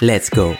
Let's 0.00 0.30
go 0.30 0.56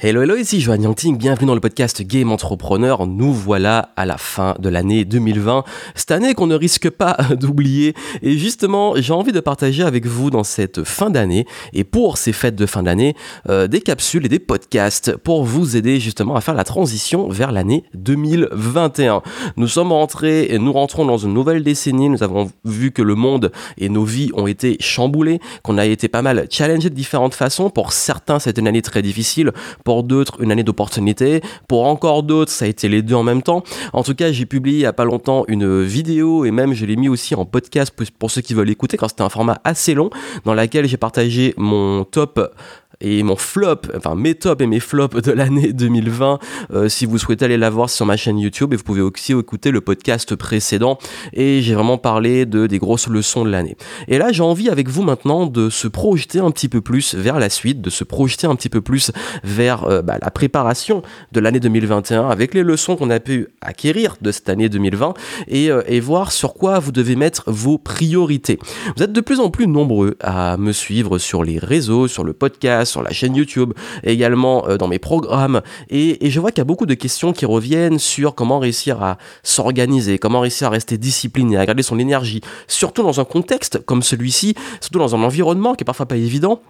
Hello, 0.00 0.22
hello, 0.22 0.36
ici 0.36 0.60
Joanne 0.60 0.84
Yangting, 0.84 1.18
bienvenue 1.18 1.48
dans 1.48 1.56
le 1.56 1.60
podcast 1.60 2.02
Game 2.02 2.30
Entrepreneur. 2.30 3.04
Nous 3.08 3.32
voilà 3.32 3.90
à 3.96 4.06
la 4.06 4.16
fin 4.16 4.54
de 4.60 4.68
l'année 4.68 5.04
2020, 5.04 5.64
cette 5.96 6.12
année 6.12 6.34
qu'on 6.34 6.46
ne 6.46 6.54
risque 6.54 6.88
pas 6.88 7.16
d'oublier. 7.34 7.94
Et 8.22 8.38
justement, 8.38 8.92
j'ai 8.94 9.12
envie 9.12 9.32
de 9.32 9.40
partager 9.40 9.82
avec 9.82 10.06
vous 10.06 10.30
dans 10.30 10.44
cette 10.44 10.84
fin 10.84 11.10
d'année, 11.10 11.46
et 11.72 11.82
pour 11.82 12.16
ces 12.16 12.32
fêtes 12.32 12.54
de 12.54 12.64
fin 12.64 12.84
d'année, 12.84 13.16
euh, 13.48 13.66
des 13.66 13.80
capsules 13.80 14.24
et 14.24 14.28
des 14.28 14.38
podcasts 14.38 15.16
pour 15.16 15.42
vous 15.42 15.76
aider 15.76 15.98
justement 15.98 16.36
à 16.36 16.40
faire 16.42 16.54
la 16.54 16.62
transition 16.62 17.28
vers 17.28 17.50
l'année 17.50 17.82
2021. 17.94 19.22
Nous 19.56 19.66
sommes 19.66 19.90
rentrés 19.90 20.44
et 20.44 20.60
nous 20.60 20.72
rentrons 20.72 21.06
dans 21.06 21.18
une 21.18 21.34
nouvelle 21.34 21.64
décennie. 21.64 22.08
Nous 22.08 22.22
avons 22.22 22.52
vu 22.64 22.92
que 22.92 23.02
le 23.02 23.16
monde 23.16 23.50
et 23.78 23.88
nos 23.88 24.04
vies 24.04 24.30
ont 24.34 24.46
été 24.46 24.76
chamboulés, 24.78 25.40
qu'on 25.64 25.76
a 25.76 25.86
été 25.86 26.06
pas 26.06 26.22
mal 26.22 26.46
challengés 26.50 26.88
de 26.88 26.94
différentes 26.94 27.34
façons. 27.34 27.68
Pour 27.68 27.92
certains, 27.92 28.38
c'était 28.38 28.60
une 28.60 28.68
année 28.68 28.80
très 28.80 29.02
difficile 29.02 29.50
pour 29.88 30.02
d'autres 30.02 30.42
une 30.42 30.52
année 30.52 30.64
d'opportunité, 30.64 31.40
pour 31.66 31.86
encore 31.86 32.22
d'autres 32.22 32.52
ça 32.52 32.66
a 32.66 32.68
été 32.68 32.90
les 32.90 33.00
deux 33.00 33.14
en 33.14 33.22
même 33.22 33.40
temps. 33.40 33.62
En 33.94 34.02
tout 34.02 34.14
cas, 34.14 34.30
j'ai 34.32 34.44
publié 34.44 34.80
il 34.80 34.84
a 34.84 34.92
pas 34.92 35.06
longtemps 35.06 35.46
une 35.48 35.82
vidéo 35.82 36.44
et 36.44 36.50
même 36.50 36.74
je 36.74 36.84
l'ai 36.84 36.94
mis 36.96 37.08
aussi 37.08 37.34
en 37.34 37.46
podcast 37.46 37.90
pour 38.18 38.30
ceux 38.30 38.42
qui 38.42 38.52
veulent 38.52 38.68
écouter 38.68 38.98
quand 38.98 39.08
c'était 39.08 39.22
un 39.22 39.30
format 39.30 39.62
assez 39.64 39.94
long 39.94 40.10
dans 40.44 40.52
laquelle 40.52 40.86
j'ai 40.86 40.98
partagé 40.98 41.54
mon 41.56 42.04
top 42.04 42.54
et 43.00 43.22
mon 43.22 43.36
flop, 43.36 43.82
enfin 43.96 44.14
mes 44.14 44.34
tops 44.34 44.62
et 44.62 44.66
mes 44.66 44.80
flops 44.80 45.22
de 45.22 45.32
l'année 45.32 45.72
2020. 45.72 46.38
Euh, 46.72 46.88
si 46.88 47.06
vous 47.06 47.18
souhaitez 47.18 47.44
aller 47.44 47.56
la 47.56 47.70
voir 47.70 47.90
sur 47.90 48.06
ma 48.06 48.16
chaîne 48.16 48.38
YouTube, 48.38 48.72
et 48.72 48.76
vous 48.76 48.82
pouvez 48.82 49.00
aussi 49.00 49.32
écouter 49.32 49.70
le 49.70 49.80
podcast 49.80 50.34
précédent. 50.34 50.98
Et 51.32 51.62
j'ai 51.62 51.74
vraiment 51.74 51.98
parlé 51.98 52.46
de 52.46 52.66
des 52.66 52.78
grosses 52.78 53.08
leçons 53.08 53.44
de 53.44 53.50
l'année. 53.50 53.76
Et 54.08 54.18
là, 54.18 54.32
j'ai 54.32 54.42
envie 54.42 54.68
avec 54.68 54.88
vous 54.88 55.02
maintenant 55.02 55.46
de 55.46 55.70
se 55.70 55.86
projeter 55.86 56.40
un 56.40 56.50
petit 56.50 56.68
peu 56.68 56.80
plus 56.80 57.14
vers 57.14 57.38
la 57.38 57.50
suite, 57.50 57.80
de 57.80 57.90
se 57.90 58.04
projeter 58.04 58.46
un 58.46 58.56
petit 58.56 58.68
peu 58.68 58.80
plus 58.80 59.12
vers 59.44 59.84
euh, 59.84 60.02
bah, 60.02 60.18
la 60.20 60.30
préparation 60.30 61.02
de 61.32 61.40
l'année 61.40 61.60
2021 61.60 62.28
avec 62.28 62.54
les 62.54 62.62
leçons 62.62 62.96
qu'on 62.96 63.10
a 63.10 63.20
pu 63.20 63.48
acquérir 63.60 64.16
de 64.20 64.32
cette 64.32 64.48
année 64.48 64.68
2020 64.68 65.14
et, 65.46 65.70
euh, 65.70 65.82
et 65.86 66.00
voir 66.00 66.32
sur 66.32 66.54
quoi 66.54 66.78
vous 66.78 66.92
devez 66.92 67.16
mettre 67.16 67.44
vos 67.46 67.78
priorités. 67.78 68.58
Vous 68.96 69.02
êtes 69.02 69.12
de 69.12 69.20
plus 69.20 69.40
en 69.40 69.50
plus 69.50 69.66
nombreux 69.66 70.16
à 70.20 70.56
me 70.56 70.72
suivre 70.72 71.18
sur 71.18 71.44
les 71.44 71.58
réseaux, 71.58 72.08
sur 72.08 72.24
le 72.24 72.32
podcast 72.32 72.87
sur 72.88 73.02
la 73.02 73.12
chaîne 73.12 73.36
YouTube, 73.36 73.72
également 74.04 74.68
euh, 74.68 74.76
dans 74.76 74.88
mes 74.88 74.98
programmes. 74.98 75.60
Et, 75.90 76.26
et 76.26 76.30
je 76.30 76.40
vois 76.40 76.50
qu'il 76.50 76.58
y 76.58 76.62
a 76.62 76.64
beaucoup 76.64 76.86
de 76.86 76.94
questions 76.94 77.32
qui 77.32 77.46
reviennent 77.46 77.98
sur 77.98 78.34
comment 78.34 78.58
réussir 78.58 79.02
à 79.02 79.18
s'organiser, 79.42 80.18
comment 80.18 80.40
réussir 80.40 80.68
à 80.68 80.70
rester 80.70 80.98
discipliné, 80.98 81.56
à 81.56 81.66
garder 81.66 81.82
son 81.82 81.98
énergie, 81.98 82.40
surtout 82.66 83.02
dans 83.02 83.20
un 83.20 83.24
contexte 83.24 83.84
comme 83.84 84.02
celui-ci, 84.02 84.54
surtout 84.80 84.98
dans 84.98 85.14
un 85.14 85.22
environnement 85.22 85.74
qui 85.74 85.84
est 85.84 85.86
parfois 85.86 86.06
pas 86.06 86.16
évident. 86.16 86.60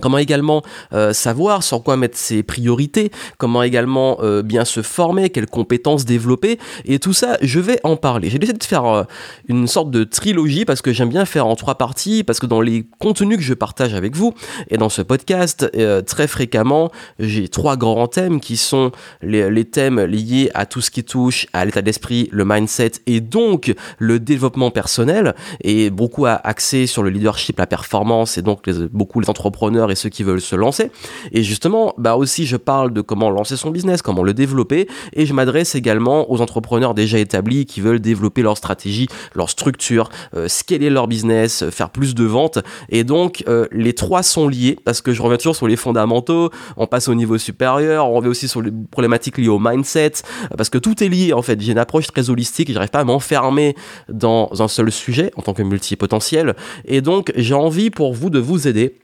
Comment 0.00 0.18
également 0.18 0.62
euh, 0.92 1.12
savoir 1.12 1.62
sur 1.62 1.82
quoi 1.82 1.96
mettre 1.96 2.16
ses 2.16 2.42
priorités, 2.42 3.10
comment 3.38 3.62
également 3.62 4.18
euh, 4.22 4.42
bien 4.42 4.64
se 4.64 4.82
former, 4.82 5.30
quelles 5.30 5.46
compétences 5.46 6.04
développer, 6.04 6.58
et 6.84 6.98
tout 6.98 7.12
ça, 7.12 7.36
je 7.42 7.60
vais 7.60 7.80
en 7.84 7.96
parler. 7.96 8.30
J'ai 8.30 8.38
décidé 8.38 8.58
de 8.58 8.64
faire 8.64 8.84
euh, 8.86 9.04
une 9.48 9.66
sorte 9.66 9.90
de 9.90 10.04
trilogie 10.04 10.64
parce 10.64 10.82
que 10.82 10.92
j'aime 10.92 11.08
bien 11.08 11.24
faire 11.24 11.46
en 11.46 11.56
trois 11.56 11.76
parties, 11.76 12.24
parce 12.24 12.38
que 12.38 12.46
dans 12.46 12.60
les 12.60 12.86
contenus 12.98 13.38
que 13.38 13.44
je 13.44 13.54
partage 13.54 13.94
avec 13.94 14.16
vous 14.16 14.34
et 14.68 14.76
dans 14.76 14.88
ce 14.88 15.02
podcast, 15.02 15.70
très 16.06 16.26
fréquemment, 16.26 16.90
j'ai 17.18 17.48
trois 17.48 17.76
grands 17.76 18.08
thèmes 18.08 18.40
qui 18.40 18.56
sont 18.56 18.92
les, 19.22 19.64
thèmes 19.64 20.00
liés 20.00 20.50
à 20.54 20.66
tout 20.66 20.80
ce 20.80 20.90
qui 20.90 21.04
touche 21.04 21.46
à 21.52 21.64
l'état 21.64 21.82
d'esprit, 21.82 22.28
le 22.32 22.44
mindset 22.44 22.92
et 23.06 23.20
donc 23.20 23.74
le 23.98 24.18
développement 24.18 24.70
personnel, 24.70 25.34
et 25.62 25.90
beaucoup 25.90 26.26
axé 26.26 26.86
sur 26.86 27.02
le 27.02 27.10
leadership, 27.10 27.58
la 27.58 27.66
performance 27.66 28.38
et 28.38 28.42
donc 28.42 28.68
beaucoup 28.92 29.20
les 29.20 29.30
entrepreneurs 29.30 29.89
et 29.90 29.94
ceux 29.94 30.08
qui 30.08 30.22
veulent 30.22 30.40
se 30.40 30.56
lancer. 30.56 30.90
Et 31.32 31.42
justement, 31.42 31.94
bah 31.98 32.16
aussi, 32.16 32.46
je 32.46 32.56
parle 32.56 32.92
de 32.92 33.00
comment 33.00 33.30
lancer 33.30 33.56
son 33.56 33.70
business, 33.70 34.02
comment 34.02 34.22
le 34.22 34.34
développer, 34.34 34.88
et 35.12 35.26
je 35.26 35.34
m'adresse 35.34 35.74
également 35.74 36.30
aux 36.30 36.40
entrepreneurs 36.40 36.94
déjà 36.94 37.18
établis 37.18 37.66
qui 37.66 37.80
veulent 37.80 38.00
développer 38.00 38.42
leur 38.42 38.56
stratégie, 38.56 39.08
leur 39.34 39.50
structure, 39.50 40.10
euh, 40.34 40.48
scaler 40.48 40.90
leur 40.90 41.08
business, 41.08 41.62
euh, 41.62 41.70
faire 41.70 41.90
plus 41.90 42.14
de 42.14 42.24
ventes. 42.24 42.58
Et 42.88 43.04
donc, 43.04 43.44
euh, 43.48 43.66
les 43.72 43.92
trois 43.92 44.22
sont 44.22 44.48
liés 44.48 44.76
parce 44.84 45.00
que 45.00 45.12
je 45.12 45.22
reviens 45.22 45.36
toujours 45.36 45.56
sur 45.56 45.68
les 45.68 45.76
fondamentaux, 45.76 46.50
on 46.76 46.86
passe 46.86 47.08
au 47.08 47.14
niveau 47.14 47.38
supérieur, 47.38 48.08
on 48.08 48.14
revient 48.14 48.28
aussi 48.28 48.48
sur 48.48 48.62
les 48.62 48.72
problématiques 48.90 49.38
liées 49.38 49.48
au 49.48 49.58
mindset, 49.58 50.12
parce 50.56 50.70
que 50.70 50.78
tout 50.78 51.02
est 51.02 51.08
lié 51.08 51.32
en 51.32 51.42
fait. 51.42 51.60
J'ai 51.60 51.72
une 51.72 51.78
approche 51.78 52.06
très 52.06 52.30
holistique, 52.30 52.72
j'arrive 52.72 52.90
pas 52.90 53.00
à 53.00 53.04
m'enfermer 53.04 53.74
dans 54.08 54.50
un 54.60 54.68
seul 54.68 54.90
sujet 54.90 55.30
en 55.36 55.42
tant 55.42 55.54
que 55.54 55.62
multipotentiel. 55.62 56.54
Et 56.84 57.00
donc, 57.00 57.32
j'ai 57.36 57.54
envie 57.54 57.90
pour 57.90 58.14
vous 58.14 58.30
de 58.30 58.38
vous 58.38 58.68
aider 58.68 58.98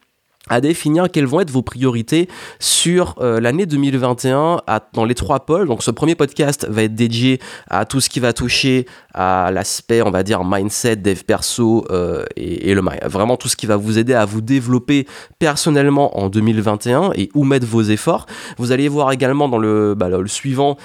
à 0.48 0.60
définir 0.60 1.10
quelles 1.10 1.26
vont 1.26 1.40
être 1.40 1.50
vos 1.50 1.62
priorités 1.62 2.28
sur 2.58 3.16
euh, 3.20 3.40
l'année 3.40 3.66
2021 3.66 4.62
à, 4.66 4.80
dans 4.92 5.04
les 5.04 5.14
trois 5.14 5.40
pôles. 5.40 5.66
Donc 5.66 5.82
ce 5.82 5.90
premier 5.90 6.14
podcast 6.14 6.66
va 6.68 6.84
être 6.84 6.94
dédié 6.94 7.40
à 7.68 7.84
tout 7.84 8.00
ce 8.00 8.08
qui 8.08 8.20
va 8.20 8.32
toucher 8.32 8.86
à 9.14 9.50
l'aspect, 9.52 10.02
on 10.02 10.10
va 10.10 10.22
dire, 10.22 10.44
mindset, 10.44 10.96
dev 10.96 11.22
perso 11.24 11.86
euh, 11.90 12.24
et, 12.36 12.70
et, 12.70 12.74
le 12.74 12.82
vraiment 13.08 13.36
tout 13.36 13.48
ce 13.48 13.56
qui 13.56 13.66
va 13.66 13.76
vous 13.76 13.98
aider 13.98 14.14
à 14.14 14.24
vous 14.24 14.40
développer 14.40 15.06
personnellement 15.38 16.18
en 16.18 16.28
2021 16.28 17.12
et 17.14 17.30
où 17.34 17.44
mettre 17.44 17.66
vos 17.66 17.82
efforts. 17.82 18.26
Vous 18.58 18.72
allez 18.72 18.88
voir 18.88 19.12
également 19.12 19.48
dans 19.48 19.58
le, 19.58 19.94
bah, 19.94 20.08
le 20.08 20.28
suivant 20.28 20.76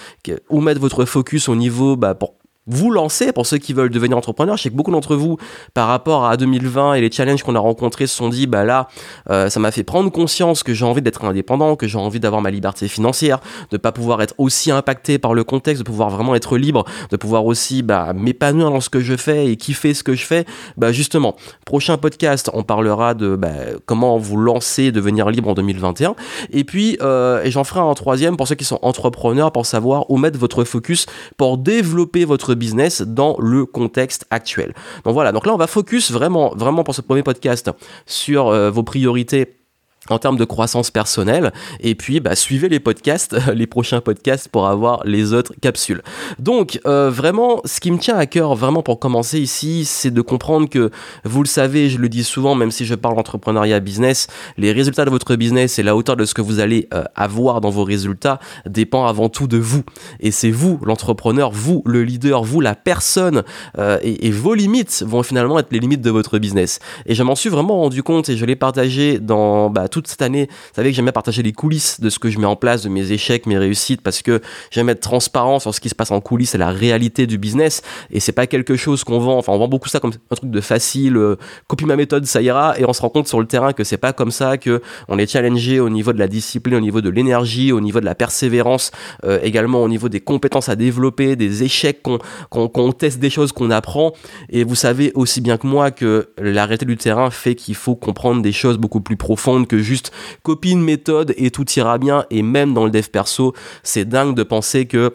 où 0.49 0.61
mettre 0.61 0.79
votre 0.79 1.05
focus 1.05 1.49
au 1.49 1.55
niveau 1.55 1.95
bah, 1.95 2.15
pour 2.15 2.35
vous 2.67 2.91
lancer 2.91 3.31
pour 3.31 3.45
ceux 3.45 3.57
qui 3.57 3.73
veulent 3.73 3.89
devenir 3.89 4.17
entrepreneurs. 4.17 4.57
Je 4.57 4.63
sais 4.63 4.69
que 4.69 4.75
beaucoup 4.75 4.91
d'entre 4.91 5.15
vous, 5.15 5.37
par 5.73 5.87
rapport 5.87 6.25
à 6.25 6.37
2020 6.37 6.93
et 6.93 7.01
les 7.01 7.11
challenges 7.11 7.43
qu'on 7.43 7.55
a 7.55 7.59
rencontrés, 7.59 8.07
se 8.07 8.15
sont 8.15 8.29
dit, 8.29 8.47
bah 8.47 8.63
là, 8.63 8.87
euh, 9.29 9.49
ça 9.49 9.59
m'a 9.59 9.71
fait 9.71 9.83
prendre 9.83 10.11
conscience 10.11 10.63
que 10.63 10.73
j'ai 10.73 10.85
envie 10.85 11.01
d'être 11.01 11.23
indépendant, 11.25 11.75
que 11.75 11.87
j'ai 11.87 11.97
envie 11.97 12.19
d'avoir 12.19 12.41
ma 12.41 12.51
liberté 12.51 12.87
financière, 12.87 13.39
de 13.71 13.77
pas 13.77 13.91
pouvoir 13.91 14.21
être 14.21 14.35
aussi 14.37 14.71
impacté 14.71 15.17
par 15.17 15.33
le 15.33 15.43
contexte, 15.43 15.81
de 15.81 15.85
pouvoir 15.85 16.09
vraiment 16.09 16.35
être 16.35 16.57
libre, 16.57 16.85
de 17.09 17.17
pouvoir 17.17 17.45
aussi 17.45 17.81
bah, 17.81 18.13
m'épanouir 18.13 18.71
dans 18.71 18.81
ce 18.81 18.89
que 18.89 19.01
je 19.01 19.15
fais 19.15 19.47
et 19.47 19.57
kiffer 19.57 19.93
ce 19.93 20.03
que 20.03 20.13
je 20.13 20.25
fais. 20.25 20.45
Bah 20.77 20.91
justement, 20.91 21.35
prochain 21.65 21.97
podcast, 21.97 22.49
on 22.53 22.63
parlera 22.63 23.13
de 23.13 23.35
bah, 23.35 23.49
comment 23.85 24.17
vous 24.17 24.37
lancer, 24.37 24.91
devenir 24.91 25.29
libre 25.29 25.49
en 25.49 25.53
2021. 25.53 26.15
Et 26.51 26.63
puis, 26.63 26.97
euh, 27.01 27.41
j'en 27.45 27.63
ferai 27.63 27.79
un 27.79 27.93
troisième 27.93 28.37
pour 28.37 28.47
ceux 28.47 28.55
qui 28.55 28.65
sont 28.65 28.79
entrepreneurs, 28.81 29.51
pour 29.51 29.65
savoir 29.65 30.09
où 30.09 30.17
mettre 30.17 30.37
votre 30.37 30.63
focus 30.63 31.05
pour 31.37 31.57
développer 31.57 32.25
votre 32.25 32.50
business 32.55 33.01
dans 33.01 33.37
le 33.39 33.65
contexte 33.65 34.25
actuel. 34.29 34.73
Donc 35.05 35.13
voilà, 35.13 35.31
donc 35.31 35.45
là 35.45 35.53
on 35.53 35.57
va 35.57 35.67
focus 35.67 36.11
vraiment, 36.11 36.53
vraiment 36.55 36.83
pour 36.83 36.95
ce 36.95 37.01
premier 37.01 37.23
podcast 37.23 37.69
sur 38.05 38.47
euh, 38.47 38.69
vos 38.69 38.83
priorités 38.83 39.60
en 40.09 40.17
termes 40.17 40.37
de 40.37 40.45
croissance 40.45 40.89
personnelle. 40.89 41.53
Et 41.79 41.93
puis, 41.93 42.19
bah, 42.19 42.35
suivez 42.35 42.69
les 42.69 42.79
podcasts, 42.79 43.37
les 43.53 43.67
prochains 43.67 44.01
podcasts 44.01 44.47
pour 44.47 44.67
avoir 44.67 45.03
les 45.05 45.33
autres 45.33 45.53
capsules. 45.61 46.01
Donc, 46.39 46.79
euh, 46.87 47.11
vraiment, 47.11 47.61
ce 47.65 47.79
qui 47.79 47.91
me 47.91 47.99
tient 47.99 48.17
à 48.17 48.25
cœur, 48.25 48.55
vraiment 48.55 48.81
pour 48.81 48.99
commencer 48.99 49.39
ici, 49.39 49.85
c'est 49.85 50.11
de 50.11 50.21
comprendre 50.21 50.67
que, 50.69 50.89
vous 51.23 51.43
le 51.43 51.47
savez, 51.47 51.89
je 51.89 51.99
le 51.99 52.09
dis 52.09 52.23
souvent, 52.23 52.55
même 52.55 52.71
si 52.71 52.85
je 52.85 52.95
parle 52.95 53.15
d'entrepreneuriat 53.15 53.79
business, 53.79 54.27
les 54.57 54.71
résultats 54.71 55.05
de 55.05 55.11
votre 55.11 55.35
business 55.35 55.77
et 55.77 55.83
la 55.83 55.95
hauteur 55.95 56.15
de 56.15 56.25
ce 56.25 56.33
que 56.33 56.41
vous 56.41 56.59
allez 56.59 56.87
euh, 56.93 57.03
avoir 57.15 57.61
dans 57.61 57.69
vos 57.69 57.83
résultats 57.83 58.39
dépend 58.65 59.05
avant 59.05 59.29
tout 59.29 59.47
de 59.47 59.57
vous. 59.57 59.83
Et 60.19 60.31
c'est 60.31 60.51
vous, 60.51 60.79
l'entrepreneur, 60.83 61.51
vous, 61.51 61.83
le 61.85 62.03
leader, 62.03 62.43
vous, 62.43 62.59
la 62.59 62.73
personne, 62.73 63.43
euh, 63.77 63.99
et, 64.01 64.27
et, 64.27 64.31
vos 64.31 64.55
limites 64.55 65.03
vont 65.05 65.21
finalement 65.21 65.59
être 65.59 65.71
les 65.71 65.79
limites 65.79 66.01
de 66.01 66.09
votre 66.09 66.39
business. 66.39 66.79
Et 67.05 67.13
je 67.13 67.21
m'en 67.21 67.35
suis 67.35 67.49
vraiment 67.49 67.79
rendu 67.81 68.01
compte 68.01 68.29
et 68.29 68.37
je 68.37 68.45
l'ai 68.45 68.55
partagé 68.55 69.19
dans 69.19 69.69
bah, 69.69 69.87
toute 69.91 70.07
cette 70.07 70.21
année, 70.21 70.47
vous 70.49 70.75
savez 70.75 70.89
que 70.89 70.95
j'aime 70.95 71.05
bien 71.05 71.11
partager 71.11 71.43
les 71.43 71.53
coulisses 71.53 72.01
de 72.01 72.09
ce 72.09 72.17
que 72.17 72.29
je 72.29 72.39
mets 72.39 72.45
en 72.45 72.55
place, 72.55 72.81
de 72.81 72.89
mes 72.89 73.11
échecs, 73.11 73.45
mes 73.45 73.57
réussites, 73.57 74.01
parce 74.01 74.21
que 74.21 74.41
j'aime 74.71 74.89
être 74.89 75.01
transparent 75.01 75.59
sur 75.59 75.75
ce 75.75 75.79
qui 75.79 75.89
se 75.89 75.95
passe 75.95 76.11
en 76.11 76.21
coulisses 76.21 76.55
et 76.55 76.57
la 76.57 76.69
réalité 76.69 77.27
du 77.27 77.37
business. 77.37 77.81
Et 78.09 78.19
c'est 78.19 78.31
pas 78.31 78.47
quelque 78.47 78.75
chose 78.75 79.03
qu'on 79.03 79.19
vend. 79.19 79.37
Enfin, 79.37 79.51
on 79.53 79.59
vend 79.59 79.67
beaucoup 79.67 79.89
ça 79.89 79.99
comme 79.99 80.11
un 80.31 80.35
truc 80.35 80.49
de 80.49 80.61
facile. 80.61 81.17
Euh, 81.17 81.35
copie 81.67 81.85
ma 81.85 81.95
méthode, 81.95 82.25
ça 82.25 82.41
ira. 82.41 82.79
Et 82.79 82.85
on 82.85 82.93
se 82.93 83.01
rend 83.01 83.09
compte 83.09 83.27
sur 83.27 83.39
le 83.39 83.45
terrain 83.45 83.73
que 83.73 83.83
c'est 83.83 83.97
pas 83.97 84.13
comme 84.13 84.31
ça 84.31 84.57
que 84.57 84.81
on 85.07 85.17
est 85.17 85.29
challengé 85.29 85.79
au 85.79 85.89
niveau 85.89 86.13
de 86.13 86.19
la 86.19 86.27
discipline, 86.27 86.75
au 86.75 86.79
niveau 86.79 87.01
de 87.01 87.09
l'énergie, 87.09 87.71
au 87.71 87.81
niveau 87.81 87.99
de 87.99 88.05
la 88.05 88.15
persévérance, 88.15 88.91
euh, 89.25 89.39
également 89.43 89.83
au 89.83 89.89
niveau 89.89 90.09
des 90.09 90.21
compétences 90.21 90.69
à 90.69 90.75
développer, 90.75 91.35
des 91.35 91.63
échecs 91.63 92.01
qu'on 92.49 92.91
teste 92.91 93.19
des 93.19 93.29
choses 93.29 93.51
qu'on 93.51 93.71
apprend. 93.71 94.13
Et 94.49 94.63
vous 94.63 94.75
savez 94.75 95.11
aussi 95.15 95.41
bien 95.41 95.57
que 95.57 95.67
moi 95.67 95.91
que 95.91 96.29
la 96.37 96.65
réalité 96.65 96.85
du 96.85 96.97
terrain 96.97 97.29
fait 97.29 97.55
qu'il 97.55 97.75
faut 97.75 97.95
comprendre 97.95 98.41
des 98.41 98.51
choses 98.51 98.77
beaucoup 98.77 99.01
plus 99.01 99.17
profondes 99.17 99.67
que 99.67 99.80
juste 99.81 100.11
copie 100.43 100.71
une 100.71 100.83
méthode 100.83 101.33
et 101.37 101.51
tout 101.51 101.69
ira 101.71 101.97
bien. 101.97 102.25
Et 102.29 102.41
même 102.41 102.73
dans 102.73 102.85
le 102.85 102.91
dev 102.91 103.07
perso, 103.07 103.53
c'est 103.83 104.05
dingue 104.05 104.35
de 104.35 104.43
penser 104.43 104.85
que 104.85 105.13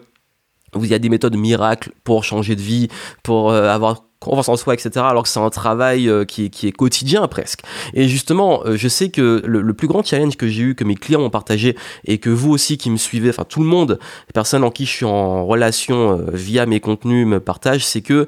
il 0.75 0.87
y 0.87 0.93
a 0.93 0.99
des 0.99 1.09
méthodes 1.09 1.35
miracles 1.35 1.91
pour 2.03 2.23
changer 2.23 2.55
de 2.55 2.61
vie, 2.61 2.87
pour 3.23 3.51
euh, 3.51 3.69
avoir 3.69 4.03
confiance 4.19 4.49
en 4.49 4.55
soi, 4.55 4.73
etc. 4.73 4.89
Alors 5.07 5.23
que 5.23 5.29
c'est 5.29 5.39
un 5.39 5.49
travail 5.49 6.09
euh, 6.09 6.25
qui, 6.25 6.45
est, 6.45 6.49
qui, 6.49 6.67
est, 6.67 6.71
quotidien 6.71 7.27
presque. 7.27 7.61
Et 7.93 8.07
justement, 8.07 8.63
euh, 8.65 8.75
je 8.75 8.87
sais 8.87 9.09
que 9.09 9.41
le, 9.45 9.73
plus 9.73 9.87
grand 9.87 10.03
challenge 10.03 10.37
que 10.37 10.47
j'ai 10.47 10.63
eu, 10.63 10.75
que 10.75 10.83
mes 10.83 10.95
clients 10.95 11.21
ont 11.21 11.29
partagé, 11.29 11.77
et 12.05 12.17
que 12.17 12.29
vous 12.29 12.51
aussi 12.51 12.77
qui 12.77 12.89
me 12.89 12.97
suivez, 12.97 13.29
enfin 13.29 13.45
tout 13.47 13.61
le 13.61 13.67
monde, 13.67 13.99
les 14.27 14.33
personnes 14.33 14.63
en 14.63 14.71
qui 14.71 14.85
je 14.85 14.91
suis 14.91 15.05
en 15.05 15.45
relation 15.45 16.19
via 16.33 16.65
mes 16.65 16.79
contenus 16.79 17.27
me 17.27 17.39
partagent, 17.39 17.85
c'est 17.85 18.01
que 18.01 18.27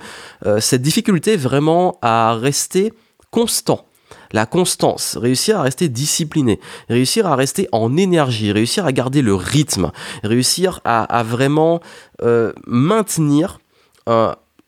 cette 0.59 0.81
difficulté 0.81 1.35
vraiment 1.37 1.97
à 2.01 2.35
rester 2.35 2.93
constant 3.31 3.88
la 4.31 4.45
constance, 4.45 5.17
réussir 5.17 5.59
à 5.59 5.63
rester 5.63 5.89
discipliné, 5.89 6.59
réussir 6.89 7.27
à 7.27 7.35
rester 7.35 7.67
en 7.71 7.97
énergie, 7.97 8.51
réussir 8.51 8.85
à 8.85 8.91
garder 8.91 9.21
le 9.21 9.35
rythme, 9.35 9.91
réussir 10.23 10.81
à, 10.83 11.23
vraiment 11.23 11.79
euh, 12.21 12.53
maintenir 12.65 13.59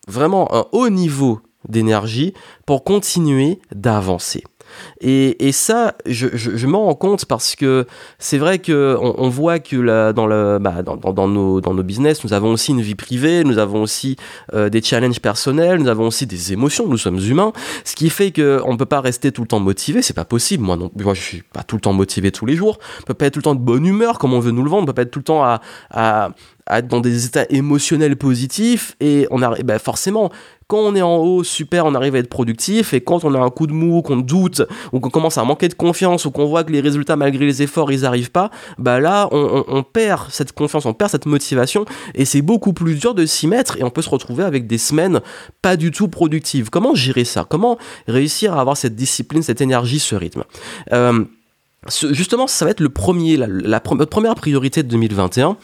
vraiment 0.08 0.54
un 0.54 0.66
haut 0.72 0.88
niveau 0.88 1.40
d'énergie 1.68 2.34
pour 2.66 2.84
continuer 2.84 3.60
d'avancer. 3.74 4.44
Et, 5.00 5.52
ça, 5.52 5.94
je, 6.06 6.66
m'en 6.66 6.86
rends 6.86 6.94
compte 6.94 7.24
parce 7.26 7.56
que 7.56 7.86
c'est 8.18 8.38
vrai 8.38 8.58
qu'on 8.58 9.14
on 9.18 9.28
voit 9.28 9.58
que 9.58 9.76
bah, 10.58 10.82
dans, 10.82 11.28
nos, 11.28 11.82
business, 11.82 12.24
nous 12.24 12.32
avons 12.32 12.52
aussi 12.52 12.72
une 12.72 12.80
vie 12.80 12.94
privée, 12.94 13.44
nous 13.44 13.58
avons 13.58 13.82
aussi 13.82 14.16
euh, 14.54 14.68
des 14.68 14.82
challenges 14.82 15.20
personnels, 15.20 15.78
nous 15.78 15.88
avons 15.88 16.06
aussi 16.06 16.26
des 16.26 16.52
émotions, 16.52 16.86
nous 16.86 16.98
sommes 16.98 17.18
humains, 17.18 17.52
ce 17.84 17.94
qui 17.94 18.10
fait 18.10 18.32
qu'on 18.32 18.72
ne 18.72 18.76
peut 18.76 18.86
pas 18.86 19.00
rester 19.00 19.32
tout 19.32 19.42
le 19.42 19.48
temps 19.48 19.60
motivé, 19.60 20.02
c'est 20.02 20.14
pas 20.14 20.24
possible. 20.24 20.64
Moi, 20.64 20.76
non, 20.76 20.90
moi, 20.96 21.14
je 21.14 21.20
suis 21.20 21.42
pas 21.42 21.62
tout 21.62 21.76
le 21.76 21.80
temps 21.80 21.92
motivé 21.92 22.32
tous 22.32 22.46
les 22.46 22.56
jours, 22.56 22.78
on 23.00 23.04
peut 23.04 23.14
pas 23.14 23.26
être 23.26 23.34
tout 23.34 23.40
le 23.40 23.44
temps 23.44 23.54
de 23.54 23.60
bonne 23.60 23.86
humeur 23.86 24.18
comme 24.18 24.34
on 24.34 24.40
veut 24.40 24.52
nous 24.52 24.62
le 24.62 24.70
vendre, 24.70 24.84
on 24.84 24.86
peut 24.86 24.92
pas 24.92 25.02
être 25.02 25.10
tout 25.10 25.20
le 25.20 25.24
temps 25.24 25.42
à, 25.44 25.60
être 26.70 26.86
dans 26.86 27.00
des 27.00 27.26
états 27.26 27.44
émotionnels 27.50 28.16
positifs 28.16 28.96
et 29.00 29.26
on 29.30 29.42
a 29.42 29.54
bah 29.62 29.78
forcément 29.78 30.30
quand 30.72 30.78
on 30.78 30.94
est 30.94 31.02
en 31.02 31.16
haut 31.16 31.44
super 31.44 31.84
on 31.84 31.94
arrive 31.94 32.14
à 32.14 32.18
être 32.18 32.30
productif 32.30 32.94
et 32.94 33.02
quand 33.02 33.24
on 33.24 33.34
a 33.34 33.38
un 33.38 33.50
coup 33.50 33.66
de 33.66 33.74
mou 33.74 34.00
qu'on 34.00 34.16
doute 34.16 34.62
ou 34.92 35.00
qu'on 35.00 35.10
commence 35.10 35.36
à 35.36 35.44
manquer 35.44 35.68
de 35.68 35.74
confiance 35.74 36.24
ou 36.24 36.30
qu'on 36.30 36.46
voit 36.46 36.64
que 36.64 36.72
les 36.72 36.80
résultats 36.80 37.14
malgré 37.14 37.44
les 37.44 37.60
efforts 37.60 37.92
ils 37.92 38.06
arrivent 38.06 38.30
pas 38.30 38.50
bah 38.78 38.98
là 38.98 39.28
on, 39.32 39.82
perd 39.82 40.30
cette 40.30 40.52
confiance 40.52 40.86
on 40.86 40.94
perd 40.94 41.10
cette 41.10 41.26
motivation 41.26 41.84
et 42.14 42.24
c'est 42.24 42.40
beaucoup 42.40 42.72
plus 42.72 42.94
dur 42.94 43.14
de 43.14 43.26
s'y 43.26 43.46
mettre 43.46 43.76
et 43.76 43.84
on 43.84 43.90
peut 43.90 44.00
se 44.00 44.08
retrouver 44.08 44.44
avec 44.44 44.66
des 44.66 44.78
semaines 44.78 45.20
pas 45.60 45.76
du 45.76 45.90
tout 45.90 46.08
productives. 46.08 46.70
Comment 46.70 46.94
gérer 46.94 47.24
ça? 47.24 47.44
Comment 47.46 47.76
réussir 48.08 48.54
à 48.56 48.60
avoir 48.60 48.78
cette 48.78 48.96
discipline 48.96 49.42
cette 49.42 49.60
énergie 49.60 49.98
ce 49.98 50.14
rythme? 50.14 50.44
Euh, 50.92 51.24
justement, 52.12 52.46
ça 52.46 52.64
va 52.64 52.70
être 52.70 52.80
le 52.80 52.88
premier, 52.88 53.36
la, 53.36 53.80
première 53.80 54.34
priorité 54.36 54.82
de 54.82 54.88
2021. 54.88 55.56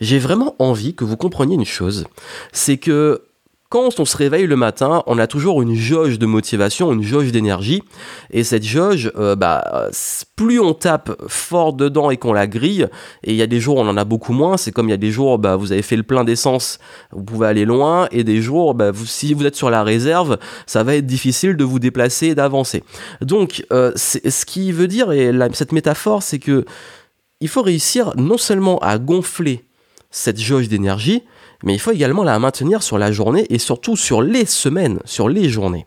J'ai 0.00 0.18
vraiment 0.18 0.56
envie 0.58 0.94
que 0.94 1.04
vous 1.04 1.16
compreniez 1.16 1.54
une 1.54 1.64
chose, 1.64 2.06
c'est 2.52 2.78
que 2.78 3.22
quand 3.68 3.98
on 3.98 4.04
se 4.04 4.16
réveille 4.16 4.46
le 4.46 4.56
matin, 4.56 5.02
on 5.06 5.18
a 5.18 5.26
toujours 5.26 5.60
une 5.62 5.74
jauge 5.74 6.18
de 6.18 6.26
motivation, 6.26 6.92
une 6.92 7.02
jauge 7.02 7.32
d'énergie. 7.32 7.82
Et 8.30 8.44
cette 8.44 8.64
jauge, 8.64 9.10
euh, 9.16 9.34
bah, 9.34 9.88
plus 10.36 10.60
on 10.60 10.72
tape 10.72 11.10
fort 11.26 11.72
dedans 11.72 12.10
et 12.10 12.16
qu'on 12.16 12.32
la 12.32 12.46
grille, 12.46 12.88
et 13.24 13.32
il 13.32 13.36
y 13.36 13.42
a 13.42 13.46
des 13.46 13.58
jours 13.60 13.78
où 13.78 13.80
on 13.80 13.88
en 13.88 13.96
a 13.96 14.04
beaucoup 14.04 14.32
moins, 14.32 14.56
c'est 14.56 14.70
comme 14.70 14.86
il 14.88 14.92
y 14.92 14.94
a 14.94 14.98
des 14.98 15.10
jours, 15.10 15.38
bah, 15.38 15.56
vous 15.56 15.72
avez 15.72 15.82
fait 15.82 15.96
le 15.96 16.02
plein 16.02 16.24
d'essence, 16.24 16.78
vous 17.12 17.24
pouvez 17.24 17.48
aller 17.48 17.64
loin, 17.64 18.08
et 18.12 18.24
des 18.24 18.40
jours, 18.40 18.74
bah, 18.74 18.92
si 19.04 19.34
vous 19.34 19.44
êtes 19.46 19.56
sur 19.56 19.70
la 19.70 19.82
réserve, 19.82 20.38
ça 20.66 20.82
va 20.82 20.94
être 20.94 21.06
difficile 21.06 21.56
de 21.56 21.64
vous 21.64 21.78
déplacer 21.78 22.28
et 22.28 22.34
d'avancer. 22.34 22.84
Donc, 23.20 23.64
euh, 23.72 23.92
ce 23.96 24.44
qui 24.44 24.72
veut 24.72 24.88
dire, 24.88 25.12
et 25.12 25.32
cette 25.52 25.72
métaphore, 25.72 26.22
c'est 26.22 26.38
que 26.38 26.64
il 27.40 27.48
faut 27.48 27.62
réussir 27.62 28.12
non 28.16 28.38
seulement 28.38 28.78
à 28.78 28.98
gonfler 28.98 29.64
cette 30.10 30.40
jauge 30.40 30.68
d'énergie, 30.68 31.22
mais 31.64 31.74
il 31.74 31.78
faut 31.78 31.92
également 31.92 32.24
la 32.24 32.38
maintenir 32.38 32.82
sur 32.82 32.98
la 32.98 33.12
journée 33.12 33.46
et 33.50 33.58
surtout 33.58 33.96
sur 33.96 34.22
les 34.22 34.46
semaines, 34.46 35.00
sur 35.04 35.28
les 35.28 35.48
journées. 35.48 35.86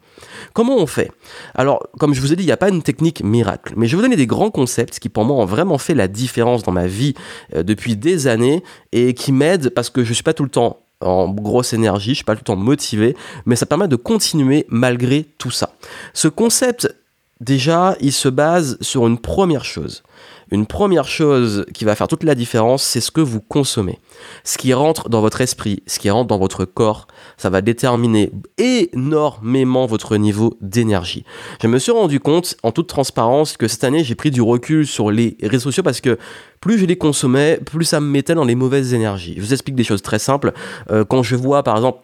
Comment 0.53 0.77
on 0.77 0.87
fait? 0.87 1.11
Alors, 1.55 1.87
comme 1.99 2.13
je 2.13 2.21
vous 2.21 2.33
ai 2.33 2.35
dit, 2.35 2.43
il 2.43 2.47
n'y 2.47 2.51
a 2.51 2.57
pas 2.57 2.69
une 2.69 2.83
technique 2.83 3.23
miracle, 3.23 3.73
mais 3.75 3.87
je 3.87 3.91
vais 3.91 3.97
vous 3.97 4.03
donner 4.03 4.15
des 4.15 4.27
grands 4.27 4.51
concepts 4.51 4.99
qui 4.99 5.09
pour 5.09 5.25
moi 5.25 5.37
ont 5.37 5.45
vraiment 5.45 5.77
fait 5.77 5.95
la 5.95 6.07
différence 6.07 6.63
dans 6.63 6.71
ma 6.71 6.87
vie 6.87 7.13
euh, 7.55 7.63
depuis 7.63 7.95
des 7.95 8.27
années 8.27 8.63
et 8.91 9.13
qui 9.13 9.31
m'aident 9.31 9.69
parce 9.69 9.89
que 9.89 10.03
je 10.03 10.09
ne 10.09 10.13
suis 10.13 10.23
pas 10.23 10.33
tout 10.33 10.43
le 10.43 10.49
temps 10.49 10.79
en 11.01 11.29
grosse 11.29 11.73
énergie, 11.73 12.07
je 12.07 12.11
ne 12.11 12.15
suis 12.15 12.23
pas 12.25 12.35
tout 12.35 12.41
le 12.41 12.45
temps 12.45 12.55
motivé, 12.55 13.15
mais 13.45 13.55
ça 13.55 13.65
permet 13.65 13.87
de 13.87 13.95
continuer 13.95 14.65
malgré 14.69 15.23
tout 15.37 15.51
ça. 15.51 15.73
Ce 16.13 16.27
concept, 16.27 16.93
déjà, 17.39 17.95
il 18.01 18.11
se 18.11 18.27
base 18.27 18.77
sur 18.81 19.07
une 19.07 19.17
première 19.17 19.63
chose. 19.63 20.03
Une 20.51 20.65
première 20.65 21.07
chose 21.07 21.65
qui 21.73 21.85
va 21.85 21.95
faire 21.95 22.07
toute 22.07 22.23
la 22.23 22.35
différence, 22.35 22.83
c'est 22.83 23.01
ce 23.01 23.11
que 23.11 23.21
vous 23.21 23.39
consommez. 23.39 23.99
Ce 24.43 24.57
qui 24.57 24.73
rentre 24.73 25.09
dans 25.09 25.21
votre 25.21 25.41
esprit, 25.41 25.83
ce 25.85 25.99
qui 25.99 26.09
rentre 26.09 26.27
dans 26.27 26.39
votre 26.39 26.65
corps, 26.65 27.07
ça 27.37 27.49
va 27.49 27.61
déterminer 27.61 28.31
énormément 28.57 29.85
votre 29.85 30.17
niveau 30.17 30.57
d'énergie. 30.61 31.23
Je 31.61 31.67
me 31.67 31.77
suis 31.77 31.91
rendu 31.91 32.19
compte, 32.19 32.55
en 32.63 32.71
toute 32.71 32.87
transparence, 32.87 33.57
que 33.57 33.67
cette 33.67 33.83
année, 33.83 34.03
j'ai 34.03 34.15
pris 34.15 34.31
du 34.31 34.41
recul 34.41 34.87
sur 34.87 35.11
les 35.11 35.37
réseaux 35.41 35.69
sociaux 35.69 35.83
parce 35.83 36.01
que 36.01 36.17
plus 36.61 36.79
je 36.79 36.85
les 36.85 36.97
consommais, 36.97 37.59
plus 37.63 37.85
ça 37.85 37.99
me 37.99 38.07
mettait 38.07 38.35
dans 38.35 38.43
les 38.43 38.55
mauvaises 38.55 38.93
énergies. 38.93 39.35
Je 39.37 39.41
vous 39.41 39.53
explique 39.53 39.75
des 39.75 39.83
choses 39.83 40.01
très 40.01 40.19
simples. 40.19 40.53
Euh, 40.89 41.05
quand 41.05 41.23
je 41.23 41.35
vois, 41.35 41.63
par 41.63 41.75
exemple, 41.75 41.99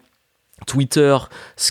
Twitter, 0.64 1.18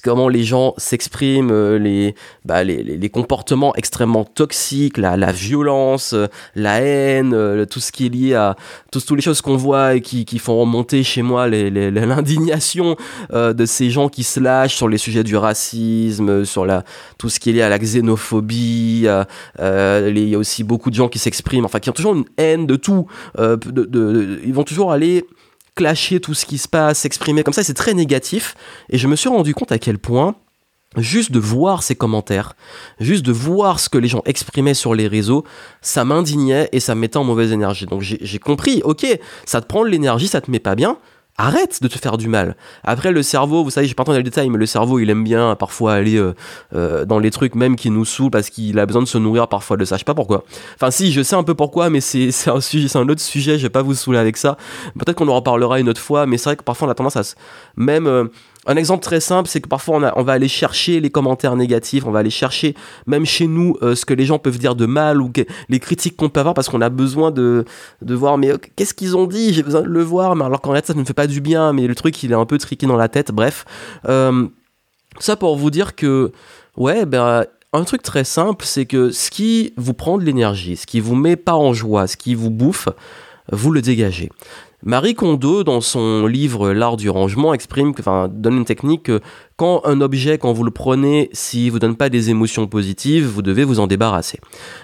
comment 0.03 0.29
les 0.29 0.43
gens 0.43 0.75
s'expriment, 0.77 1.49
euh, 1.51 2.11
bah, 2.45 2.63
les, 2.63 2.83
les, 2.83 3.09
comportements 3.09 3.75
extrêmement 3.75 4.25
toxiques, 4.25 4.99
la, 4.99 5.17
la 5.17 5.31
violence, 5.31 6.13
euh, 6.13 6.27
la 6.53 6.81
haine, 6.81 7.33
euh, 7.33 7.65
tout 7.65 7.79
ce 7.79 7.91
qui 7.91 8.05
est 8.05 8.09
lié 8.09 8.35
à 8.35 8.55
toutes 8.91 9.09
les 9.09 9.21
choses 9.21 9.41
qu'on 9.41 9.57
voit 9.57 9.95
et 9.95 10.01
qui, 10.01 10.23
qui, 10.23 10.37
font 10.37 10.59
remonter 10.59 11.01
chez 11.01 11.23
moi 11.23 11.47
l'indignation 11.49 12.95
de 13.33 13.65
ces 13.65 13.89
gens 13.89 14.07
qui 14.07 14.23
se 14.23 14.39
lâchent 14.39 14.75
sur 14.75 14.87
les 14.87 14.99
sujets 14.99 15.23
du 15.23 15.35
racisme, 15.35 16.45
sur 16.45 16.67
la, 16.67 16.83
tout 17.17 17.29
ce 17.29 17.39
qui 17.39 17.49
est 17.49 17.53
lié 17.53 17.61
à 17.63 17.69
la 17.69 17.79
xénophobie. 17.79 19.07
il 19.07 20.29
y 20.29 20.35
a 20.35 20.37
aussi 20.37 20.63
beaucoup 20.63 20.91
de 20.91 20.95
gens 20.95 21.09
qui 21.09 21.17
s'expriment, 21.17 21.65
enfin 21.65 21.79
qui 21.79 21.89
ont 21.89 21.93
toujours 21.93 22.13
une 22.13 22.25
haine 22.37 22.67
de 22.67 22.75
tout. 22.75 23.07
de, 23.37 24.39
ils 24.45 24.53
vont 24.53 24.63
toujours 24.63 24.91
aller 24.91 25.25
clasher 25.75 26.19
tout 26.19 26.33
ce 26.33 26.45
qui 26.45 26.57
se 26.57 26.67
passe, 26.67 26.99
s'exprimer 26.99 27.43
comme 27.43 27.53
ça, 27.53 27.63
c'est 27.63 27.73
très 27.73 27.93
négatif. 27.93 28.55
Et 28.89 28.97
je 28.97 29.07
me 29.07 29.15
suis 29.15 29.29
rendu 29.29 29.53
compte 29.53 29.71
à 29.71 29.79
quel 29.79 29.99
point 29.99 30.35
juste 30.97 31.31
de 31.31 31.39
voir 31.39 31.83
ces 31.83 31.95
commentaires, 31.95 32.55
juste 32.99 33.25
de 33.25 33.31
voir 33.31 33.79
ce 33.79 33.89
que 33.89 33.97
les 33.97 34.07
gens 34.07 34.21
exprimaient 34.25 34.73
sur 34.73 34.95
les 34.95 35.07
réseaux, 35.07 35.43
ça 35.81 36.05
m'indignait 36.05 36.69
et 36.71 36.79
ça 36.79 36.95
me 36.95 37.01
mettait 37.01 37.17
en 37.17 37.23
mauvaise 37.23 37.51
énergie. 37.51 37.85
Donc 37.85 38.01
j'ai 38.01 38.39
compris, 38.39 38.81
ok, 38.83 39.05
ça 39.45 39.61
te 39.61 39.67
prend 39.67 39.83
de 39.83 39.89
l'énergie, 39.89 40.27
ça 40.27 40.41
te 40.41 40.49
met 40.49 40.59
pas 40.59 40.75
bien, 40.75 40.97
arrête 41.37 41.81
de 41.81 41.87
te 41.87 41.97
faire 41.97 42.17
du 42.17 42.27
mal. 42.27 42.55
Après, 42.83 43.11
le 43.11 43.21
cerveau, 43.21 43.63
vous 43.63 43.69
savez, 43.69 43.87
j'ai 43.87 43.93
pas 43.93 44.03
entendu 44.03 44.15
dans 44.15 44.19
les 44.19 44.23
détails, 44.23 44.49
mais 44.49 44.57
le 44.57 44.65
cerveau, 44.65 44.99
il 44.99 45.09
aime 45.09 45.23
bien 45.23 45.55
parfois 45.55 45.93
aller 45.93 46.15
euh, 46.15 46.33
euh, 46.73 47.05
dans 47.05 47.19
les 47.19 47.31
trucs 47.31 47.55
même 47.55 47.75
qui 47.75 47.89
nous 47.89 48.05
saoulent 48.05 48.31
parce 48.31 48.49
qu'il 48.49 48.79
a 48.79 48.85
besoin 48.85 49.01
de 49.01 49.07
se 49.07 49.17
nourrir 49.17 49.47
parfois 49.47 49.75
de 49.77 49.85
ça. 49.85 49.95
Je 49.95 49.99
sais 49.99 50.05
pas 50.05 50.13
pourquoi. 50.13 50.45
Enfin, 50.75 50.91
si, 50.91 51.11
je 51.11 51.21
sais 51.21 51.35
un 51.35 51.43
peu 51.43 51.53
pourquoi, 51.53 51.89
mais 51.89 51.99
c'est 52.01 52.29
un 52.47 52.61
sujet, 52.61 52.87
c'est 52.87 52.99
un 52.99 53.09
autre 53.09 53.21
sujet. 53.21 53.57
Je 53.57 53.63
vais 53.63 53.69
pas 53.69 53.81
vous 53.81 53.95
saouler 53.95 54.19
avec 54.19 54.37
ça. 54.37 54.57
Peut-être 54.97 55.17
qu'on 55.17 55.27
en 55.27 55.35
reparlera 55.35 55.79
une 55.79 55.89
autre 55.89 56.01
fois, 56.01 56.25
mais 56.25 56.37
c'est 56.37 56.49
vrai 56.49 56.55
que 56.55 56.63
parfois 56.63 56.87
on 56.87 56.91
a 56.91 56.95
tendance 56.95 57.17
à 57.17 57.23
se, 57.23 57.35
même 57.75 58.07
euh, 58.07 58.25
un 58.65 58.75
exemple 58.75 59.03
très 59.03 59.19
simple, 59.19 59.47
c'est 59.49 59.61
que 59.61 59.67
parfois 59.67 60.13
on, 60.15 60.23
va 60.23 60.33
aller 60.33 60.47
chercher 60.47 60.99
les 60.99 61.09
commentaires 61.09 61.55
négatifs, 61.55 62.05
on 62.05 62.11
va 62.11 62.19
aller 62.19 62.29
chercher 62.29 62.75
même 63.05 63.25
chez 63.25 63.47
nous 63.47 63.77
euh, 63.81 63.95
ce 63.95 64.05
que 64.05 64.13
les 64.13 64.25
gens 64.25 64.39
peuvent 64.39 64.57
dire 64.57 64.75
de 64.75 64.85
mal 64.85 65.21
ou 65.21 65.31
les 65.69 65.79
critiques 65.79 66.17
qu'on 66.17 66.29
peut 66.29 66.39
avoir 66.39 66.55
parce 66.55 66.69
qu'on 66.69 66.81
a 66.81 66.89
besoin 66.89 67.31
de, 67.31 67.65
voir 68.01 68.37
mais 68.37 68.51
qu'est-ce 68.75 68.93
qu'ils 68.93 69.15
ont 69.15 69.27
dit, 69.27 69.53
j'ai 69.53 69.63
besoin 69.63 69.81
de 69.81 69.87
le 69.87 70.03
voir, 70.03 70.35
mais 70.35 70.45
alors 70.45 70.61
qu'en 70.61 70.73
fait 70.73 70.85
ça 70.85 70.93
ne 70.93 70.99
me 70.99 71.05
fait 71.05 71.13
pas 71.13 71.27
du 71.27 71.41
bien, 71.41 71.73
mais 71.73 71.87
le 71.87 71.95
truc 71.95 72.21
il 72.23 72.31
est 72.31 72.35
un 72.35 72.45
peu 72.45 72.57
triqué 72.57 72.87
dans 72.87 72.97
la 72.97 73.07
tête, 73.07 73.31
bref. 73.31 73.65
Euh, 74.07 74.47
ça 75.19 75.35
pour 75.35 75.55
vous 75.55 75.69
dire 75.69 75.95
que 75.95 76.31
ouais 76.75 77.05
ben 77.05 77.45
un 77.75 77.83
truc 77.83 78.01
très 78.01 78.23
simple, 78.23 78.65
c'est 78.65 78.85
que 78.85 79.11
ce 79.11 79.29
qui 79.29 79.73
vous 79.77 79.93
prend 79.93 80.17
de 80.17 80.23
l'énergie, 80.23 80.77
ce 80.77 80.87
qui 80.87 80.99
vous 80.99 81.15
met 81.15 81.35
pas 81.35 81.55
en 81.55 81.73
joie, 81.73 82.07
ce 82.07 82.15
qui 82.15 82.33
vous 82.33 82.49
bouffe, 82.49 82.87
vous 83.51 83.71
le 83.71 83.81
dégagez. 83.81 84.29
Marie 84.87 85.15
Kondo, 85.15 85.63
dans 85.63 85.81
son 85.81 86.27
livre 86.27 86.71
L'art 86.71 86.95
du 86.95 87.09
rangement, 87.09 87.55
exprime, 87.55 87.91
enfin, 87.97 88.29
donne 88.31 88.57
une 88.57 88.65
technique 88.65 89.01
que 89.01 89.21
quand 89.57 89.81
un 89.85 90.01
objet, 90.01 90.37
quand 90.37 90.51
vous 90.51 90.65
le 90.65 90.71
prenez, 90.71 91.29
s'il 91.31 91.71
vous 91.71 91.79
donne 91.79 91.95
pas 91.95 92.09
des 92.09 92.29
émotions 92.29 92.67
positives, 92.67 93.25
vous 93.25 93.41
devez 93.41 93.63
vous 93.63 93.79
en 93.79 93.87
débarrasser. 93.87 94.39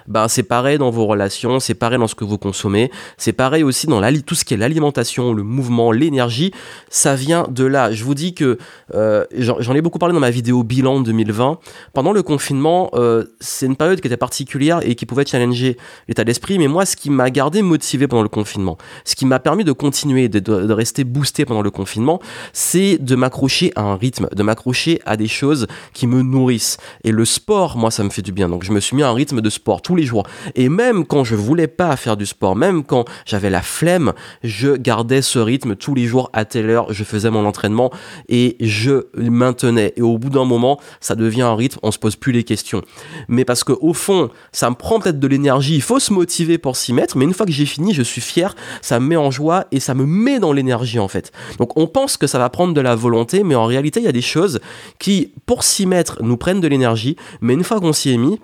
Ben, 0.07 0.29
c'est 0.29 0.43
pareil 0.43 0.77
dans 0.77 0.89
vos 0.91 1.05
relations, 1.05 1.59
c'est 1.59 1.73
pareil 1.73 1.99
dans 1.99 2.07
ce 2.07 2.15
que 2.15 2.23
vous 2.23 2.37
consommez, 2.37 2.89
c'est 3.17 3.33
pareil 3.33 3.63
aussi 3.63 3.87
dans 3.87 4.01
tout 4.25 4.35
ce 4.35 4.45
qui 4.45 4.53
est 4.53 4.57
l'alimentation, 4.57 5.33
le 5.33 5.43
mouvement, 5.43 5.91
l'énergie, 5.91 6.53
ça 6.89 7.15
vient 7.15 7.47
de 7.49 7.65
là. 7.65 7.91
Je 7.91 8.05
vous 8.05 8.15
dis 8.15 8.33
que 8.33 8.57
euh, 8.95 9.25
j'en 9.33 9.75
ai 9.75 9.81
beaucoup 9.81 9.99
parlé 9.99 10.13
dans 10.13 10.21
ma 10.21 10.31
vidéo 10.31 10.63
bilan 10.63 11.01
2020. 11.01 11.59
Pendant 11.93 12.13
le 12.13 12.23
confinement, 12.23 12.91
euh, 12.93 13.25
c'est 13.41 13.65
une 13.65 13.75
période 13.75 13.99
qui 13.99 14.07
était 14.07 14.15
particulière 14.15 14.79
et 14.83 14.95
qui 14.95 15.05
pouvait 15.05 15.25
challenger 15.25 15.75
l'état 16.07 16.23
d'esprit, 16.23 16.57
mais 16.59 16.69
moi, 16.69 16.85
ce 16.85 16.95
qui 16.95 17.09
m'a 17.09 17.29
gardé 17.29 17.61
motivé 17.61 18.07
pendant 18.07 18.23
le 18.23 18.29
confinement, 18.29 18.77
ce 19.03 19.15
qui 19.15 19.25
m'a 19.25 19.39
permis 19.39 19.65
de 19.65 19.73
continuer, 19.73 20.29
de, 20.29 20.39
de 20.39 20.73
rester 20.73 21.03
boosté 21.03 21.43
pendant 21.43 21.61
le 21.61 21.71
confinement, 21.71 22.21
c'est 22.53 22.97
de 22.99 23.15
m'accrocher 23.15 23.73
à 23.75 23.81
un 23.81 23.97
rythme, 23.97 24.29
de 24.33 24.43
m'accrocher 24.43 24.60
à 25.05 25.17
des 25.17 25.27
choses 25.27 25.67
qui 25.93 26.07
me 26.07 26.21
nourrissent. 26.21 26.77
Et 27.03 27.11
le 27.11 27.25
sport, 27.25 27.77
moi, 27.77 27.91
ça 27.91 28.03
me 28.03 28.09
fait 28.09 28.21
du 28.21 28.31
bien. 28.31 28.49
Donc 28.49 28.63
je 28.63 28.71
me 28.71 28.79
suis 28.79 28.95
mis 28.95 29.03
à 29.03 29.09
un 29.09 29.13
rythme 29.13 29.41
de 29.41 29.49
sport 29.49 29.81
tous 29.81 29.95
les 29.95 30.03
jours. 30.03 30.23
Et 30.55 30.69
même 30.69 31.05
quand 31.05 31.23
je 31.23 31.35
voulais 31.35 31.67
pas 31.67 31.95
faire 31.95 32.17
du 32.17 32.25
sport, 32.25 32.55
même 32.55 32.83
quand 32.83 33.05
j'avais 33.25 33.49
la 33.49 33.61
flemme, 33.61 34.13
je 34.43 34.75
gardais 34.75 35.21
ce 35.21 35.39
rythme 35.39 35.75
tous 35.75 35.95
les 35.95 36.05
jours 36.05 36.29
à 36.33 36.45
telle 36.45 36.69
heure, 36.69 36.91
je 36.93 37.03
faisais 37.03 37.29
mon 37.29 37.45
entraînement 37.45 37.91
et 38.29 38.57
je 38.59 39.07
maintenais. 39.15 39.93
Et 39.95 40.01
au 40.01 40.17
bout 40.17 40.29
d'un 40.29 40.45
moment, 40.45 40.79
ça 40.99 41.15
devient 41.15 41.43
un 41.43 41.55
rythme, 41.55 41.79
on 41.83 41.91
se 41.91 41.99
pose 41.99 42.15
plus 42.15 42.31
les 42.31 42.43
questions. 42.43 42.81
Mais 43.27 43.45
parce 43.45 43.63
que 43.63 43.73
au 43.73 43.93
fond, 43.93 44.29
ça 44.51 44.69
me 44.69 44.75
prend 44.75 44.99
peut-être 44.99 45.19
de 45.19 45.27
l'énergie, 45.27 45.75
il 45.75 45.81
faut 45.81 45.99
se 45.99 46.13
motiver 46.13 46.57
pour 46.57 46.75
s'y 46.75 46.93
mettre, 46.93 47.17
mais 47.17 47.25
une 47.25 47.33
fois 47.33 47.45
que 47.45 47.51
j'ai 47.51 47.65
fini, 47.65 47.93
je 47.93 48.01
suis 48.03 48.21
fier, 48.21 48.55
ça 48.81 48.99
me 48.99 49.07
met 49.07 49.17
en 49.17 49.31
joie 49.31 49.65
et 49.71 49.79
ça 49.79 49.93
me 49.93 50.05
met 50.05 50.39
dans 50.39 50.53
l'énergie 50.53 50.99
en 50.99 51.07
fait. 51.07 51.31
Donc 51.57 51.77
on 51.77 51.87
pense 51.87 52.17
que 52.17 52.27
ça 52.27 52.39
va 52.39 52.49
prendre 52.49 52.73
de 52.73 52.81
la 52.81 52.95
volonté, 52.95 53.43
mais 53.43 53.55
en 53.55 53.65
réalité, 53.65 53.99
il 53.99 54.03
y 54.03 54.09
a 54.09 54.11
des 54.11 54.21
choses 54.21 54.50
qui, 54.99 55.33
pour 55.45 55.63
s'y 55.63 55.85
mettre, 55.85 56.23
nous 56.23 56.37
prennent 56.37 56.61
de 56.61 56.67
l'énergie, 56.67 57.15
mais 57.41 57.53
une 57.53 57.63
fois 57.63 57.79
qu'on 57.79 57.93
s'y 57.93 58.11
est 58.11 58.17
mis 58.17 58.39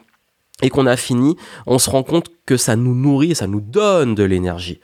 et 0.64 0.70
qu'on 0.70 0.88
a 0.88 0.98
fini, 0.98 1.36
on 1.68 1.78
se 1.78 1.90
rend 1.90 2.02
compte 2.02 2.28
que 2.48 2.58
ça 2.58 2.76
nous 2.76 2.96
nourrit 2.96 3.36
ça 3.36 3.46
nous 3.46 3.62
donne 3.62 4.16
de 4.16 4.24
l'énergie. 4.24 4.80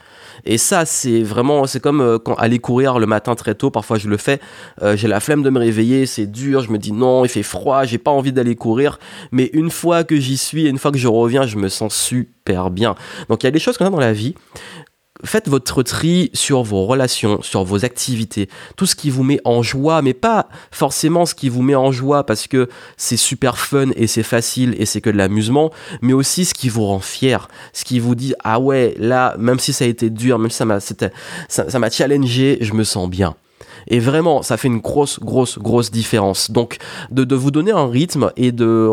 Et 0.46 0.58
ça, 0.58 0.86
c'est 0.86 1.24
vraiment, 1.24 1.66
c'est 1.66 1.80
comme 1.80 2.02
euh, 2.02 2.20
aller 2.38 2.60
courir 2.60 3.00
le 3.00 3.06
matin 3.06 3.34
très 3.34 3.56
tôt, 3.56 3.72
parfois 3.72 3.98
je 3.98 4.08
le 4.08 4.18
fais, 4.18 4.40
euh, 4.82 4.96
j'ai 4.96 5.08
la 5.08 5.20
flemme 5.20 5.42
de 5.42 5.50
me 5.50 5.60
réveiller, 5.60 6.06
c'est 6.06 6.28
dur, 6.28 6.62
je 6.62 6.72
me 6.72 6.78
dis 6.78 6.92
non, 6.92 7.26
il 7.26 7.30
fait 7.30 7.44
froid, 7.44 7.86
j'ai 7.86 7.98
pas 7.98 8.12
envie 8.12 8.34
d'aller 8.34 8.56
courir, 8.56 9.00
mais 9.32 9.50
une 9.54 9.72
fois 9.72 10.04
que 10.04 10.20
j'y 10.20 10.38
suis, 10.38 10.68
une 10.68 10.78
fois 10.78 10.92
que 10.92 10.98
je 10.98 11.08
reviens, 11.08 11.48
je 11.48 11.58
me 11.58 11.70
sens 11.70 11.96
super 11.96 12.70
bien. 12.70 12.96
Donc 13.30 13.44
il 13.44 13.48
y 13.48 13.50
a 13.50 13.52
des 13.52 13.60
choses 13.60 13.78
comme 13.78 13.88
ça 13.88 13.92
dans 13.92 14.00
la 14.00 14.14
vie 14.14 14.36
faites 15.24 15.48
votre 15.48 15.84
tri 15.84 16.30
sur 16.34 16.64
vos 16.64 16.86
relations, 16.86 17.42
sur 17.42 17.64
vos 17.64 17.86
activités, 17.86 18.50
tout 18.76 18.86
ce 18.86 18.96
qui 18.96 19.10
vous 19.10 19.24
met 19.24 19.40
en 19.46 19.62
joie, 19.62 20.02
mais 20.02 20.14
pas 20.14 20.48
forcément 20.72 21.26
ce 21.26 21.36
qui 21.36 21.50
vous 21.50 21.62
met 21.62 21.76
en 21.76 21.92
joie 21.92 22.26
parce 22.26 22.48
que 22.48 22.68
c'est 22.98 23.18
super 23.18 23.58
fun 23.58 23.90
et 23.96 24.08
c'est 24.08 24.24
facile 24.24 24.76
et 24.78 24.86
c'est 24.86 25.02
que 25.02 25.10
de 25.10 25.18
l'amusement, 25.18 25.72
mais 26.02 26.14
aussi 26.14 26.46
ce 26.46 26.54
qui 26.54 26.70
vous 26.70 26.86
rend 26.86 27.00
fier, 27.00 27.48
ce 27.74 27.86
qui 27.86 28.00
vous 28.00 28.16
dit 28.16 28.34
ah 28.44 28.60
ouais 28.60 28.96
là 28.98 29.36
même 29.38 29.60
si 29.60 29.74
ça 29.74 29.86
a 29.86 29.88
été 29.88 30.10
dur, 30.10 30.40
même 30.40 30.50
si 30.50 30.58
ça 30.58 30.66
m'a 30.66 30.80
ça 30.80 31.80
m'a 31.80 31.90
challengé, 31.90 32.58
je 32.62 32.74
me 32.74 32.84
sens 32.84 33.10
bien. 33.10 33.36
Et 33.88 34.00
vraiment, 34.00 34.42
ça 34.42 34.58
fait 34.58 34.68
une 34.68 34.80
grosse, 34.80 35.20
grosse, 35.20 35.60
grosse 35.60 35.92
différence. 35.92 36.52
Donc, 36.52 36.78
de, 37.12 37.24
de 37.24 37.36
vous 37.36 37.52
donner 37.52 37.72
un 37.72 37.88
rythme 37.88 38.32
et 38.38 38.52
de, 38.52 38.90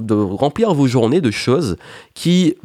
de 0.00 0.14
remplir 0.14 0.74
vos 0.74 0.86
journées 0.86 1.20
de 1.20 1.30
choses 1.30 1.76
qui 2.14 2.56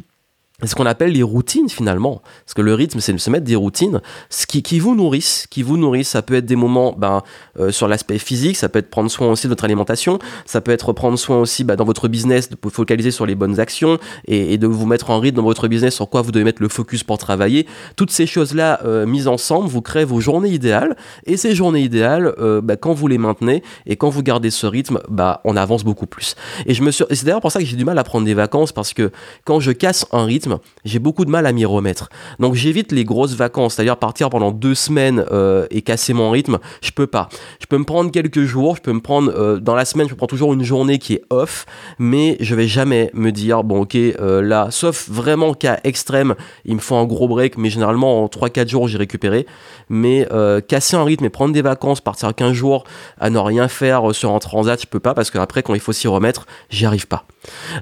ce 0.66 0.74
qu'on 0.74 0.86
appelle 0.86 1.12
les 1.12 1.22
routines 1.22 1.68
finalement. 1.68 2.20
Parce 2.44 2.54
que 2.54 2.62
le 2.62 2.74
rythme, 2.74 2.98
c'est 2.98 3.12
de 3.12 3.18
se 3.18 3.30
mettre 3.30 3.44
des 3.44 3.54
routines 3.54 4.00
ce 4.28 4.44
qui, 4.44 4.64
qui 4.64 4.80
vous 4.80 4.96
nourrissent. 4.96 5.46
Qui 5.48 5.62
vous 5.62 5.76
nourrissent, 5.76 6.08
ça 6.08 6.22
peut 6.22 6.34
être 6.34 6.46
des 6.46 6.56
moments 6.56 6.96
ben, 6.98 7.22
euh, 7.60 7.70
sur 7.70 7.86
l'aspect 7.86 8.18
physique, 8.18 8.56
ça 8.56 8.68
peut 8.68 8.80
être 8.80 8.90
prendre 8.90 9.08
soin 9.08 9.30
aussi 9.30 9.46
de 9.46 9.50
votre 9.50 9.62
alimentation, 9.62 10.18
ça 10.46 10.60
peut 10.60 10.72
être 10.72 10.92
prendre 10.92 11.16
soin 11.16 11.38
aussi 11.38 11.62
ben, 11.62 11.76
dans 11.76 11.84
votre 11.84 12.08
business, 12.08 12.50
de 12.50 12.56
vous 12.60 12.70
focaliser 12.70 13.12
sur 13.12 13.24
les 13.24 13.36
bonnes 13.36 13.60
actions 13.60 13.98
et, 14.26 14.58
de 14.58 14.66
vous 14.66 14.84
mettre 14.84 15.10
en 15.10 15.20
rythme 15.20 15.36
dans 15.36 15.44
votre 15.44 15.68
business 15.68 15.94
sur 15.94 16.10
quoi 16.10 16.22
vous 16.22 16.32
devez 16.32 16.44
mettre 16.44 16.60
le 16.60 16.68
focus 16.68 17.04
pour 17.04 17.18
travailler. 17.18 17.68
Toutes 17.94 18.10
ces 18.10 18.26
choses-là 18.26 18.80
euh, 18.84 19.06
mises 19.06 19.28
ensemble, 19.28 19.68
vous 19.68 19.80
créez 19.80 20.04
vos 20.04 20.20
journées 20.20 20.50
idéales. 20.50 20.96
Et 21.24 21.36
ces 21.36 21.54
journées 21.54 21.82
idéales, 21.82 22.34
euh, 22.40 22.60
ben, 22.60 22.76
quand 22.76 22.94
vous 22.94 23.06
les 23.06 23.18
maintenez 23.18 23.62
et 23.86 23.94
quand 23.94 24.08
vous 24.08 24.24
gardez 24.24 24.50
ce 24.50 24.66
rythme, 24.66 24.98
ben, 25.08 25.38
on 25.44 25.56
avance 25.56 25.84
beaucoup 25.84 26.06
plus. 26.06 26.34
Et, 26.66 26.74
je 26.74 26.82
c'est 26.90 27.24
d'ailleurs 27.24 27.40
pour 27.40 27.52
ça 27.52 27.60
que 27.60 27.66
j'ai 27.66 27.76
du 27.76 27.84
mal 27.84 27.98
à 27.98 28.02
prendre 28.02 28.26
des 28.26 28.34
vacances 28.34 28.72
parce 28.72 28.92
que 28.92 29.12
quand 29.44 29.60
je 29.60 29.70
casse 29.70 30.04
un 30.10 30.24
rythme, 30.24 30.47
j'ai 30.84 30.98
beaucoup 30.98 31.24
de 31.24 31.30
mal 31.30 31.46
à 31.46 31.52
m'y 31.52 31.64
remettre. 31.64 32.08
Donc 32.38 32.54
j'évite 32.54 32.92
les 32.92 33.04
grosses 33.04 33.34
vacances, 33.34 33.74
c'est-à-dire 33.74 33.96
partir 33.96 34.30
pendant 34.30 34.50
deux 34.50 34.74
semaines 34.74 35.24
euh, 35.30 35.66
et 35.70 35.82
casser 35.82 36.12
mon 36.12 36.30
rythme. 36.30 36.58
Je 36.80 36.90
peux 36.90 37.06
pas. 37.06 37.28
Je 37.60 37.66
peux 37.66 37.78
me 37.78 37.84
prendre 37.84 38.10
quelques 38.10 38.44
jours, 38.44 38.76
je 38.76 38.82
peux 38.82 38.92
me 38.92 39.00
prendre 39.00 39.32
euh, 39.32 39.58
dans 39.58 39.74
la 39.74 39.84
semaine, 39.84 40.08
je 40.08 40.14
prends 40.14 40.26
toujours 40.26 40.54
une 40.54 40.62
journée 40.62 40.98
qui 40.98 41.14
est 41.14 41.22
off, 41.30 41.66
mais 41.98 42.36
je 42.40 42.54
vais 42.54 42.66
jamais 42.66 43.10
me 43.14 43.30
dire 43.30 43.64
bon 43.64 43.82
ok 43.82 43.96
euh, 43.96 44.42
là, 44.42 44.68
sauf 44.70 45.08
vraiment 45.08 45.54
cas 45.54 45.80
extrême, 45.84 46.34
il 46.64 46.76
me 46.76 46.80
faut 46.80 46.96
un 46.96 47.04
gros 47.04 47.28
break, 47.28 47.58
mais 47.58 47.70
généralement 47.70 48.24
en 48.24 48.26
3-4 48.26 48.68
jours 48.68 48.88
j'ai 48.88 48.98
récupéré. 48.98 49.46
Mais 49.90 50.28
casser 50.68 50.96
un 50.96 51.04
rythme 51.04 51.24
et 51.24 51.30
prendre 51.30 51.54
des 51.54 51.62
vacances, 51.62 52.00
partir 52.00 52.34
15 52.34 52.52
jours 52.52 52.84
à 53.18 53.30
ne 53.30 53.38
rien 53.38 53.68
faire 53.68 54.14
sur 54.14 54.32
un 54.32 54.38
transat, 54.38 54.80
je 54.80 54.86
peux 54.86 55.00
pas 55.00 55.14
parce 55.14 55.30
qu'après 55.30 55.62
quand 55.62 55.74
il 55.74 55.80
faut 55.80 55.92
s'y 55.92 56.08
remettre, 56.08 56.46
j'y 56.68 56.84
arrive 56.84 57.06
pas. 57.06 57.24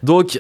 Donc 0.02 0.38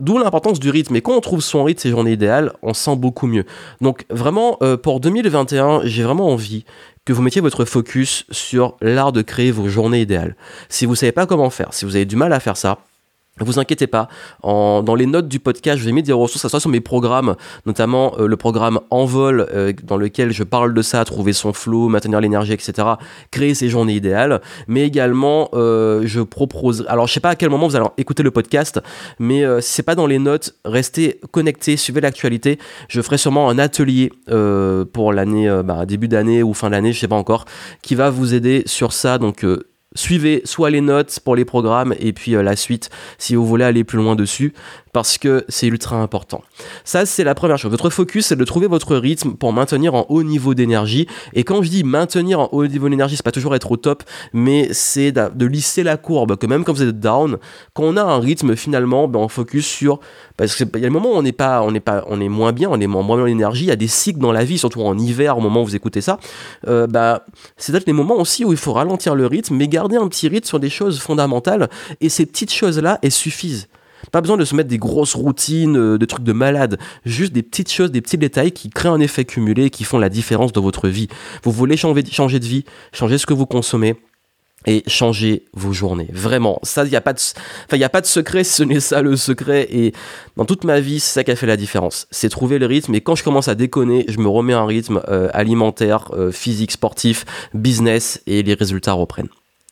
D'où 0.00 0.18
l'importance 0.18 0.58
du 0.58 0.70
rythme. 0.70 0.96
Et 0.96 1.02
quand 1.02 1.14
on 1.14 1.20
trouve 1.20 1.42
son 1.42 1.62
rythme, 1.62 1.80
ses 1.80 1.90
journées 1.90 2.12
idéales, 2.12 2.52
on 2.62 2.74
sent 2.74 2.96
beaucoup 2.96 3.26
mieux. 3.26 3.44
Donc 3.80 4.06
vraiment, 4.10 4.56
euh, 4.62 4.76
pour 4.76 4.98
2021, 4.98 5.82
j'ai 5.84 6.02
vraiment 6.02 6.28
envie 6.28 6.64
que 7.04 7.12
vous 7.12 7.22
mettiez 7.22 7.40
votre 7.40 7.64
focus 7.64 8.24
sur 8.30 8.76
l'art 8.80 9.12
de 9.12 9.22
créer 9.22 9.50
vos 9.50 9.68
journées 9.68 10.00
idéales. 10.00 10.36
Si 10.68 10.86
vous 10.86 10.94
savez 10.94 11.12
pas 11.12 11.26
comment 11.26 11.50
faire, 11.50 11.74
si 11.74 11.84
vous 11.84 11.96
avez 11.96 12.06
du 12.06 12.16
mal 12.16 12.32
à 12.32 12.40
faire 12.40 12.56
ça, 12.56 12.78
vous 13.38 13.58
inquiétez 13.58 13.86
pas, 13.86 14.08
dans 14.42 14.94
les 14.94 15.06
notes 15.06 15.28
du 15.28 15.40
podcast, 15.40 15.78
je 15.78 15.84
vous 15.84 15.88
ai 15.88 15.92
mis 15.92 16.02
des 16.02 16.12
ressources, 16.12 16.42
ça 16.42 16.48
soit 16.48 16.60
sur 16.60 16.70
mes 16.70 16.80
programmes, 16.80 17.36
notamment 17.66 18.14
euh, 18.18 18.26
le 18.26 18.36
programme 18.36 18.80
Envol, 18.90 19.46
euh, 19.52 19.72
dans 19.84 19.96
lequel 19.96 20.32
je 20.32 20.44
parle 20.44 20.74
de 20.74 20.82
ça, 20.82 21.04
trouver 21.04 21.32
son 21.32 21.52
flow, 21.52 21.88
maintenir 21.88 22.20
l'énergie, 22.20 22.52
etc., 22.52 22.88
créer 23.30 23.54
ses 23.54 23.68
journées 23.68 23.94
idéales, 23.94 24.40
mais 24.68 24.86
également 24.86 25.48
euh, 25.54 26.02
je 26.04 26.20
propose, 26.20 26.84
alors 26.88 27.06
je 27.06 27.14
sais 27.14 27.20
pas 27.20 27.30
à 27.30 27.36
quel 27.36 27.50
moment 27.50 27.68
vous 27.68 27.76
allez 27.76 27.86
écouter 27.96 28.22
le 28.22 28.30
podcast, 28.30 28.80
mais 29.18 29.42
si 29.60 29.72
c'est 29.72 29.82
pas 29.82 29.94
dans 29.94 30.06
les 30.06 30.18
notes, 30.18 30.54
restez 30.64 31.20
connectés, 31.30 31.76
suivez 31.76 32.00
l'actualité, 32.00 32.58
je 32.88 33.00
ferai 33.00 33.18
sûrement 33.18 33.48
un 33.48 33.58
atelier 33.58 34.12
pour 34.92 35.12
l'année, 35.12 35.60
bah, 35.64 35.86
début 35.86 36.08
d'année 36.08 36.42
ou 36.42 36.54
fin 36.54 36.70
d'année, 36.70 36.92
je 36.92 37.00
sais 37.00 37.08
pas 37.08 37.16
encore, 37.16 37.44
qui 37.82 37.94
va 37.94 38.10
vous 38.10 38.34
aider 38.34 38.62
sur 38.66 38.92
ça, 38.92 39.18
donc 39.18 39.44
suivez 39.94 40.42
soit 40.44 40.70
les 40.70 40.80
notes 40.80 41.20
pour 41.20 41.36
les 41.36 41.44
programmes 41.44 41.94
et 41.98 42.12
puis 42.12 42.34
euh, 42.34 42.42
la 42.42 42.56
suite 42.56 42.90
si 43.18 43.34
vous 43.34 43.46
voulez 43.46 43.64
aller 43.64 43.84
plus 43.84 43.98
loin 43.98 44.14
dessus 44.14 44.52
parce 44.92 45.18
que 45.18 45.44
c'est 45.48 45.66
ultra 45.66 45.96
important. 45.96 46.42
Ça, 46.84 47.06
c'est 47.06 47.24
la 47.24 47.34
première 47.34 47.58
chose. 47.58 47.70
Votre 47.70 47.90
focus, 47.90 48.26
c'est 48.26 48.36
de 48.36 48.44
trouver 48.44 48.66
votre 48.66 48.96
rythme 48.96 49.32
pour 49.32 49.52
maintenir 49.52 49.94
en 49.94 50.06
haut 50.08 50.22
niveau 50.22 50.54
d'énergie. 50.54 51.06
Et 51.32 51.44
quand 51.44 51.62
je 51.62 51.70
dis 51.70 51.84
maintenir 51.84 52.40
en 52.40 52.48
haut 52.52 52.66
niveau 52.66 52.88
d'énergie, 52.88 53.16
c'est 53.16 53.24
pas 53.24 53.32
toujours 53.32 53.54
être 53.54 53.70
au 53.70 53.76
top, 53.76 54.02
mais 54.32 54.68
c'est 54.72 55.12
de, 55.12 55.46
lisser 55.46 55.82
la 55.82 55.96
courbe. 55.96 56.36
Que 56.36 56.46
même 56.46 56.64
quand 56.64 56.72
vous 56.72 56.82
êtes 56.82 56.98
down, 56.98 57.38
quand 57.74 57.84
on 57.84 57.96
a 57.96 58.02
un 58.02 58.18
rythme, 58.18 58.56
finalement, 58.56 59.08
ben, 59.08 59.20
on 59.20 59.28
focus 59.28 59.66
sur. 59.66 60.00
Parce 60.36 60.54
qu'il 60.54 60.68
y 60.74 60.76
a 60.76 60.80
des 60.80 60.90
moments 60.90 61.10
où 61.10 61.16
on 61.16 61.24
est, 61.24 61.32
pas, 61.32 61.62
on 61.62 61.74
est, 61.74 61.80
pas, 61.80 62.04
on 62.08 62.20
est 62.20 62.28
moins 62.28 62.52
bien, 62.52 62.68
on 62.70 62.80
est 62.80 62.86
moins 62.86 63.04
bien 63.16 63.26
l'énergie. 63.26 63.64
Il 63.64 63.68
y 63.68 63.72
a 63.72 63.76
des 63.76 63.88
cycles 63.88 64.20
dans 64.20 64.32
la 64.32 64.44
vie, 64.44 64.58
surtout 64.58 64.82
en 64.82 64.98
hiver, 64.98 65.38
au 65.38 65.40
moment 65.40 65.62
où 65.62 65.66
vous 65.66 65.76
écoutez 65.76 66.00
ça. 66.00 66.18
Euh, 66.66 66.86
bah, 66.86 67.24
c'est 67.56 67.72
peut-être 67.72 67.86
les 67.86 67.92
moments 67.92 68.16
aussi 68.16 68.44
où 68.44 68.52
il 68.52 68.58
faut 68.58 68.72
ralentir 68.72 69.14
le 69.14 69.26
rythme, 69.26 69.54
mais 69.54 69.68
garder 69.68 69.96
un 69.96 70.08
petit 70.08 70.28
rythme 70.28 70.46
sur 70.46 70.60
des 70.60 70.70
choses 70.70 71.00
fondamentales. 71.00 71.68
Et 72.00 72.08
ces 72.08 72.26
petites 72.26 72.52
choses-là, 72.52 72.98
elles 73.02 73.12
suffisent. 73.12 73.68
Pas 74.12 74.20
besoin 74.20 74.36
de 74.36 74.44
se 74.44 74.54
mettre 74.54 74.68
des 74.68 74.78
grosses 74.78 75.14
routines, 75.14 75.76
euh, 75.76 75.98
de 75.98 76.04
trucs 76.04 76.24
de 76.24 76.32
malade. 76.32 76.78
Juste 77.04 77.32
des 77.32 77.42
petites 77.42 77.70
choses, 77.70 77.90
des 77.90 78.00
petits 78.00 78.18
détails 78.18 78.52
qui 78.52 78.70
créent 78.70 78.88
un 78.88 79.00
effet 79.00 79.24
cumulé 79.24 79.64
et 79.64 79.70
qui 79.70 79.84
font 79.84 79.98
la 79.98 80.08
différence 80.08 80.52
dans 80.52 80.62
votre 80.62 80.88
vie. 80.88 81.08
Vous 81.42 81.52
voulez 81.52 81.76
changer, 81.76 82.02
de 82.02 82.44
vie, 82.44 82.64
changer 82.92 83.18
ce 83.18 83.26
que 83.26 83.34
vous 83.34 83.46
consommez 83.46 83.96
et 84.66 84.82
changer 84.86 85.46
vos 85.54 85.72
journées. 85.72 86.08
Vraiment, 86.12 86.58
ça, 86.62 86.84
il 86.84 86.90
n'y 86.90 86.96
a, 86.96 87.00
pas 87.00 87.14
de, 87.14 87.82
a 87.82 87.88
pas 87.88 88.00
de 88.00 88.06
secret, 88.06 88.44
ce 88.44 88.62
n'est 88.62 88.80
ça 88.80 89.02
le 89.02 89.16
secret. 89.16 89.68
Et 89.70 89.92
dans 90.36 90.44
toute 90.44 90.64
ma 90.64 90.80
vie, 90.80 91.00
c'est 91.00 91.14
ça 91.14 91.24
qui 91.24 91.30
a 91.30 91.36
fait 91.36 91.46
la 91.46 91.56
différence. 91.56 92.06
C'est 92.10 92.28
trouver 92.28 92.58
le 92.58 92.66
rythme. 92.66 92.94
Et 92.94 93.00
quand 93.00 93.14
je 93.14 93.24
commence 93.24 93.48
à 93.48 93.54
déconner, 93.54 94.04
je 94.08 94.18
me 94.18 94.28
remets 94.28 94.54
un 94.54 94.66
rythme 94.66 95.00
euh, 95.08 95.28
alimentaire, 95.32 96.10
euh, 96.12 96.30
physique, 96.30 96.72
sportif, 96.72 97.24
business, 97.54 98.22
et 98.26 98.42
les 98.42 98.54
résultats 98.54 98.92
reprennent. 98.92 99.30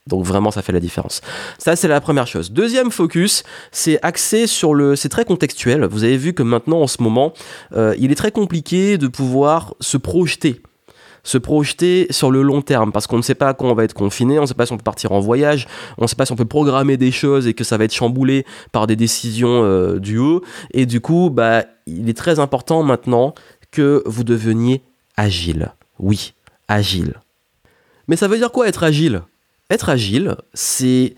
Donc 0.09 0.25
vraiment, 0.25 0.51
ça 0.51 0.63
fait 0.63 0.73
la 0.73 0.81
différence. 0.81 1.21
Ça, 1.59 1.77
c'est 1.77 1.89
la 1.89 2.01
première 2.01 2.27
chose. 2.27 2.51
Deuxième 2.51 2.91
focus, 2.91 3.45
c'est 3.71 3.99
axé 4.03 4.47
sur 4.47 4.75
le... 4.75 4.97
C'est 4.97 5.09
très 5.09 5.25
contextuel. 5.25 5.85
Vous 5.85 6.05
avez 6.05 6.17
vu 6.17 6.33
que 6.33 6.43
maintenant, 6.43 6.81
en 6.81 6.87
ce 6.87 7.03
moment, 7.03 7.33
euh, 7.75 7.95
il 7.99 8.11
est 8.11 8.17
très 8.17 8.33
compliqué 8.33 8.99
de 8.99 9.07
pouvoir 9.07 9.75
se 9.81 9.97
projeter 9.97 10.63
se 11.25 11.37
projeter 11.37 12.07
sur 12.11 12.31
le 12.31 12.41
long 12.43 12.63
terme 12.63 12.91
parce 12.91 13.07
qu'on 13.07 13.19
ne 13.19 13.23
sait 13.23 13.35
pas 13.35 13.53
quand 13.53 13.67
on 13.67 13.75
va 13.75 13.85
être 13.85 13.93
confiné, 13.93 14.39
on 14.39 14.43
ne 14.43 14.47
sait 14.47 14.55
pas 14.55 14.65
si 14.65 14.73
on 14.73 14.79
peut 14.79 14.83
partir 14.83 15.13
en 15.13 15.21
voyage, 15.21 15.67
on 15.99 16.05
ne 16.05 16.07
sait 16.07 16.17
pas 16.17 16.25
si 16.25 16.33
on 16.33 16.37
peut 16.37 16.47
programmer 16.47 16.97
des 16.97 17.11
choses 17.11 17.47
et 17.47 17.53
que 17.53 17.65
ça 17.65 17.77
va 17.77 17.85
être 17.85 17.95
chamboulé 17.95 18.47
par 18.73 18.87
des 18.87 18.97
décisions 18.97 19.63
euh, 19.63 19.99
du 19.99 20.17
haut. 20.17 20.43
Et 20.73 20.87
du 20.87 21.03
coup, 21.03 21.29
bah, 21.29 21.65
il 21.87 22.09
est 22.09 22.17
très 22.17 22.39
important 22.39 22.83
maintenant 22.83 23.35
que 23.71 24.03
vous 24.07 24.25
deveniez 24.25 24.83
agile. 25.19 25.73
Oui, 25.99 26.33
agile. 26.69 27.15
Mais 28.07 28.17
ça 28.17 28.27
veut 28.27 28.39
dire 28.39 28.51
quoi 28.51 28.67
être 28.67 28.83
agile? 28.83 29.23
Être 29.71 29.89
agile, 29.89 30.37
c'est 30.55 31.15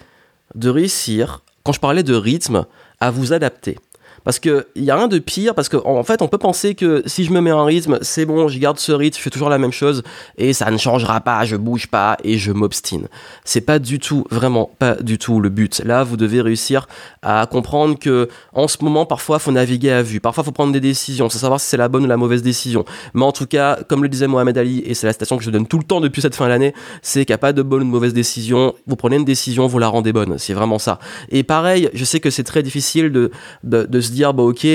de 0.54 0.68
réussir, 0.68 1.42
quand 1.62 1.72
je 1.72 1.80
parlais 1.80 2.02
de 2.02 2.14
rythme, 2.14 2.66
à 2.98 3.10
vous 3.10 3.32
adapter. 3.32 3.78
Parce 4.24 4.38
qu'il 4.38 4.64
n'y 4.76 4.90
a 4.90 4.96
rien 4.96 5.08
de 5.08 5.18
pire, 5.18 5.54
parce 5.54 5.68
qu'en 5.68 5.96
en 5.98 6.02
fait, 6.02 6.22
on 6.22 6.28
peut 6.28 6.38
penser 6.38 6.74
que 6.74 7.02
si 7.06 7.24
je 7.24 7.32
me 7.32 7.40
mets 7.40 7.50
un 7.50 7.64
rythme, 7.64 7.98
c'est 8.02 8.26
bon, 8.26 8.48
je 8.48 8.58
garde 8.58 8.78
ce 8.78 8.92
rythme, 8.92 9.16
je 9.16 9.22
fais 9.22 9.30
toujours 9.30 9.48
la 9.48 9.58
même 9.58 9.72
chose, 9.72 10.02
et 10.36 10.52
ça 10.52 10.70
ne 10.70 10.76
changera 10.78 11.20
pas, 11.20 11.44
je 11.44 11.56
bouge 11.56 11.86
pas, 11.86 12.16
et 12.24 12.38
je 12.38 12.52
m'obstine. 12.52 13.08
C'est 13.44 13.60
pas 13.60 13.78
du 13.78 13.98
tout, 13.98 14.24
vraiment 14.30 14.70
pas 14.78 14.94
du 14.96 15.18
tout 15.18 15.40
le 15.40 15.48
but. 15.48 15.82
Là, 15.84 16.04
vous 16.04 16.16
devez 16.16 16.40
réussir 16.40 16.86
à 17.22 17.46
comprendre 17.46 17.98
que, 17.98 18.28
en 18.52 18.68
ce 18.68 18.76
moment, 18.82 19.06
parfois, 19.06 19.38
faut 19.38 19.52
naviguer 19.52 19.90
à 19.90 20.02
vue, 20.02 20.20
parfois, 20.20 20.44
faut 20.44 20.52
prendre 20.52 20.72
des 20.72 20.80
décisions, 20.80 21.28
sans 21.28 21.38
savoir 21.38 21.60
si 21.60 21.66
c'est 21.66 21.76
la 21.76 21.88
bonne 21.88 22.04
ou 22.04 22.08
la 22.08 22.16
mauvaise 22.16 22.42
décision. 22.42 22.84
Mais 23.14 23.24
en 23.24 23.32
tout 23.32 23.46
cas, 23.46 23.78
comme 23.88 24.02
le 24.02 24.08
disait 24.08 24.26
Mohamed 24.26 24.56
Ali, 24.58 24.82
et 24.84 24.94
c'est 24.94 25.06
la 25.06 25.12
citation 25.12 25.38
que 25.38 25.44
je 25.44 25.50
donne 25.50 25.66
tout 25.66 25.78
le 25.78 25.84
temps 25.84 26.00
depuis 26.00 26.22
cette 26.22 26.34
fin 26.34 26.48
d'année, 26.48 26.74
c'est 27.02 27.24
qu'il 27.24 27.32
n'y 27.32 27.36
a 27.36 27.38
pas 27.38 27.52
de 27.52 27.62
bonne 27.62 27.82
ou 27.82 27.84
de 27.84 27.90
mauvaise 27.90 28.14
décision. 28.14 28.74
Vous 28.86 28.96
prenez 28.96 29.16
une 29.16 29.24
décision, 29.24 29.66
vous 29.66 29.78
la 29.78 29.88
rendez 29.88 30.12
bonne. 30.12 30.38
C'est 30.38 30.54
vraiment 30.54 30.78
ça. 30.78 30.98
Et 31.30 31.42
pareil, 31.42 31.90
je 31.94 32.04
sais 32.04 32.20
que 32.20 32.30
c'est 32.30 32.44
très 32.44 32.62
difficile 32.62 33.12
de, 33.12 33.30
de, 33.64 33.84
de 33.84 34.00
se 34.00 34.09
dire, 34.12 34.34
bah 34.34 34.42
ok, 34.42 34.66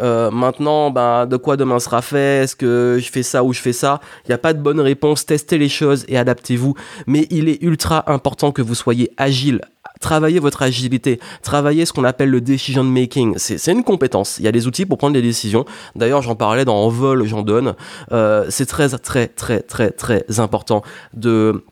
euh, 0.00 0.30
maintenant, 0.30 0.90
bah, 0.90 1.26
de 1.26 1.36
quoi 1.36 1.56
demain 1.56 1.78
sera 1.78 2.02
fait 2.02 2.44
Est-ce 2.44 2.56
que 2.56 2.98
je 3.00 3.10
fais 3.10 3.22
ça 3.22 3.44
ou 3.44 3.52
je 3.52 3.60
fais 3.60 3.72
ça? 3.72 4.00
Il 4.24 4.28
n'y 4.30 4.34
a 4.34 4.38
pas 4.38 4.52
de 4.52 4.60
bonne 4.60 4.80
réponse. 4.80 5.26
Testez 5.26 5.58
les 5.58 5.68
choses 5.68 6.04
et 6.08 6.18
adaptez-vous. 6.18 6.74
Mais 7.06 7.26
il 7.30 7.48
est 7.48 7.62
ultra 7.62 8.10
important 8.10 8.52
que 8.52 8.62
vous 8.62 8.74
soyez 8.74 9.10
agile. 9.16 9.60
Travaillez 10.00 10.38
votre 10.38 10.62
agilité, 10.62 11.20
travaillez 11.42 11.86
ce 11.86 11.92
qu'on 11.92 12.04
appelle 12.04 12.28
le 12.28 12.40
decision 12.40 12.82
making. 12.82 13.34
C'est 13.38 13.72
une 13.72 13.84
compétence. 13.84 14.38
Il 14.38 14.44
y 14.44 14.48
a 14.48 14.52
des 14.52 14.66
outils 14.66 14.86
pour 14.86 14.98
prendre 14.98 15.14
des 15.14 15.22
décisions. 15.22 15.64
D'ailleurs, 15.94 16.20
j'en 16.20 16.34
parlais 16.34 16.64
dans 16.64 16.74
En 16.74 16.88
vol, 16.88 17.24
j'en 17.24 17.42
donne. 17.42 17.74
Euh, 18.12 18.44
c'est 18.50 18.66
très, 18.66 18.88
très, 18.88 19.28
très, 19.28 19.60
très, 19.60 19.90
très 19.90 20.40
important 20.40 20.82
de 21.14 21.64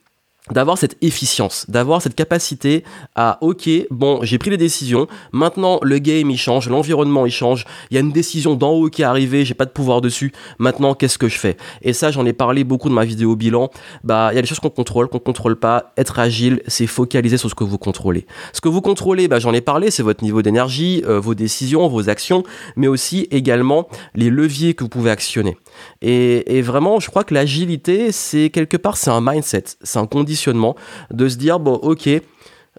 d'avoir 0.52 0.78
cette 0.78 0.96
efficience, 1.02 1.66
d'avoir 1.68 2.02
cette 2.02 2.14
capacité 2.14 2.84
à 3.14 3.38
ok, 3.40 3.68
bon, 3.90 4.20
j'ai 4.22 4.38
pris 4.38 4.50
les 4.50 4.56
décisions, 4.56 5.06
maintenant 5.32 5.78
le 5.82 5.98
game 5.98 6.30
il 6.30 6.38
change, 6.38 6.68
l'environnement 6.68 7.26
il 7.26 7.32
change, 7.32 7.64
il 7.90 7.94
y 7.94 7.96
a 7.96 8.00
une 8.00 8.12
décision 8.12 8.54
d'en 8.54 8.70
haut 8.70 8.90
qui 8.90 9.02
est 9.02 9.06
arrivée, 9.06 9.44
j'ai 9.44 9.54
pas 9.54 9.64
de 9.64 9.70
pouvoir 9.70 10.00
dessus, 10.00 10.32
maintenant 10.58 10.94
qu'est-ce 10.94 11.18
que 11.18 11.28
je 11.28 11.38
fais? 11.38 11.56
Et 11.82 11.92
ça 11.92 12.10
j'en 12.10 12.26
ai 12.26 12.32
parlé 12.32 12.64
beaucoup 12.64 12.88
de 12.88 12.94
ma 12.94 13.04
vidéo 13.04 13.34
bilan, 13.34 13.70
bah 14.04 14.28
il 14.32 14.36
y 14.36 14.38
a 14.38 14.42
des 14.42 14.48
choses 14.48 14.60
qu'on 14.60 14.70
contrôle, 14.70 15.08
qu'on 15.08 15.18
contrôle 15.18 15.56
pas, 15.56 15.92
être 15.96 16.18
agile, 16.18 16.62
c'est 16.66 16.86
focaliser 16.86 17.38
sur 17.38 17.48
ce 17.48 17.54
que 17.54 17.64
vous 17.64 17.78
contrôlez. 17.78 18.26
Ce 18.52 18.60
que 18.60 18.68
vous 18.68 18.80
contrôlez, 18.80 19.28
bah 19.28 19.38
j'en 19.38 19.54
ai 19.54 19.60
parlé, 19.60 19.90
c'est 19.90 20.02
votre 20.02 20.22
niveau 20.22 20.42
d'énergie, 20.42 21.02
euh, 21.06 21.18
vos 21.18 21.34
décisions, 21.34 21.88
vos 21.88 22.08
actions, 22.08 22.42
mais 22.76 22.88
aussi 22.88 23.26
également 23.30 23.88
les 24.14 24.30
leviers 24.30 24.74
que 24.74 24.84
vous 24.84 24.90
pouvez 24.90 25.10
actionner. 25.10 25.56
Et, 26.02 26.58
et 26.58 26.62
vraiment, 26.62 27.00
je 27.00 27.08
crois 27.08 27.24
que 27.24 27.34
l'agilité, 27.34 28.12
c'est 28.12 28.50
quelque 28.50 28.76
part, 28.76 28.96
c'est 28.96 29.10
un 29.10 29.20
mindset, 29.20 29.64
c'est 29.82 29.98
un 29.98 30.06
conditionnement 30.06 30.41
de 30.48 31.28
se 31.28 31.36
dire, 31.36 31.58
bon, 31.58 31.74
ok, 31.74 32.08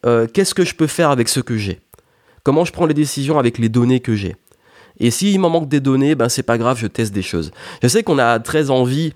euh, 0.06 0.28
qu'est-ce 0.32 0.54
que 0.54 0.66
je 0.66 0.76
peux 0.76 0.88
faire 0.88 1.10
avec 1.10 1.30
ce 1.30 1.40
que 1.40 1.58
j'ai? 1.58 1.80
Comment 2.44 2.66
je 2.66 2.74
prends 2.74 2.86
les 2.86 2.94
décisions 2.94 3.40
avec 3.40 3.58
les 3.58 3.70
données 3.70 4.00
que 4.00 4.16
j'ai? 4.16 4.36
Et 5.00 5.12
s'il 5.12 5.40
m'en 5.40 5.50
manque 5.50 5.70
des 5.70 5.80
données, 5.80 6.16
ben 6.16 6.30
c'est 6.30 6.44
pas 6.44 6.58
grave, 6.58 6.78
je 6.78 6.88
teste 6.88 7.14
des 7.14 7.22
choses. 7.22 7.52
Je 7.82 7.88
sais 7.88 8.04
qu'on 8.04 8.20
a 8.20 8.40
très 8.40 8.70
envie 8.70 9.14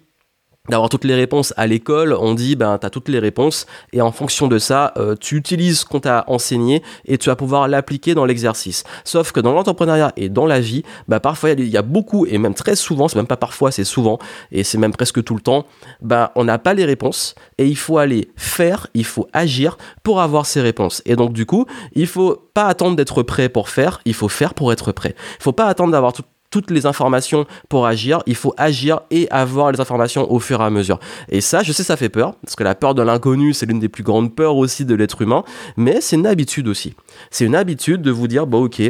d'avoir 0.70 0.90
toutes 0.90 1.04
les 1.04 1.16
réponses 1.16 1.54
à 1.58 1.68
l'école, 1.68 2.14
on 2.14 2.34
dit 2.34 2.56
ben 2.56 2.78
tu 2.78 2.86
as 2.86 2.90
toutes 2.90 3.10
les 3.10 3.20
réponses 3.20 3.66
et 3.94 4.02
en 4.02 4.12
fonction 4.12 4.48
de 4.48 4.60
ça, 4.60 4.94
euh, 4.98 5.16
tu 5.20 5.36
utilises 5.36 5.80
ce 5.80 5.86
qu'on 5.86 6.00
t'a 6.00 6.24
enseigné 6.28 6.84
et 7.06 7.18
tu 7.18 7.30
vas 7.30 7.36
pouvoir 7.36 7.68
l'appliquer 7.68 8.16
dans 8.16 8.26
l'exercice. 8.26 8.84
Sauf 9.04 9.32
que 9.32 9.40
dans 9.40 9.54
l'entrepreneuriat 9.54 10.14
et 10.18 10.30
dans 10.30 10.46
la 10.46 10.60
vie, 10.60 10.84
ben, 11.08 11.20
parfois 11.20 11.52
il 11.52 11.68
y, 11.68 11.78
a 11.78 11.82
beaucoup 11.82 12.26
et 12.26 12.38
même 12.38 12.54
très 12.54 12.76
souvent, 12.76 13.08
c'est 13.08 13.18
même 13.18 13.28
pas 13.28 13.38
parfois, 13.38 13.72
c'est 13.72 13.84
souvent 13.84 14.20
et 14.52 14.64
c'est 14.64 14.78
même 14.78 14.92
presque 14.92 15.24
tout 15.24 15.36
le 15.36 15.42
temps, 15.42 15.66
ben 16.02 16.30
on 16.36 16.44
n'a 16.44 16.58
pas 16.58 16.74
les 16.74 16.86
réponses 16.86 17.36
et 17.58 17.66
il 17.66 17.78
faut 17.78 17.98
aller 17.98 18.30
faire, 18.36 18.88
il 18.94 19.06
faut 19.06 19.28
agir 19.34 19.78
pour 20.04 20.22
avoir 20.22 20.46
ces 20.46 20.62
réponses. 20.62 21.02
Et 21.06 21.16
donc 21.16 21.34
du 21.34 21.46
coup, 21.46 21.66
il 21.94 22.08
faut 22.08 22.50
pas 22.54 22.66
attendre 22.66 22.96
d'être 22.96 23.24
prêt 23.24 23.50
pour 23.50 23.70
faire, 23.70 24.02
il 24.06 24.14
faut 24.14 24.30
faire 24.30 24.54
pour 24.54 24.72
être 24.72 24.92
prêt. 24.92 25.16
Il 25.40 25.44
faut 25.44 25.52
pas 25.52 25.68
attendre 25.68 25.92
d'avoir 25.92 26.14
tout 26.14 26.24
toutes 26.62 26.72
les 26.72 26.88
informations 26.88 27.46
pour 27.70 27.86
agir, 27.86 28.24
il 28.26 28.36
faut 28.36 28.54
agir 28.58 29.02
et 29.12 29.28
avoir 29.30 29.72
les 29.72 29.80
informations 29.80 30.32
au 30.32 30.40
fur 30.40 30.60
et 30.60 30.64
à 30.64 30.70
mesure. 30.72 31.00
Et 31.30 31.40
ça, 31.40 31.62
je 31.62 31.72
sais, 31.72 31.84
ça 31.84 31.98
fait 31.98 32.10
peur, 32.10 32.34
parce 32.44 32.56
que 32.56 32.64
la 32.64 32.74
peur 32.74 32.96
de 32.96 33.04
l'inconnu, 33.04 33.54
c'est 33.54 33.68
l'une 33.68 33.80
des 33.80 33.90
plus 33.90 34.04
grandes 34.04 34.36
peurs 34.36 34.56
aussi 34.56 34.86
de 34.86 34.96
l'être 34.96 35.22
humain, 35.22 35.44
mais 35.76 36.02
c'est 36.02 36.16
une 36.16 36.26
habitude 36.26 36.68
aussi. 36.68 36.96
C'est 37.30 37.46
une 37.46 37.56
habitude 37.56 38.02
de 38.02 38.10
vous 38.10 38.28
dire, 38.28 38.48
bon 38.48 38.64
ok, 38.64 38.82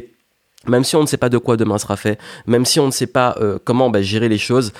même 0.68 0.86
si 0.86 0.96
on 0.96 1.02
ne 1.02 1.08
sait 1.08 1.18
pas 1.18 1.30
de 1.30 1.38
quoi 1.38 1.58
demain 1.58 1.78
sera 1.78 1.98
fait, 1.98 2.20
même 2.46 2.64
si 2.64 2.80
on 2.80 2.86
ne 2.86 2.92
sait 2.92 3.08
pas 3.08 3.36
euh, 3.42 3.60
comment 3.62 3.90
bah, 3.90 4.02
gérer 4.02 4.30
les 4.30 4.38
choses, 4.38 4.72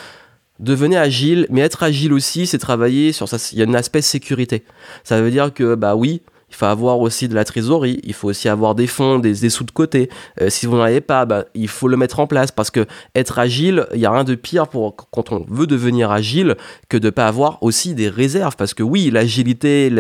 devenez 0.60 0.98
agile, 0.98 1.46
mais 1.50 1.62
être 1.62 1.84
agile 1.84 2.14
aussi, 2.14 2.48
c'est 2.48 2.58
travailler 2.58 3.12
sur 3.12 3.28
ça. 3.28 3.38
Il 3.52 3.60
y 3.60 3.64
a 3.64 3.66
un 3.68 3.74
aspect 3.74 4.02
sécurité. 4.02 4.64
Ça 5.04 5.22
veut 5.22 5.32
dire 5.32 5.54
que, 5.54 5.76
bah 5.76 5.96
oui, 5.96 6.22
il 6.50 6.56
faut 6.56 6.66
avoir 6.66 7.00
aussi 7.00 7.28
de 7.28 7.36
la 7.36 7.44
trésorerie, 7.44 8.00
il 8.04 8.14
faut 8.14 8.30
aussi 8.30 8.48
avoir 8.48 8.74
des 8.74 8.88
fonds, 8.88 9.20
des, 9.20 9.50
sous 9.50 9.66
de 9.66 9.72
côté. 9.72 10.10
Euh, 10.42 10.50
si 10.50 10.66
vous 10.66 10.78
n'en 10.78 10.84
avez 10.84 11.02
pas, 11.02 11.26
bah, 11.26 11.46
il 11.54 11.68
faut 11.68 11.88
le 11.88 11.98
mettre 11.98 12.20
en 12.20 12.28
place 12.28 12.52
parce 12.52 12.72
que 12.72 12.86
être 13.16 13.38
agile, 13.38 13.86
il 13.94 14.00
n'y 14.00 14.06
a 14.06 14.12
rien 14.12 14.24
de 14.24 14.36
pire 14.36 14.68
pour 14.68 14.96
quand 14.96 15.32
on 15.32 15.46
veut 15.50 15.68
devenir 15.68 16.10
agile 16.10 16.56
que 16.88 16.98
de 16.98 17.08
ne 17.08 17.12
pas 17.12 17.28
avoir 17.28 17.62
aussi 17.64 17.96
des 17.96 18.08
réserves. 18.08 18.56
Parce 18.56 18.74
que 18.74 18.84
oui, 18.84 19.12
l'agilité 19.12 19.92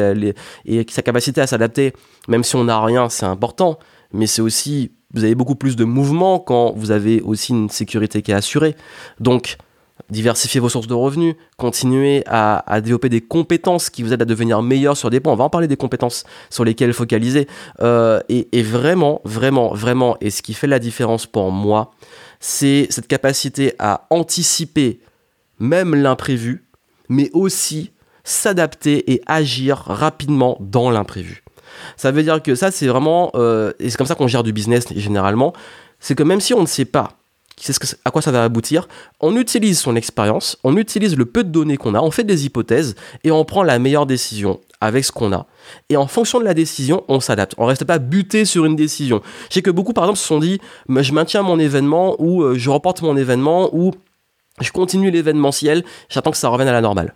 et 0.65 0.85
sa 0.89 1.01
capacité 1.01 1.41
à 1.41 1.47
s'adapter, 1.47 1.93
même 2.27 2.43
si 2.43 2.55
on 2.55 2.63
n'a 2.63 2.81
rien, 2.81 3.09
c'est 3.09 3.25
important. 3.25 3.77
Mais 4.13 4.25
c'est 4.25 4.41
aussi, 4.41 4.91
vous 5.13 5.25
avez 5.25 5.35
beaucoup 5.35 5.55
plus 5.55 5.75
de 5.75 5.83
mouvement 5.83 6.39
quand 6.39 6.71
vous 6.75 6.91
avez 6.91 7.21
aussi 7.21 7.51
une 7.51 7.69
sécurité 7.69 8.21
qui 8.21 8.31
est 8.31 8.35
assurée. 8.35 8.75
Donc, 9.19 9.57
diversifier 10.09 10.59
vos 10.59 10.69
sources 10.69 10.87
de 10.87 10.93
revenus, 10.93 11.35
continuer 11.57 12.23
à, 12.27 12.81
développer 12.81 13.09
des 13.09 13.21
compétences 13.21 13.89
qui 13.89 14.03
vous 14.03 14.13
aident 14.13 14.21
à 14.21 14.25
devenir 14.25 14.61
meilleur 14.61 14.95
sur 14.95 15.09
des 15.09 15.19
points. 15.19 15.33
On 15.33 15.35
va 15.37 15.43
en 15.43 15.49
parler 15.49 15.67
des 15.67 15.77
compétences 15.77 16.23
sur 16.49 16.63
lesquelles 16.63 16.93
focaliser. 16.93 17.47
Euh, 17.81 18.19
et, 18.29 18.63
vraiment, 18.63 19.21
vraiment, 19.25 19.73
vraiment, 19.73 20.17
et 20.21 20.29
ce 20.29 20.41
qui 20.41 20.53
fait 20.53 20.67
la 20.67 20.79
différence 20.79 21.25
pour 21.25 21.51
moi, 21.51 21.91
c'est 22.39 22.87
cette 22.89 23.07
capacité 23.07 23.73
à 23.79 24.07
anticiper 24.09 24.99
même 25.59 25.95
l'imprévu, 25.95 26.65
mais 27.09 27.29
aussi 27.33 27.91
s'adapter 28.23 29.11
et 29.11 29.21
agir 29.25 29.77
rapidement 29.77 30.57
dans 30.59 30.89
l'imprévu. 30.89 31.43
Ça 31.95 32.11
veut 32.11 32.23
dire 32.23 32.41
que 32.41 32.55
ça, 32.55 32.71
c'est 32.71 32.87
vraiment, 32.87 33.31
euh, 33.35 33.73
et 33.79 33.89
c'est 33.89 33.97
comme 33.97 34.07
ça 34.07 34.15
qu'on 34.15 34.27
gère 34.27 34.43
du 34.43 34.53
business 34.53 34.85
généralement, 34.95 35.53
c'est 35.99 36.15
que 36.15 36.23
même 36.23 36.41
si 36.41 36.53
on 36.53 36.61
ne 36.61 36.67
sait 36.67 36.85
pas 36.85 37.17
sait 37.65 37.73
ce 37.73 37.95
à 38.05 38.11
quoi 38.11 38.21
ça 38.21 38.31
va 38.31 38.43
aboutir. 38.43 38.87
On 39.19 39.35
utilise 39.35 39.79
son 39.79 39.95
expérience, 39.95 40.57
on 40.63 40.77
utilise 40.77 41.17
le 41.17 41.25
peu 41.25 41.43
de 41.43 41.49
données 41.49 41.77
qu'on 41.77 41.95
a, 41.95 42.01
on 42.01 42.11
fait 42.11 42.23
des 42.23 42.45
hypothèses 42.45 42.95
et 43.23 43.31
on 43.31 43.43
prend 43.45 43.63
la 43.63 43.79
meilleure 43.79 44.05
décision 44.05 44.59
avec 44.79 45.03
ce 45.05 45.11
qu'on 45.11 45.33
a. 45.33 45.47
Et 45.89 45.97
en 45.97 46.07
fonction 46.07 46.39
de 46.39 46.45
la 46.45 46.53
décision, 46.53 47.03
on 47.07 47.19
s'adapte. 47.19 47.55
On 47.57 47.65
reste 47.65 47.85
pas 47.85 47.97
buté 47.97 48.45
sur 48.45 48.65
une 48.65 48.75
décision. 48.75 49.21
Je 49.49 49.55
sais 49.55 49.61
que 49.61 49.71
beaucoup, 49.71 49.93
par 49.93 50.05
exemple, 50.05 50.19
se 50.19 50.27
sont 50.27 50.39
dit, 50.39 50.59
je 50.87 51.13
maintiens 51.13 51.41
mon 51.41 51.57
événement 51.59 52.15
ou 52.19 52.43
euh, 52.43 52.55
je 52.57 52.69
reporte 52.69 53.01
mon 53.01 53.17
événement 53.17 53.69
ou 53.73 53.91
je 54.61 54.71
continue 54.71 55.11
l'événementiel, 55.11 55.83
j'attends 56.09 56.31
que 56.31 56.37
ça 56.37 56.49
revienne 56.49 56.69
à 56.69 56.73
la 56.73 56.81
normale. 56.81 57.13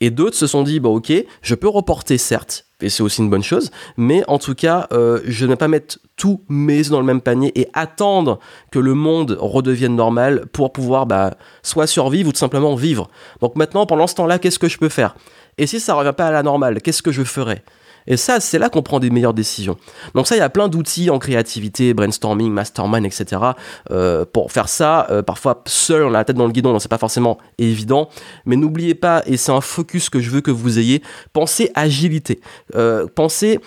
Et 0.00 0.10
d'autres 0.10 0.36
se 0.36 0.46
sont 0.46 0.62
dit, 0.62 0.80
bah 0.80 0.88
ok, 0.88 1.12
je 1.42 1.54
peux 1.54 1.68
reporter 1.68 2.16
certes, 2.16 2.66
et 2.80 2.88
c'est 2.88 3.02
aussi 3.02 3.20
une 3.20 3.28
bonne 3.28 3.42
chose, 3.42 3.70
mais 3.98 4.22
en 4.28 4.38
tout 4.38 4.54
cas, 4.54 4.88
euh, 4.92 5.20
je 5.26 5.44
ne 5.44 5.50
vais 5.50 5.56
pas 5.56 5.68
mettre 5.68 5.98
tous 6.16 6.42
mes 6.48 6.80
œufs 6.80 6.90
dans 6.90 7.00
le 7.00 7.06
même 7.06 7.20
panier 7.20 7.52
et 7.58 7.68
attendre 7.74 8.38
que 8.70 8.78
le 8.78 8.94
monde 8.94 9.36
redevienne 9.38 9.94
normal 9.94 10.46
pour 10.52 10.72
pouvoir 10.72 11.06
bah, 11.06 11.34
soit 11.62 11.86
survivre 11.86 12.30
ou 12.30 12.32
tout 12.32 12.38
simplement 12.38 12.74
vivre. 12.74 13.08
Donc 13.40 13.56
maintenant, 13.56 13.84
pendant 13.84 14.06
ce 14.06 14.14
temps-là, 14.14 14.38
qu'est-ce 14.38 14.58
que 14.58 14.68
je 14.68 14.78
peux 14.78 14.88
faire? 14.88 15.14
Et 15.58 15.66
si 15.66 15.80
ça 15.80 15.92
ne 15.92 15.98
revient 15.98 16.14
pas 16.16 16.28
à 16.28 16.32
la 16.32 16.42
normale, 16.42 16.80
qu'est-ce 16.80 17.02
que 17.02 17.12
je 17.12 17.22
ferai 17.22 17.62
et 18.06 18.16
ça, 18.16 18.40
c'est 18.40 18.58
là 18.58 18.68
qu'on 18.68 18.82
prend 18.82 19.00
des 19.00 19.10
meilleures 19.10 19.34
décisions. 19.34 19.76
Donc 20.14 20.26
ça, 20.26 20.36
il 20.36 20.38
y 20.38 20.42
a 20.42 20.48
plein 20.48 20.68
d'outils 20.68 21.10
en 21.10 21.18
créativité, 21.18 21.94
brainstorming, 21.94 22.52
mastermind, 22.52 23.06
etc. 23.06 23.42
Euh, 23.90 24.24
pour 24.30 24.52
faire 24.52 24.68
ça, 24.68 25.06
euh, 25.10 25.22
parfois 25.22 25.62
seul, 25.66 26.04
on 26.04 26.08
a 26.08 26.18
la 26.18 26.24
tête 26.24 26.36
dans 26.36 26.46
le 26.46 26.52
guidon, 26.52 26.72
donc 26.72 26.82
c'est 26.82 26.88
pas 26.88 26.98
forcément 26.98 27.38
évident. 27.58 28.08
Mais 28.46 28.56
n'oubliez 28.56 28.94
pas, 28.94 29.22
et 29.26 29.36
c'est 29.36 29.52
un 29.52 29.60
focus 29.60 30.10
que 30.10 30.20
je 30.20 30.30
veux 30.30 30.40
que 30.40 30.50
vous 30.50 30.78
ayez, 30.78 31.02
pensez 31.32 31.70
agilité. 31.74 32.40
Euh, 32.74 33.06
pensez 33.14 33.60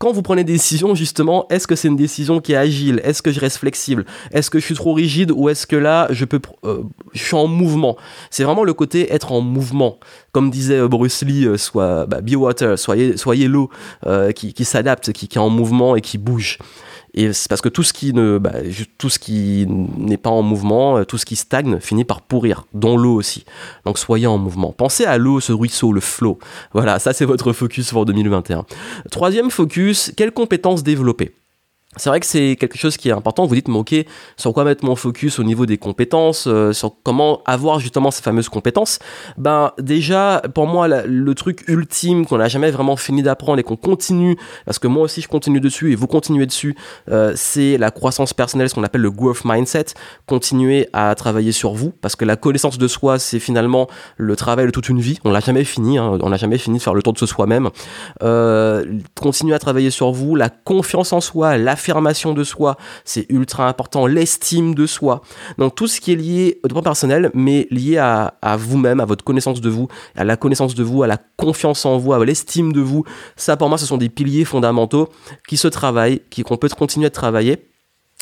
quand 0.00 0.12
vous 0.12 0.22
prenez 0.22 0.44
des 0.44 0.54
décisions, 0.54 0.94
justement, 0.94 1.46
est-ce 1.50 1.66
que 1.66 1.76
c'est 1.76 1.88
une 1.88 1.96
décision 1.96 2.40
qui 2.40 2.54
est 2.54 2.56
agile? 2.56 3.02
Est-ce 3.04 3.20
que 3.20 3.30
je 3.30 3.38
reste 3.38 3.58
flexible? 3.58 4.06
Est-ce 4.32 4.48
que 4.48 4.58
je 4.58 4.64
suis 4.64 4.74
trop 4.74 4.94
rigide 4.94 5.30
ou 5.30 5.50
est-ce 5.50 5.66
que 5.66 5.76
là, 5.76 6.08
je 6.08 6.24
peux, 6.24 6.40
euh, 6.64 6.84
je 7.12 7.22
suis 7.22 7.36
en 7.36 7.46
mouvement? 7.46 7.98
C'est 8.30 8.44
vraiment 8.44 8.64
le 8.64 8.72
côté 8.72 9.12
être 9.12 9.30
en 9.30 9.42
mouvement. 9.42 9.98
Comme 10.32 10.50
disait 10.50 10.78
euh, 10.78 10.88
Bruce 10.88 11.22
Lee, 11.22 11.44
euh, 11.44 11.58
soit 11.58 12.06
bah, 12.06 12.22
be 12.22 12.34
water, 12.34 12.78
soyez, 12.78 13.18
soyez 13.18 13.46
l'eau 13.46 13.68
qui, 14.34 14.54
qui 14.54 14.64
s'adapte, 14.64 15.12
qui, 15.12 15.28
qui 15.28 15.36
est 15.36 15.40
en 15.40 15.50
mouvement 15.50 15.94
et 15.96 16.00
qui 16.00 16.16
bouge. 16.16 16.56
Et 17.14 17.32
c'est 17.32 17.48
parce 17.48 17.60
que 17.60 17.68
tout 17.68 17.82
ce 17.82 17.92
qui 17.92 18.12
ne, 18.12 18.38
bah, 18.38 18.52
tout 18.98 19.10
ce 19.10 19.18
qui 19.18 19.66
n'est 19.68 20.16
pas 20.16 20.30
en 20.30 20.42
mouvement, 20.42 20.98
euh, 20.98 21.04
tout 21.04 21.18
ce 21.18 21.26
qui 21.26 21.36
stagne 21.36 21.80
finit 21.80 22.04
par 22.04 22.22
pourrir, 22.22 22.66
dont 22.72 22.96
l'eau 22.96 23.14
aussi. 23.14 23.44
Donc 23.84 23.98
soyez 23.98 24.26
en 24.26 24.38
mouvement. 24.38 24.72
Pensez 24.72 25.04
à 25.04 25.18
l'eau, 25.18 25.40
ce 25.40 25.52
ruisseau, 25.52 25.92
le 25.92 26.00
flow. 26.00 26.38
Voilà, 26.72 26.98
ça 26.98 27.12
c'est 27.12 27.24
votre 27.24 27.52
focus 27.52 27.90
pour 27.90 28.06
2021. 28.06 28.64
Troisième 29.10 29.50
focus, 29.50 30.12
quelles 30.16 30.32
compétences 30.32 30.82
développer? 30.82 31.34
C'est 31.96 32.08
vrai 32.08 32.20
que 32.20 32.26
c'est 32.26 32.54
quelque 32.54 32.78
chose 32.78 32.96
qui 32.96 33.08
est 33.08 33.12
important. 33.12 33.46
Vous 33.46 33.54
dites, 33.56 33.66
mais 33.66 33.78
ok, 33.78 33.94
sur 34.36 34.52
quoi 34.52 34.62
mettre 34.62 34.84
mon 34.84 34.94
focus 34.94 35.40
au 35.40 35.42
niveau 35.42 35.66
des 35.66 35.76
compétences, 35.76 36.46
euh, 36.46 36.72
sur 36.72 36.94
comment 37.02 37.42
avoir 37.46 37.80
justement 37.80 38.12
ces 38.12 38.22
fameuses 38.22 38.48
compétences? 38.48 39.00
Ben 39.38 39.72
déjà, 39.76 40.40
pour 40.54 40.68
moi, 40.68 40.86
le 40.86 41.34
truc 41.34 41.64
ultime 41.66 42.26
qu'on 42.26 42.38
n'a 42.38 42.46
jamais 42.46 42.70
vraiment 42.70 42.94
fini 42.94 43.24
d'apprendre 43.24 43.58
et 43.58 43.64
qu'on 43.64 43.74
continue, 43.74 44.36
parce 44.66 44.78
que 44.78 44.86
moi 44.86 45.02
aussi 45.02 45.20
je 45.20 45.26
continue 45.26 45.58
dessus 45.58 45.90
et 45.90 45.96
vous 45.96 46.06
continuez 46.06 46.46
dessus, 46.46 46.76
euh, 47.10 47.32
c'est 47.34 47.76
la 47.76 47.90
croissance 47.90 48.34
personnelle, 48.34 48.68
ce 48.68 48.76
qu'on 48.76 48.84
appelle 48.84 49.00
le 49.00 49.10
growth 49.10 49.44
mindset. 49.44 49.86
Continuer 50.26 50.88
à 50.92 51.12
travailler 51.16 51.50
sur 51.50 51.72
vous, 51.72 51.92
parce 52.00 52.14
que 52.14 52.24
la 52.24 52.36
connaissance 52.36 52.78
de 52.78 52.86
soi, 52.86 53.18
c'est 53.18 53.40
finalement 53.40 53.88
le 54.16 54.36
travail 54.36 54.66
de 54.66 54.70
toute 54.70 54.88
une 54.88 55.00
vie. 55.00 55.18
On 55.24 55.32
l'a 55.32 55.40
jamais 55.40 55.64
fini, 55.64 55.98
hein. 55.98 56.18
on 56.22 56.28
n'a 56.28 56.36
jamais 56.36 56.58
fini 56.58 56.78
de 56.78 56.82
faire 56.84 56.94
le 56.94 57.02
tour 57.02 57.14
de 57.14 57.18
ce 57.18 57.26
soi-même. 57.26 57.68
Euh, 58.22 58.84
continuer 59.20 59.56
à 59.56 59.58
travailler 59.58 59.90
sur 59.90 60.12
vous, 60.12 60.36
la 60.36 60.50
confiance 60.50 61.12
en 61.12 61.20
soi, 61.20 61.58
la 61.58 61.74
l'affirmation 61.80 62.34
de 62.34 62.44
soi, 62.44 62.76
c'est 63.06 63.24
ultra 63.30 63.66
important, 63.66 64.06
l'estime 64.06 64.74
de 64.74 64.84
soi. 64.84 65.22
Donc 65.56 65.74
tout 65.74 65.86
ce 65.86 65.98
qui 65.98 66.12
est 66.12 66.16
lié 66.16 66.60
au 66.62 66.68
développement 66.68 66.90
personnel, 66.90 67.30
mais 67.32 67.66
lié 67.70 67.96
à, 67.96 68.34
vous-même, 68.58 69.00
à 69.00 69.06
votre 69.06 69.24
connaissance 69.24 69.62
de 69.62 69.70
vous, 69.70 69.88
à 70.14 70.24
la 70.24 70.36
connaissance 70.36 70.74
de 70.74 70.84
vous, 70.84 71.02
à 71.02 71.06
la 71.06 71.16
confiance 71.38 71.86
en 71.86 71.96
vous, 71.96 72.12
à 72.12 72.22
l'estime 72.22 72.74
de 72.74 72.82
vous, 72.82 73.04
ça 73.36 73.56
pour 73.56 73.70
moi 73.70 73.78
ce 73.78 73.86
sont 73.86 73.96
des 73.96 74.10
piliers 74.10 74.44
fondamentaux 74.44 75.08
qui 75.48 75.56
se 75.56 75.68
travaillent, 75.68 76.20
qui 76.28 76.42
qu'on 76.42 76.58
peut 76.58 76.68
continuer 76.68 77.06
à 77.06 77.10
travailler 77.10 77.69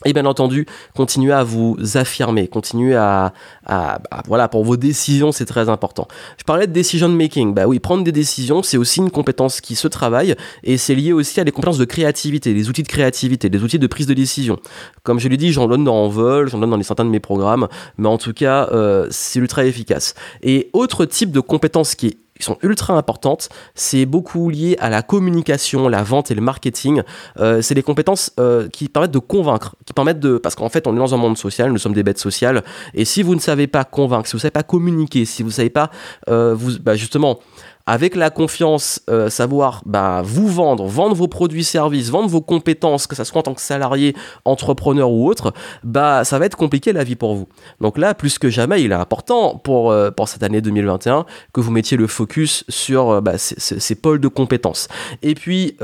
et 0.04 0.12
bien 0.12 0.26
entendu, 0.26 0.64
continuez 0.94 1.32
à 1.32 1.42
vous 1.42 1.76
affirmer, 1.94 2.46
continuez 2.46 2.94
à, 2.94 3.32
à, 3.66 3.98
voilà, 4.28 4.46
pour 4.46 4.62
vos 4.62 4.76
décisions, 4.76 5.32
c'est 5.32 5.44
très 5.44 5.68
important. 5.68 6.06
Je 6.38 6.44
parlais 6.44 6.68
de 6.68 6.72
decision 6.72 7.08
making. 7.08 7.52
Bah 7.52 7.66
oui, 7.66 7.80
prendre 7.80 8.04
des 8.04 8.12
décisions, 8.12 8.62
c'est 8.62 8.76
aussi 8.76 9.00
une 9.00 9.10
compétence 9.10 9.60
qui 9.60 9.74
se 9.74 9.88
travaille 9.88 10.36
et 10.62 10.76
c'est 10.76 10.94
lié 10.94 11.12
aussi 11.12 11.40
à 11.40 11.44
des 11.44 11.50
compétences 11.50 11.78
de 11.78 11.84
créativité, 11.84 12.54
des 12.54 12.68
outils 12.68 12.84
de 12.84 12.88
créativité, 12.88 13.50
des 13.50 13.60
outils 13.64 13.80
de 13.80 13.86
prise 13.88 14.06
de 14.06 14.14
décision. 14.14 14.60
Comme 15.02 15.18
je 15.18 15.26
l'ai 15.26 15.36
dit, 15.36 15.52
j'en 15.52 15.66
donne 15.66 15.82
dans 15.82 15.96
Envol, 15.96 16.48
j'en 16.48 16.60
donne 16.60 16.70
dans 16.70 16.82
certains 16.84 17.04
de 17.04 17.10
mes 17.10 17.18
programmes, 17.18 17.66
mais 17.96 18.08
en 18.08 18.18
tout 18.18 18.32
cas, 18.32 18.68
euh, 18.70 19.08
c'est 19.10 19.40
ultra 19.40 19.64
efficace. 19.64 20.14
Et 20.42 20.70
autre 20.74 21.06
type 21.06 21.32
de 21.32 21.40
compétence 21.40 21.96
qui 21.96 22.06
est 22.06 22.18
qui 22.38 22.44
sont 22.44 22.58
ultra 22.62 22.94
importantes. 22.94 23.48
C'est 23.74 24.06
beaucoup 24.06 24.50
lié 24.50 24.76
à 24.80 24.90
la 24.90 25.02
communication, 25.02 25.88
la 25.88 26.02
vente 26.02 26.30
et 26.30 26.34
le 26.34 26.40
marketing. 26.40 27.02
Euh, 27.38 27.62
c'est 27.62 27.74
des 27.74 27.82
compétences 27.82 28.32
euh, 28.38 28.68
qui 28.68 28.88
permettent 28.88 29.10
de 29.10 29.18
convaincre, 29.18 29.76
qui 29.84 29.92
permettent 29.92 30.20
de... 30.20 30.38
Parce 30.38 30.54
qu'en 30.54 30.68
fait, 30.68 30.86
on 30.86 30.94
est 30.94 30.98
dans 30.98 31.14
un 31.14 31.18
monde 31.18 31.36
social, 31.36 31.70
nous 31.70 31.78
sommes 31.78 31.94
des 31.94 32.02
bêtes 32.02 32.18
sociales. 32.18 32.62
Et 32.94 33.04
si 33.04 33.22
vous 33.22 33.34
ne 33.34 33.40
savez 33.40 33.66
pas 33.66 33.84
convaincre, 33.84 34.28
si 34.28 34.32
vous 34.32 34.38
ne 34.38 34.42
savez 34.42 34.52
pas 34.52 34.62
communiquer, 34.62 35.24
si 35.24 35.42
vous 35.42 35.48
ne 35.48 35.54
savez 35.54 35.70
pas, 35.70 35.90
euh, 36.28 36.54
vous, 36.54 36.78
bah 36.80 36.96
justement, 36.96 37.40
avec 37.88 38.16
la 38.16 38.28
confiance, 38.28 39.00
euh, 39.08 39.30
savoir 39.30 39.80
bah, 39.86 40.20
vous 40.22 40.46
vendre, 40.46 40.84
vendre 40.84 41.14
vos 41.16 41.26
produits, 41.26 41.64
services, 41.64 42.10
vendre 42.10 42.28
vos 42.28 42.42
compétences, 42.42 43.06
que 43.06 43.16
ce 43.16 43.24
soit 43.24 43.40
en 43.40 43.42
tant 43.42 43.54
que 43.54 43.62
salarié, 43.62 44.14
entrepreneur 44.44 45.10
ou 45.10 45.26
autre, 45.26 45.54
bah 45.84 46.22
ça 46.22 46.38
va 46.38 46.44
être 46.44 46.56
compliqué 46.56 46.92
la 46.92 47.02
vie 47.02 47.16
pour 47.16 47.34
vous. 47.34 47.48
Donc 47.80 47.96
là, 47.96 48.12
plus 48.12 48.38
que 48.38 48.50
jamais, 48.50 48.82
il 48.82 48.92
est 48.92 48.94
important 48.94 49.56
pour, 49.56 49.90
euh, 49.90 50.10
pour 50.10 50.28
cette 50.28 50.42
année 50.42 50.60
2021 50.60 51.24
que 51.54 51.62
vous 51.62 51.70
mettiez 51.70 51.96
le 51.96 52.06
focus 52.06 52.62
sur 52.68 53.08
euh, 53.08 53.20
bah, 53.22 53.38
ces, 53.38 53.80
ces, 53.80 53.94
pôles 53.94 54.20
de 54.20 54.28
compétences. 54.28 54.88
Et 55.22 55.34
puis, 55.34 55.74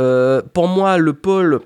pour 0.52 0.68
moi, 0.68 0.98
le 0.98 1.14
pôle 1.14 1.60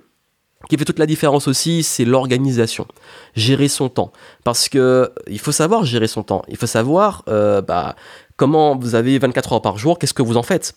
qui 0.69 0.77
fait 0.77 0.85
toute 0.85 1.01
la 1.01 1.07
différence 1.07 1.49
aussi, 1.49 1.83
c'est 1.83 2.05
l'organisation. 2.05 2.87
Gérer 3.35 3.67
son 3.67 3.89
temps. 3.89 4.13
Parce 4.45 4.69
que 4.69 5.11
il 5.27 5.41
faut 5.41 5.53
savoir 5.53 5.85
gérer 5.85 6.07
son 6.07 6.23
temps. 6.23 6.43
Il 6.49 6.57
faut 6.57 6.67
savoir 6.67 7.25
bah, 7.27 7.97
comment 8.39 8.77
vous 8.77 8.95
avez 8.95 9.19
24 9.19 9.53
heures 9.53 9.63
par 9.63 9.77
jour, 9.77 9.99
qu'est-ce 9.99 10.15
que 10.15 10.23
vous 10.23 10.39
en 10.39 10.43
faites? 10.43 10.75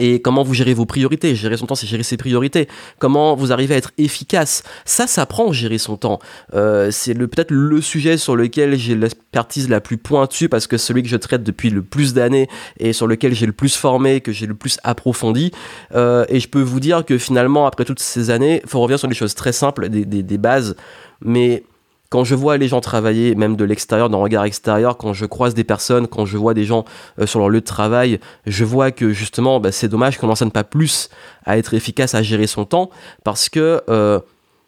Et 0.00 0.20
comment 0.20 0.42
vous 0.44 0.54
gérez 0.54 0.74
vos 0.74 0.86
priorités? 0.86 1.34
Gérer 1.34 1.56
son 1.56 1.66
temps, 1.66 1.74
c'est 1.74 1.86
gérer 1.86 2.04
ses 2.04 2.16
priorités. 2.16 2.68
Comment 2.98 3.34
vous 3.34 3.52
arrivez 3.52 3.74
à 3.74 3.78
être 3.78 3.90
efficace? 3.98 4.62
Ça, 4.84 5.08
ça 5.08 5.26
prend 5.26 5.52
gérer 5.52 5.78
son 5.78 5.96
temps. 5.96 6.20
Euh, 6.54 6.90
c'est 6.92 7.14
peut-être 7.14 7.50
le 7.50 7.80
sujet 7.80 8.16
sur 8.16 8.36
lequel 8.36 8.76
j'ai 8.76 8.94
l'expertise 8.94 9.68
la 9.68 9.80
plus 9.80 9.96
pointue 9.96 10.48
parce 10.48 10.68
que 10.68 10.76
celui 10.76 11.02
que 11.02 11.08
je 11.08 11.16
traite 11.16 11.42
depuis 11.42 11.70
le 11.70 11.82
plus 11.82 12.14
d'années 12.14 12.48
et 12.78 12.92
sur 12.92 13.08
lequel 13.08 13.34
j'ai 13.34 13.46
le 13.46 13.52
plus 13.52 13.76
formé, 13.76 14.20
que 14.20 14.30
j'ai 14.30 14.46
le 14.46 14.54
plus 14.54 14.78
approfondi. 14.84 15.50
Euh, 15.94 16.24
et 16.28 16.38
je 16.38 16.48
peux 16.48 16.62
vous 16.62 16.80
dire 16.80 17.04
que 17.04 17.18
finalement, 17.18 17.66
après 17.66 17.84
toutes 17.84 18.00
ces 18.00 18.30
années, 18.30 18.62
faut 18.66 18.80
revenir 18.80 19.00
sur 19.00 19.08
des 19.08 19.16
choses 19.16 19.34
très 19.34 19.52
simples, 19.52 19.88
des, 19.88 20.04
des, 20.04 20.22
des 20.22 20.38
bases. 20.38 20.76
Mais 21.20 21.64
quand 22.10 22.24
je 22.24 22.34
vois 22.34 22.56
les 22.56 22.68
gens 22.68 22.80
travailler, 22.80 23.34
même 23.34 23.56
de 23.56 23.64
l'extérieur, 23.64 24.08
d'un 24.08 24.16
regard 24.16 24.44
extérieur, 24.44 24.96
quand 24.96 25.12
je 25.12 25.26
croise 25.26 25.54
des 25.54 25.64
personnes, 25.64 26.08
quand 26.08 26.24
je 26.24 26.38
vois 26.38 26.54
des 26.54 26.64
gens 26.64 26.84
euh, 27.18 27.26
sur 27.26 27.38
leur 27.38 27.50
lieu 27.50 27.60
de 27.60 27.66
travail, 27.66 28.18
je 28.46 28.64
vois 28.64 28.90
que 28.90 29.10
justement, 29.10 29.60
bah, 29.60 29.72
c'est 29.72 29.88
dommage 29.88 30.18
qu'on 30.18 30.28
n'enseigne 30.28 30.50
pas 30.50 30.64
plus 30.64 31.10
à 31.44 31.58
être 31.58 31.74
efficace, 31.74 32.14
à 32.14 32.22
gérer 32.22 32.46
son 32.46 32.64
temps, 32.64 32.90
parce 33.24 33.48
que 33.48 33.82
euh, 33.90 34.20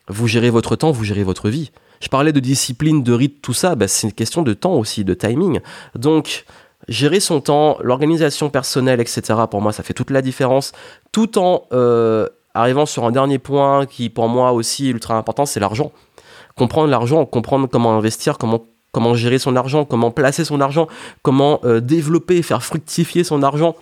vous 0.09 0.27
gérez 0.27 0.51
votre 0.51 0.77
temps, 0.77 0.91
vous 0.91 1.05
gérez 1.05 1.25
votre 1.25 1.49
vie. 1.49 1.71
Je 2.01 2.09
parlais 2.09 2.33
de 2.33 2.41
discipline, 2.41 3.03
de 3.03 3.13
rythme, 3.13 3.39
tout 3.41 3.55
ça, 3.55 3.75
bah, 3.75 3.89
c'est 3.89 4.07
une 4.07 4.13
question 4.13 4.43
de 4.43 4.53
temps 4.53 4.75
aussi, 4.75 5.05
de 5.05 5.15
timing. 5.15 5.61
Donc, 5.95 6.45
gérer 6.89 7.21
son 7.21 7.41
temps, 7.41 7.79
l'organisation 7.83 8.51
personnelle, 8.51 9.01
etc., 9.01 9.23
pour 9.51 9.63
moi, 9.63 9.73
ça 9.73 9.83
fait 9.83 9.95
toute 9.95 10.11
la 10.11 10.21
différence, 10.21 10.73
tout 11.13 11.39
en 11.39 11.65
euh, 11.73 12.27
arrivant 12.53 12.85
sur 12.85 13.05
un 13.05 13.13
dernier 13.13 13.39
point 13.39 13.87
qui, 13.87 14.11
pour 14.11 14.29
moi 14.29 14.53
aussi, 14.53 14.89
est 14.89 14.91
ultra 14.91 15.17
important, 15.17 15.47
c'est 15.47 15.61
l'argent 15.61 15.93
comprendre 16.57 16.89
l'argent, 16.89 17.25
comprendre 17.27 17.69
comment 17.69 17.97
investir, 17.97 18.39
comment 18.39 18.65
comment 18.93 19.15
gérer 19.15 19.39
son 19.39 19.57
argent, 19.57 19.85
comment 19.85 20.11
placer 20.11 20.45
son 20.45 20.61
argent, 20.61 20.89
comment 21.23 21.61
euh, 21.65 21.81
développer, 21.81 22.43
faire 22.43 22.63
fructifier 22.63 23.25
son 23.25 23.43
argent. 23.43 23.77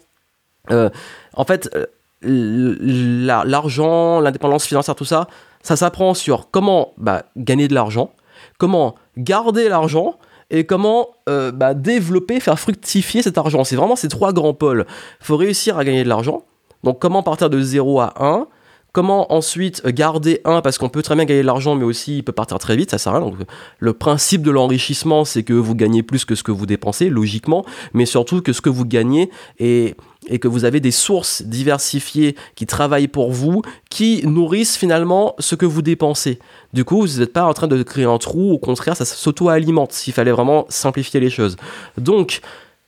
Euh, 0.70 0.90
en 1.35 1.44
fait, 1.44 1.70
euh, 1.74 1.87
l'argent, 2.22 4.20
l'indépendance 4.20 4.66
financière, 4.66 4.94
tout 4.94 5.04
ça, 5.04 5.28
ça 5.62 5.76
s'apprend 5.76 6.14
sur 6.14 6.50
comment 6.50 6.92
bah, 6.98 7.24
gagner 7.37 7.68
de 7.68 7.74
l'argent, 7.74 8.11
comment 8.59 8.96
garder 9.16 9.68
l'argent 9.68 10.18
et 10.50 10.64
comment 10.64 11.09
bah, 11.26 11.74
développer, 11.74 12.40
faire 12.40 12.59
fructifier 12.59 13.22
cet 13.22 13.37
argent. 13.37 13.64
C'est 13.64 13.76
vraiment 13.76 13.96
ces 13.96 14.09
trois 14.09 14.33
grands 14.33 14.54
pôles. 14.54 14.87
Il 15.20 15.26
faut 15.26 15.37
réussir 15.37 15.76
à 15.76 15.85
gagner 15.85 16.04
de 16.04 16.09
l'argent. 16.09 16.42
Donc 16.85 17.00
comment 17.00 17.22
partir 17.22 17.50
de 17.50 17.61
0 17.61 18.00
à 18.00 18.14
1 18.18 18.46
Comment 18.98 19.32
ensuite 19.32 19.87
garder 19.87 20.40
un 20.44 20.61
parce 20.61 20.76
qu'on 20.76 20.88
peut 20.88 21.02
très 21.02 21.14
bien 21.14 21.24
gagner 21.24 21.42
de 21.42 21.46
l'argent, 21.46 21.76
mais 21.76 21.84
aussi 21.84 22.16
il 22.16 22.24
peut 22.24 22.32
partir 22.32 22.58
très 22.58 22.74
vite, 22.74 22.90
ça 22.90 22.98
sert 22.98 23.14
à 23.14 23.20
rien. 23.20 23.32
Le 23.78 23.92
principe 23.92 24.42
de 24.42 24.50
l'enrichissement, 24.50 25.24
c'est 25.24 25.44
que 25.44 25.52
vous 25.52 25.76
gagnez 25.76 26.02
plus 26.02 26.24
que 26.24 26.34
ce 26.34 26.42
que 26.42 26.50
vous 26.50 26.66
dépensez, 26.66 27.08
logiquement, 27.08 27.64
mais 27.94 28.06
surtout 28.06 28.42
que 28.42 28.52
ce 28.52 28.61
que 28.61 28.70
vous 28.70 28.84
gagnez 28.84 29.30
et 29.61 29.94
et 30.26 30.40
que 30.40 30.48
vous 30.48 30.64
avez 30.64 30.80
des 30.80 30.90
sources 30.90 31.42
diversifiées 31.42 32.34
qui 32.56 32.66
travaillent 32.66 33.06
pour 33.06 33.30
vous, 33.30 33.62
qui 33.88 34.26
nourrissent 34.26 34.76
finalement 34.76 35.37
ce 35.38 35.54
que 35.54 35.64
vous 35.64 35.80
dépensez. 35.80 36.40
Du 36.72 36.84
coup, 36.84 37.00
vous 37.02 37.20
n'êtes 37.20 37.32
pas 37.32 37.44
en 37.44 37.54
train 37.54 37.68
de 37.68 37.80
créer 37.84 38.04
un 38.04 38.18
trou, 38.18 38.50
au 38.50 38.58
contraire, 38.58 38.96
ça 38.96 39.04
s'auto-alimente 39.04 39.92
s'il 39.92 40.12
fallait 40.12 40.32
vraiment 40.32 40.66
simplifier 40.70 41.20
les 41.20 41.30
choses. 41.30 41.56
Donc, 41.98 42.40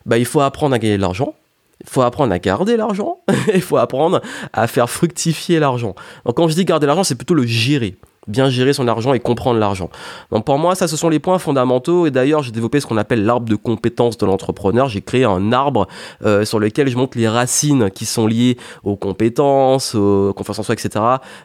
bah, 0.07 0.19
il 0.19 0.25
faut 0.25 0.41
apprendre 0.41 0.75
à 0.75 0.81
gagner 0.81 0.97
de 0.97 1.03
l'argent, 1.03 1.35
il 1.81 1.89
faut 1.89 2.03
apprendre 2.03 2.33
à 2.33 2.39
garder 2.39 2.77
l'argent, 2.77 3.21
il 3.55 3.63
faut 3.63 3.77
apprendre 3.77 4.21
à 4.53 4.67
faire 4.67 4.89
fructifier 4.89 5.59
l'argent. 5.59 5.95
Donc 6.25 6.37
quand 6.37 6.49
je 6.49 6.55
dis 6.55 6.65
garder 6.65 6.87
l'argent, 6.87 7.05
c'est 7.05 7.15
plutôt 7.15 7.35
le 7.35 7.47
gérer 7.47 7.97
bien 8.27 8.49
gérer 8.49 8.73
son 8.73 8.89
argent 8.89 9.13
et 9.13 9.21
comprendre 9.21 9.59
l'argent. 9.59 9.91
Donc 10.31 10.45
pour 10.45 10.59
moi, 10.59 10.75
ça, 10.75 10.89
ce 10.89 10.97
sont 10.97 11.09
les 11.09 11.19
points 11.19 11.39
fondamentaux. 11.39 12.07
Et 12.07 12.11
d'ailleurs, 12.11 12.43
j'ai 12.43 12.53
développé 12.53 12.81
ce 12.81 12.87
qu'on 12.87 12.97
appelle 12.97 13.25
l'arbre 13.25 13.49
de 13.49 13.57
compétences 13.57 14.17
de 14.19 14.27
l'entrepreneur. 14.27 14.89
J'ai 14.89 15.01
créé 15.01 15.25
un 15.25 15.53
arbre 15.53 15.89
euh, 16.25 16.45
sur 16.45 16.59
lequel 16.59 16.89
je 16.89 16.97
montre 16.97 17.19
les 17.19 17.29
racines 17.29 17.91
qui 17.91 18.07
sont 18.07 18.27
liées 18.27 18.57
aux 18.85 18.97
compétences, 18.97 19.95
aux 19.95 20.33
confiance 20.35 20.59
en 20.59 20.63
soi, 20.63 20.75
etc. 20.75 21.05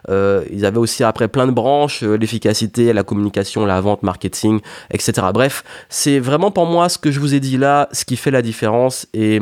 Euh, 0.10 0.44
ils 0.52 0.66
avaient 0.66 0.78
aussi 0.78 1.04
après 1.04 1.28
plein 1.28 1.48
de 1.48 1.52
branches, 1.52 2.04
euh, 2.04 2.18
l'efficacité, 2.18 2.94
la 2.94 3.04
communication, 3.04 3.66
la 3.66 3.82
vente, 3.82 4.04
marketing, 4.04 4.60
etc. 4.92 5.28
Bref, 5.34 5.64
c'est 5.90 6.20
vraiment 6.20 6.52
pour 6.52 6.66
moi 6.66 6.90
ce 6.90 6.98
que 6.98 7.12
je 7.12 7.20
vous 7.20 7.34
ai 7.34 7.40
dit 7.40 7.58
là, 7.58 7.90
ce 7.92 8.06
qui 8.06 8.16
fait 8.16 8.32
la 8.32 8.42
différence. 8.42 9.08
Et 9.14 9.40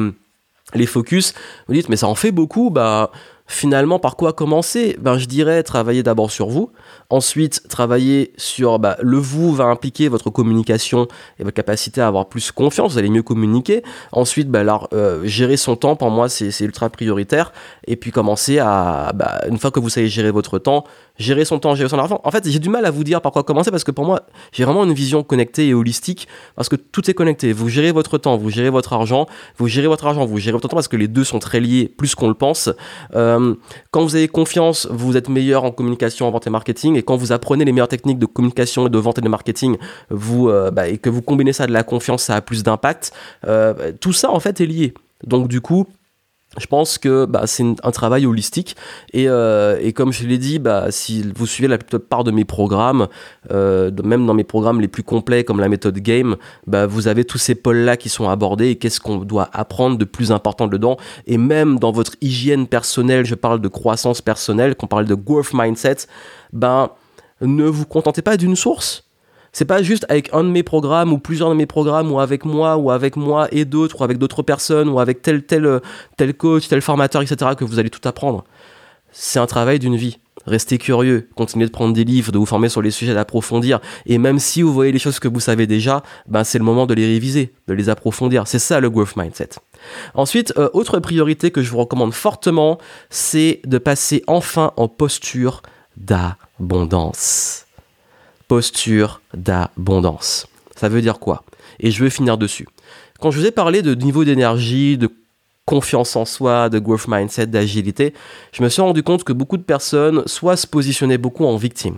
les 0.73 0.85
focus, 0.85 1.33
vous 1.67 1.73
dites 1.73 1.89
mais 1.89 1.95
ça 1.95 2.07
en 2.07 2.15
fait 2.15 2.31
beaucoup, 2.31 2.69
bah 2.69 3.11
finalement 3.45 3.99
par 3.99 4.15
quoi 4.15 4.33
commencer? 4.33 4.95
Ben 4.99 5.17
je 5.17 5.25
dirais 5.25 5.63
travailler 5.63 6.03
d'abord 6.03 6.31
sur 6.31 6.47
vous, 6.47 6.71
Ensuite, 7.13 7.67
travailler 7.69 8.33
sur 8.37 8.79
bah, 8.79 8.97
le 8.99 9.17
vous 9.17 9.53
va 9.53 9.65
impliquer 9.65 10.07
votre 10.07 10.31
communication 10.31 11.07
et 11.37 11.43
votre 11.43 11.53
capacité 11.53 12.01
à 12.01 12.07
avoir 12.07 12.27
plus 12.27 12.51
confiance, 12.51 12.93
vous 12.93 12.97
allez 12.97 13.11
mieux 13.11 13.21
communiquer. 13.21 13.83
Ensuite, 14.11 14.49
bah, 14.49 14.63
euh, 14.93 15.23
gérer 15.23 15.55
son 15.55 15.75
temps, 15.75 15.95
pour 15.95 16.09
moi, 16.09 16.27
c'est 16.27 16.59
ultra 16.61 16.89
prioritaire. 16.89 17.53
Et 17.85 17.97
puis 17.97 18.09
commencer 18.09 18.57
à, 18.57 19.11
bah, 19.13 19.41
une 19.47 19.59
fois 19.59 19.69
que 19.69 19.79
vous 19.79 19.89
savez 19.89 20.07
gérer 20.07 20.31
votre 20.31 20.57
temps, 20.57 20.85
gérer 21.17 21.45
son 21.45 21.59
temps, 21.59 21.75
gérer 21.75 21.89
son 21.89 21.99
argent. 21.99 22.19
En 22.23 22.31
fait, 22.31 22.49
j'ai 22.49 22.59
du 22.59 22.69
mal 22.69 22.85
à 22.85 22.91
vous 22.91 23.03
dire 23.03 23.21
par 23.21 23.31
quoi 23.31 23.43
commencer 23.43 23.71
parce 23.71 23.83
que 23.83 23.91
pour 23.91 24.05
moi, 24.05 24.23
j'ai 24.51 24.63
vraiment 24.63 24.83
une 24.83 24.93
vision 24.93 25.23
connectée 25.23 25.67
et 25.67 25.73
holistique 25.73 26.27
parce 26.55 26.69
que 26.69 26.75
tout 26.75 27.09
est 27.09 27.13
connecté. 27.13 27.53
Vous 27.53 27.69
gérez 27.69 27.91
votre 27.91 28.17
temps, 28.17 28.35
vous 28.37 28.49
gérez 28.49 28.69
votre 28.69 28.93
argent, 28.93 29.27
vous 29.57 29.67
gérez 29.67 29.87
votre 29.87 30.05
argent, 30.05 30.25
vous 30.25 30.37
gérez 30.39 30.53
votre 30.53 30.67
temps 30.67 30.75
parce 30.75 30.87
que 30.87 30.97
les 30.97 31.07
deux 31.07 31.23
sont 31.23 31.39
très 31.39 31.59
liés 31.59 31.91
plus 31.95 32.15
qu'on 32.15 32.27
le 32.27 32.33
pense. 32.33 32.69
Euh, 33.15 33.55
quand 33.91 34.03
vous 34.03 34.15
avez 34.15 34.27
confiance, 34.27 34.87
vous 34.89 35.15
êtes 35.15 35.29
meilleur 35.29 35.63
en 35.63 35.71
communication, 35.71 36.27
en 36.27 36.31
vente 36.31 36.47
et 36.47 36.49
marketing 36.49 37.03
quand 37.03 37.15
vous 37.15 37.31
apprenez 37.31 37.65
les 37.65 37.71
meilleures 37.71 37.87
techniques 37.87 38.19
de 38.19 38.25
communication 38.25 38.87
et 38.87 38.89
de 38.89 38.97
vente 38.97 39.17
et 39.17 39.21
de 39.21 39.29
marketing, 39.29 39.77
vous, 40.09 40.49
euh, 40.49 40.71
bah, 40.71 40.87
et 40.87 40.97
que 40.97 41.09
vous 41.09 41.21
combinez 41.21 41.53
ça 41.53 41.67
de 41.67 41.71
la 41.71 41.83
confiance, 41.83 42.23
ça 42.23 42.35
a 42.35 42.41
plus 42.41 42.63
d'impact. 42.63 43.13
Euh, 43.47 43.91
tout 43.99 44.13
ça, 44.13 44.31
en 44.31 44.39
fait, 44.39 44.61
est 44.61 44.65
lié. 44.65 44.93
Donc, 45.25 45.47
du 45.47 45.61
coup, 45.61 45.87
je 46.57 46.67
pense 46.67 46.97
que 46.97 47.25
bah, 47.25 47.43
c'est 47.47 47.63
un 47.83 47.91
travail 47.91 48.25
holistique 48.25 48.75
et, 49.11 49.27
euh, 49.27 49.77
et 49.81 49.91
comme 49.91 50.13
je 50.13 50.25
l'ai 50.27 50.37
dit, 50.37 50.59
bah, 50.59 50.91
si 50.91 51.25
vous 51.35 51.47
suivez 51.47 51.67
la 51.67 51.77
plupart 51.77 52.23
de 52.23 52.31
mes 52.31 52.45
programmes, 52.45 53.07
euh, 53.51 53.91
même 54.03 54.25
dans 54.25 54.35
mes 54.35 54.43
programmes 54.43 54.79
les 54.79 54.87
plus 54.87 55.03
complets 55.03 55.43
comme 55.43 55.59
la 55.59 55.69
méthode 55.69 55.97
game, 55.97 56.35
bah, 56.67 56.85
vous 56.85 57.07
avez 57.07 57.25
tous 57.25 57.39
ces 57.39 57.55
pôles-là 57.55 57.97
qui 57.97 58.09
sont 58.09 58.29
abordés 58.29 58.69
et 58.69 58.75
qu'est-ce 58.75 58.99
qu'on 58.99 59.17
doit 59.17 59.49
apprendre 59.53 59.97
de 59.97 60.05
plus 60.05 60.31
important 60.31 60.67
dedans. 60.67 60.97
Et 61.25 61.37
même 61.37 61.79
dans 61.79 61.91
votre 61.91 62.13
hygiène 62.21 62.67
personnelle, 62.67 63.25
je 63.25 63.35
parle 63.35 63.59
de 63.59 63.67
croissance 63.67 64.21
personnelle, 64.21 64.75
qu'on 64.75 64.87
parle 64.87 65.05
de 65.05 65.15
growth 65.15 65.53
mindset, 65.53 66.07
ben, 66.51 66.89
ne 67.41 67.65
vous 67.65 67.85
contentez 67.85 68.21
pas 68.21 68.37
d'une 68.37 68.55
source 68.55 69.02
c'est 69.53 69.65
pas 69.65 69.83
juste 69.83 70.05
avec 70.09 70.33
un 70.33 70.43
de 70.43 70.49
mes 70.49 70.63
programmes 70.63 71.13
ou 71.13 71.19
plusieurs 71.19 71.49
de 71.49 71.55
mes 71.55 71.67
programmes 71.67 72.11
ou 72.11 72.19
avec 72.19 72.43
moi 72.43 72.75
ou 72.77 72.91
avec 72.91 73.15
moi 73.15 73.47
et 73.51 73.65
d'autres 73.65 74.01
ou 74.01 74.03
avec 74.03 74.17
d'autres 74.17 74.41
personnes 74.41 74.89
ou 74.89 74.99
avec 74.99 75.21
tel 75.21 75.43
tel 75.43 75.79
tel 76.17 76.33
coach, 76.33 76.67
tel 76.67 76.81
formateur, 76.81 77.21
etc. 77.21 77.51
que 77.57 77.63
vous 77.63 77.79
allez 77.79 77.91
tout 77.91 78.05
apprendre. 78.07 78.43
C'est 79.11 79.39
un 79.39 79.45
travail 79.45 79.77
d'une 79.77 79.95
vie. 79.95 80.17
Restez 80.47 80.77
curieux, 80.77 81.29
continuez 81.35 81.67
de 81.67 81.71
prendre 81.71 81.93
des 81.93 82.03
livres, 82.03 82.31
de 82.31 82.37
vous 82.37 82.47
former 82.47 82.67
sur 82.67 82.81
les 82.81 82.91
sujets, 82.91 83.13
d'approfondir. 83.13 83.79
Et 84.07 84.17
même 84.17 84.39
si 84.39 84.61
vous 84.61 84.73
voyez 84.73 84.91
les 84.91 84.99
choses 84.99 85.19
que 85.19 85.27
vous 85.27 85.39
savez 85.39 85.67
déjà, 85.67 86.01
ben 86.27 86.43
c'est 86.43 86.57
le 86.57 86.65
moment 86.65 86.85
de 86.85 86.95
les 86.95 87.05
réviser, 87.05 87.53
de 87.67 87.73
les 87.73 87.87
approfondir. 87.89 88.47
C'est 88.47 88.59
ça 88.59 88.79
le 88.79 88.89
growth 88.89 89.15
mindset. 89.15 89.49
Ensuite, 90.15 90.51
euh, 90.57 90.69
autre 90.73 90.99
priorité 90.99 91.51
que 91.51 91.61
je 91.61 91.69
vous 91.69 91.77
recommande 91.77 92.13
fortement, 92.13 92.79
c'est 93.09 93.61
de 93.65 93.77
passer 93.77 94.23
enfin 94.27 94.73
en 94.75 94.87
posture 94.87 95.61
d'abondance 95.95 97.67
posture 98.53 99.19
d'abondance. 99.33 100.45
Ça 100.75 100.87
veut 100.87 101.01
dire 101.01 101.17
quoi? 101.17 101.43
Et 101.79 101.89
je 101.89 102.03
vais 102.03 102.11
finir 102.11 102.37
dessus. 102.37 102.67
Quand 103.19 103.31
je 103.31 103.39
vous 103.39 103.47
ai 103.47 103.51
parlé 103.51 103.81
de 103.81 103.95
niveau 103.95 104.23
d'énergie, 104.25 104.95
de 104.95 105.09
confiance 105.65 106.15
en 106.15 106.25
soi, 106.25 106.69
de 106.69 106.77
growth 106.77 107.07
mindset, 107.07 107.47
d'agilité, 107.47 108.13
je 108.51 108.61
me 108.61 108.69
suis 108.69 108.83
rendu 108.83 109.01
compte 109.01 109.23
que 109.23 109.33
beaucoup 109.33 109.57
de 109.57 109.63
personnes 109.63 110.21
soit 110.27 110.55
se 110.55 110.67
positionnaient 110.67 111.17
beaucoup 111.17 111.45
en 111.45 111.57
victime. 111.57 111.97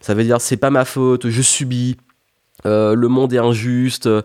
Ça 0.00 0.14
veut 0.14 0.24
dire 0.24 0.40
c'est 0.40 0.56
pas 0.56 0.70
ma 0.70 0.86
faute, 0.86 1.28
je 1.28 1.42
subis, 1.42 1.98
euh, 2.66 2.94
le 2.94 3.08
monde 3.08 3.32
est 3.32 3.38
injuste, 3.38 4.06
euh, 4.06 4.24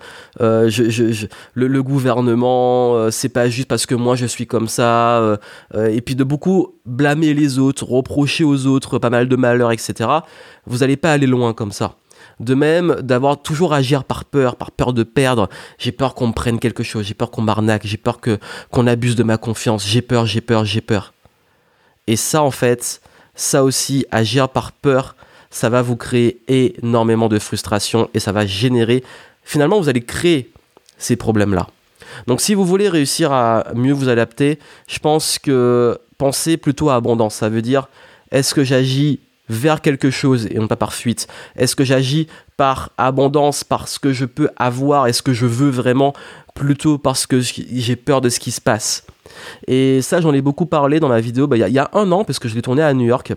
le, 1.53 1.81
gouvernement, 1.81 2.95
euh, 2.95 3.11
c'est 3.11 3.29
pas 3.29 3.49
juste 3.49 3.67
parce 3.67 3.85
que 3.85 3.95
moi 3.95 4.15
je 4.15 4.25
suis 4.25 4.47
comme 4.47 4.67
ça, 4.67 5.37
et 5.75 6.01
puis 6.01 6.15
de 6.15 6.23
beaucoup 6.23 6.75
blâmer 6.85 7.33
les 7.33 7.59
autres, 7.59 7.85
reprocher 7.85 8.43
aux 8.43 8.65
autres 8.67 8.99
pas 8.99 9.09
mal 9.09 9.27
de 9.27 9.35
malheurs, 9.35 9.71
etc. 9.71 10.09
Vous 10.65 10.79
n'allez 10.79 10.97
pas 10.97 11.11
aller 11.11 11.27
loin 11.27 11.53
comme 11.53 11.71
ça. 11.71 11.95
De 12.39 12.53
même, 12.53 12.97
d'avoir 13.01 13.41
toujours 13.41 13.73
agir 13.73 14.03
par 14.03 14.25
peur, 14.25 14.57
par 14.57 14.71
peur 14.71 14.93
de 14.93 15.01
perdre. 15.03 15.49
J'ai 15.79 15.91
peur 15.91 16.13
qu'on 16.13 16.27
me 16.27 16.33
prenne 16.33 16.59
quelque 16.59 16.83
chose, 16.83 17.05
j'ai 17.05 17.15
peur 17.15 17.31
qu'on 17.31 17.41
m'arnaque, 17.41 17.85
j'ai 17.85 17.97
peur 17.97 18.19
que 18.19 18.37
qu'on 18.69 18.85
abuse 18.85 19.15
de 19.15 19.23
ma 19.23 19.37
confiance, 19.37 19.87
j'ai 19.87 20.01
peur, 20.01 20.27
j'ai 20.27 20.41
peur, 20.41 20.63
j'ai 20.63 20.81
peur. 20.81 21.13
Et 22.05 22.15
ça, 22.15 22.43
en 22.43 22.51
fait, 22.51 23.01
ça 23.35 23.63
aussi, 23.63 24.05
agir 24.11 24.49
par 24.49 24.71
peur, 24.71 25.15
ça 25.49 25.69
va 25.69 25.81
vous 25.81 25.95
créer 25.95 26.41
énormément 26.47 27.29
de 27.29 27.39
frustration 27.39 28.09
et 28.13 28.19
ça 28.19 28.31
va 28.31 28.45
générer, 28.45 29.03
finalement, 29.43 29.79
vous 29.79 29.89
allez 29.89 30.01
créer 30.01 30.51
ces 30.97 31.15
problèmes-là. 31.15 31.67
Donc 32.25 32.41
si 32.41 32.53
vous 32.53 32.65
voulez 32.65 32.89
réussir 32.89 33.31
à 33.31 33.65
mieux 33.75 33.93
vous 33.93 34.09
adapter, 34.09 34.59
je 34.87 34.99
pense 34.99 35.39
que 35.39 35.99
pensez 36.17 36.57
plutôt 36.57 36.89
à 36.89 36.95
abondance. 36.95 37.35
Ça 37.35 37.49
veut 37.49 37.61
dire, 37.61 37.89
est-ce 38.31 38.53
que 38.53 38.63
j'agis 38.63 39.19
vers 39.49 39.81
quelque 39.81 40.09
chose 40.09 40.47
et 40.47 40.55
non 40.55 40.67
pas 40.67 40.75
par 40.75 40.93
fuite? 40.93 41.27
Est-ce 41.55 41.75
que 41.75 41.83
j'agis 41.83 42.27
par 42.57 42.91
abondance, 42.97 43.63
parce 43.63 43.99
que 43.99 44.13
je 44.13 44.25
peux 44.25 44.49
avoir, 44.57 45.07
est-ce 45.07 45.21
que 45.21 45.33
je 45.33 45.45
veux 45.45 45.69
vraiment, 45.69 46.13
plutôt 46.55 46.97
parce 46.97 47.27
que 47.27 47.39
j'ai 47.39 47.95
peur 47.95 48.19
de 48.19 48.29
ce 48.29 48.39
qui 48.39 48.51
se 48.51 48.59
passe? 48.59 49.05
Et 49.67 50.01
ça, 50.01 50.21
j'en 50.21 50.33
ai 50.33 50.41
beaucoup 50.41 50.65
parlé 50.65 50.99
dans 50.99 51.09
ma 51.09 51.21
vidéo 51.21 51.45
bah, 51.45 51.55
il 51.57 51.67
y, 51.67 51.71
y, 51.71 51.79
a 51.79 51.89
un 51.93 52.11
an, 52.11 52.23
parce 52.23 52.39
que 52.39 52.47
je 52.47 52.55
l'ai 52.55 52.61
tourné 52.61 52.81
à 52.81 52.93
New 52.93 53.05
York 53.05 53.33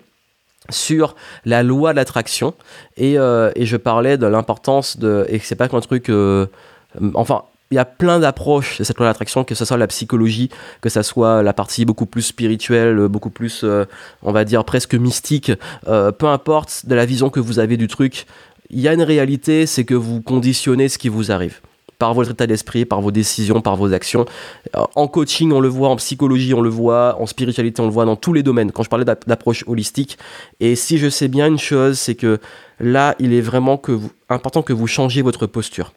sur 0.69 1.17
la 1.45 1.63
loi 1.63 1.93
de 1.93 1.97
l'attraction 1.97 2.55
et, 2.97 3.19
euh, 3.19 3.51
et, 3.57 3.67
je 3.67 3.77
parlais 3.77 4.19
de 4.19 4.27
l'importance 4.27 4.99
de 4.99 5.27
et 5.29 5.39
c'est 5.39 5.57
pas 5.57 5.69
qu'un 5.69 5.81
truc 5.81 6.11
euh, 6.11 6.47
enfin 7.15 7.45
il 7.71 7.77
y 7.77 7.79
a 7.79 7.85
plein 7.85 8.19
d'approches 8.19 8.79
de 8.79 8.85
cette 8.85 8.99
loi 8.99 9.07
de 9.07 9.11
l'attraction 9.11 9.45
que 9.45 9.55
ce 9.55 9.65
soit 9.65 9.79
la 9.79 9.87
psychologie 9.87 10.51
que 10.81 10.89
ce 10.89 11.03
soit 11.03 11.43
la 11.43 11.53
partie 11.53 11.85
beaucoup 11.85 12.07
plus 12.07 12.23
spirituelle 12.23 13.09
beaucoup 13.09 13.31
plus 13.31 13.63
euh, 13.65 13.85
on 14.23 14.33
va 14.33 14.45
dire 14.45 14.65
presque 14.65 14.95
mystique 14.95 15.53
peu 15.87 16.27
importe 16.27 16.87
de 16.87 16.95
la 16.95 17.07
vision 17.07 17.31
que 17.31 17.41
vous 17.41 17.59
avez 17.59 17.77
du 17.77 17.89
truc. 17.89 18.27
Il 18.69 18.81
y 18.81 18.89
a 18.89 18.93
une 18.93 19.03
réalité 19.03 19.67
c'est 19.67 19.85
que 19.85 19.95
vous 19.95 20.21
conditionnez 20.21 20.89
ce 20.89 20.99
qui 20.99 21.09
vous 21.09 21.33
arrive 21.33 21.61
par 22.01 22.15
votre 22.15 22.31
état 22.31 22.47
d'esprit, 22.47 22.87
par 22.87 23.03
vos 23.03 23.11
décisions, 23.11 23.61
par 23.61 23.77
vos 23.77 23.93
actions. 23.93 24.25
Euh, 24.75 24.83
en 24.97 25.07
coaching, 25.07 25.53
on 25.53 25.61
le 25.61 25.69
voit, 25.69 25.91
en 25.91 25.97
psychologie, 25.97 26.55
on 26.55 26.63
le 26.63 26.71
voit, 26.71 27.17
en 27.21 27.27
spiritualité, 27.27 27.83
on 27.83 27.85
le 27.85 27.93
voit 27.93 28.07
dans 28.07 28.17
tous 28.17 28.33
les 28.33 28.43
domaines. 28.43 28.73
Quand 28.73 28.83
je 28.83 28.89
parlais 28.89 29.05
d'approche 29.05 29.65
holistique, 29.69 30.19
et 30.61 30.77
si 30.77 30.97
je 30.97 31.11
sais 31.11 31.29
bien 31.29 31.47
une 31.47 31.59
chose, 31.59 31.99
c'est 31.99 32.15
que 32.15 32.41
là, 32.81 33.15
il 33.19 33.35
est 33.35 33.43
vraiment 33.43 33.81
important 34.31 34.63
que 34.63 34.73
vous 34.73 34.87
changiez 34.87 35.21
votre 35.21 35.47
posture, 35.47 35.93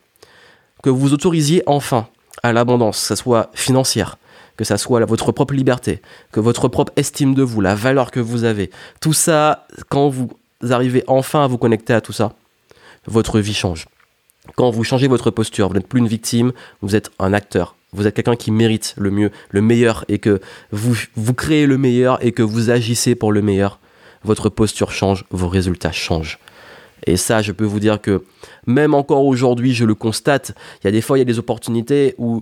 que 0.84 0.90
vous 0.90 1.14
autorisiez 1.14 1.64
enfin 1.68 2.08
à 2.44 2.52
l'abondance, 2.52 3.00
que 3.00 3.08
ce 3.08 3.16
soit 3.16 3.50
financière, 3.54 4.18
que 4.58 4.66
ça 4.66 4.78
soit 4.78 5.06
votre 5.06 5.32
propre 5.32 5.54
liberté, 5.54 6.02
que 6.34 6.42
votre 6.42 6.68
propre 6.68 6.92
estime 6.98 7.34
de 7.34 7.44
vous, 7.44 7.62
la 7.62 7.76
valeur 7.76 8.12
que 8.12 8.20
vous 8.20 8.44
avez. 8.44 8.72
Tout 9.00 9.14
ça, 9.14 9.68
quand 9.88 10.10
vous 10.10 10.30
arrivez 10.70 11.06
enfin 11.08 11.46
à 11.46 11.48
vous 11.48 11.58
connecter 11.58 11.94
à 11.94 12.02
tout 12.02 12.12
ça, 12.12 12.34
votre 13.08 13.40
vie 13.40 13.54
change. 13.54 13.88
Quand 14.56 14.70
vous 14.72 14.84
changez 14.84 15.08
votre 15.08 15.32
posture, 15.32 15.70
vous 15.70 15.74
n'êtes 15.76 15.88
plus 15.88 16.00
une 16.00 16.08
victime, 16.08 16.52
vous 16.82 16.96
êtes 16.96 17.12
un 17.20 17.34
acteur. 17.34 17.76
Vous 17.94 18.08
êtes 18.08 18.16
quelqu'un 18.16 18.36
qui 18.36 18.52
mérite 18.52 18.96
le 18.98 19.12
mieux, 19.12 19.32
le 19.50 19.62
meilleur, 19.62 20.04
et 20.08 20.20
que 20.20 20.42
vous, 20.72 20.96
vous 21.16 21.34
créez 21.34 21.66
le 21.66 21.78
meilleur 21.78 22.24
et 22.26 22.32
que 22.32 22.42
vous 22.42 22.70
agissez 22.70 23.16
pour 23.16 23.32
le 23.32 23.42
meilleur. 23.42 23.80
Votre 24.24 24.50
posture 24.50 24.92
change, 24.92 25.26
vos 25.32 25.48
résultats 25.48 25.92
changent. 25.92 26.40
Et 27.06 27.18
ça, 27.18 27.42
je 27.42 27.52
peux 27.52 27.66
vous 27.66 27.80
dire 27.80 28.02
que 28.02 28.24
même 28.66 28.94
encore 28.94 29.26
aujourd'hui, 29.26 29.74
je 29.74 29.86
le 29.86 29.96
constate. 29.96 30.54
Il 30.82 30.86
y 30.86 30.88
a 30.88 30.92
des 30.92 31.02
fois, 31.02 31.18
il 31.18 31.22
y 31.22 31.22
a 31.22 31.26
des 31.26 31.40
opportunités 31.40 32.16
où 32.18 32.42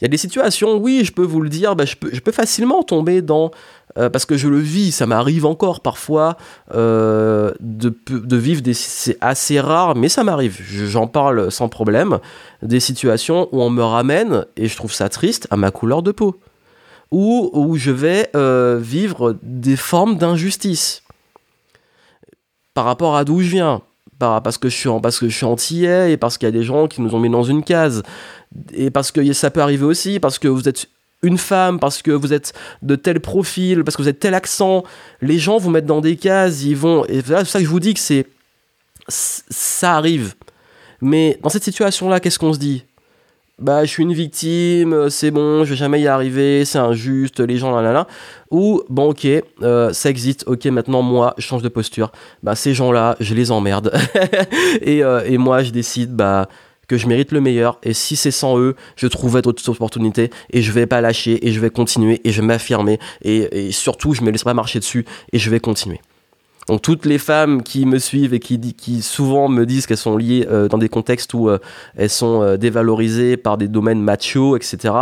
il 0.00 0.04
y 0.04 0.06
a 0.06 0.08
des 0.08 0.16
situations, 0.16 0.76
oui, 0.76 1.02
je 1.04 1.12
peux 1.12 1.22
vous 1.22 1.40
le 1.40 1.48
dire, 1.48 1.76
bah, 1.76 1.84
je, 1.84 1.96
peux, 1.96 2.32
facilement 2.32 2.82
tomber 2.82 3.22
dans 3.22 3.50
euh, 3.96 4.10
parce 4.10 4.26
que 4.26 4.36
je 4.36 4.48
le 4.48 4.58
vis, 4.58 4.92
ça 4.92 5.06
m'arrive 5.06 5.46
encore 5.46 5.80
parfois 5.80 6.36
euh, 6.74 7.52
de, 7.60 7.96
de, 8.08 8.36
vivre 8.36 8.60
des. 8.60 8.74
C'est 8.74 9.16
assez 9.20 9.60
rare, 9.60 9.94
mais 9.94 10.08
ça 10.08 10.24
m'arrive. 10.24 10.60
J'en 10.62 11.06
parle 11.06 11.52
sans 11.52 11.68
problème. 11.68 12.18
Des 12.62 12.80
situations 12.80 13.48
où 13.52 13.62
on 13.62 13.70
me 13.70 13.82
ramène, 13.82 14.46
et 14.56 14.66
je 14.66 14.76
trouve 14.76 14.92
ça 14.92 15.08
triste, 15.08 15.46
à 15.50 15.56
ma 15.56 15.70
couleur 15.70 16.02
de 16.02 16.10
peau. 16.10 16.40
Ou 17.12 17.50
où 17.52 17.76
je 17.76 17.92
vais 17.92 18.30
euh, 18.34 18.78
vivre 18.80 19.36
des 19.42 19.76
formes 19.76 20.16
d'injustice 20.16 21.02
par 22.72 22.84
rapport 22.84 23.14
à 23.14 23.24
d'où 23.24 23.40
je 23.40 23.50
viens. 23.50 23.82
Parce 24.42 24.58
que, 24.58 24.68
je 24.68 24.76
suis, 24.76 24.88
parce 25.02 25.18
que 25.18 25.44
antillais 25.44 26.12
et 26.12 26.16
parce 26.16 26.38
qu'il 26.38 26.46
y 26.46 26.48
a 26.48 26.52
des 26.52 26.62
gens 26.62 26.88
qui 26.88 27.00
nous 27.00 27.14
ont 27.14 27.20
mis 27.20 27.30
dans 27.30 27.42
une 27.42 27.62
case. 27.62 28.02
Et 28.72 28.90
parce 28.90 29.10
que 29.12 29.32
ça 29.32 29.50
peut 29.50 29.62
arriver 29.62 29.84
aussi, 29.84 30.20
parce 30.20 30.38
que 30.38 30.48
vous 30.48 30.68
êtes 30.68 30.88
une 31.22 31.38
femme, 31.38 31.78
parce 31.80 32.02
que 32.02 32.10
vous 32.10 32.32
êtes 32.32 32.52
de 32.82 32.96
tel 32.96 33.20
profil, 33.20 33.82
parce 33.82 33.96
que 33.96 34.02
vous 34.02 34.08
êtes 34.08 34.20
tel 34.20 34.34
accent, 34.34 34.84
les 35.20 35.38
gens 35.38 35.58
vous 35.58 35.70
mettent 35.70 35.86
dans 35.86 36.00
des 36.00 36.16
cases, 36.16 36.62
ils 36.62 36.76
vont. 36.76 37.04
Et 37.06 37.22
c'est 37.22 37.44
ça 37.44 37.58
que 37.58 37.64
je 37.64 37.70
vous 37.70 37.80
dis 37.80 37.94
que 37.94 38.00
c'est. 38.00 38.26
Ça 39.08 39.96
arrive. 39.96 40.34
Mais 41.00 41.38
dans 41.42 41.50
cette 41.50 41.64
situation-là, 41.64 42.20
qu'est-ce 42.20 42.38
qu'on 42.38 42.52
se 42.52 42.58
dit? 42.58 42.84
Bah, 43.60 43.84
je 43.84 43.90
suis 43.90 44.02
une 44.02 44.12
victime, 44.12 45.08
c'est 45.10 45.30
bon, 45.30 45.64
je 45.64 45.70
vais 45.70 45.76
jamais 45.76 46.00
y 46.00 46.08
arriver, 46.08 46.64
c'est 46.64 46.78
injuste, 46.78 47.38
les 47.38 47.56
gens, 47.56 47.70
là, 47.70 47.82
là, 47.82 47.92
là. 47.92 48.08
Ou, 48.50 48.82
bon, 48.88 49.10
ok, 49.10 49.28
euh, 49.62 49.92
ça 49.92 50.10
existe, 50.10 50.42
ok, 50.48 50.66
maintenant, 50.66 51.02
moi, 51.02 51.34
je 51.38 51.46
change 51.46 51.62
de 51.62 51.68
posture. 51.68 52.10
Bah, 52.42 52.56
ces 52.56 52.74
gens-là, 52.74 53.14
je 53.20 53.32
les 53.32 53.52
emmerde. 53.52 53.92
et, 54.82 55.04
euh, 55.04 55.22
et 55.24 55.38
moi, 55.38 55.62
je 55.62 55.70
décide, 55.70 56.16
bah 56.16 56.48
que 56.88 56.96
je 56.98 57.06
mérite 57.06 57.32
le 57.32 57.40
meilleur 57.40 57.78
et 57.82 57.94
si 57.94 58.16
c'est 58.16 58.30
sans 58.30 58.58
eux, 58.58 58.76
je 58.96 59.06
trouverai 59.06 59.42
d'autres 59.42 59.66
opportunités 59.70 60.30
et 60.50 60.60
je 60.60 60.70
vais 60.70 60.86
pas 60.86 61.00
lâcher 61.00 61.46
et 61.46 61.52
je 61.52 61.60
vais 61.60 61.70
continuer 61.70 62.20
et 62.24 62.30
je 62.30 62.40
vais 62.40 62.46
m'affirmer 62.46 62.98
et, 63.22 63.72
surtout 63.72 64.12
je 64.12 64.22
me 64.22 64.30
laisserai 64.30 64.50
pas 64.50 64.54
marcher 64.54 64.80
dessus 64.80 65.06
et 65.32 65.38
je 65.38 65.48
vais 65.48 65.60
continuer. 65.60 66.00
Donc 66.68 66.82
toutes 66.82 67.04
les 67.04 67.18
femmes 67.18 67.62
qui 67.62 67.86
me 67.86 67.98
suivent 67.98 68.34
et 68.34 68.40
qui, 68.40 69.02
souvent 69.02 69.48
me 69.48 69.66
disent 69.66 69.86
qu'elles 69.86 69.96
sont 69.96 70.16
liées 70.16 70.46
euh, 70.50 70.68
dans 70.68 70.78
des 70.78 70.88
contextes 70.88 71.34
où 71.34 71.48
euh, 71.48 71.58
elles 71.96 72.10
sont 72.10 72.42
euh, 72.42 72.56
dévalorisées 72.56 73.36
par 73.36 73.58
des 73.58 73.68
domaines 73.68 74.00
machos, 74.00 74.56
etc. 74.56 74.94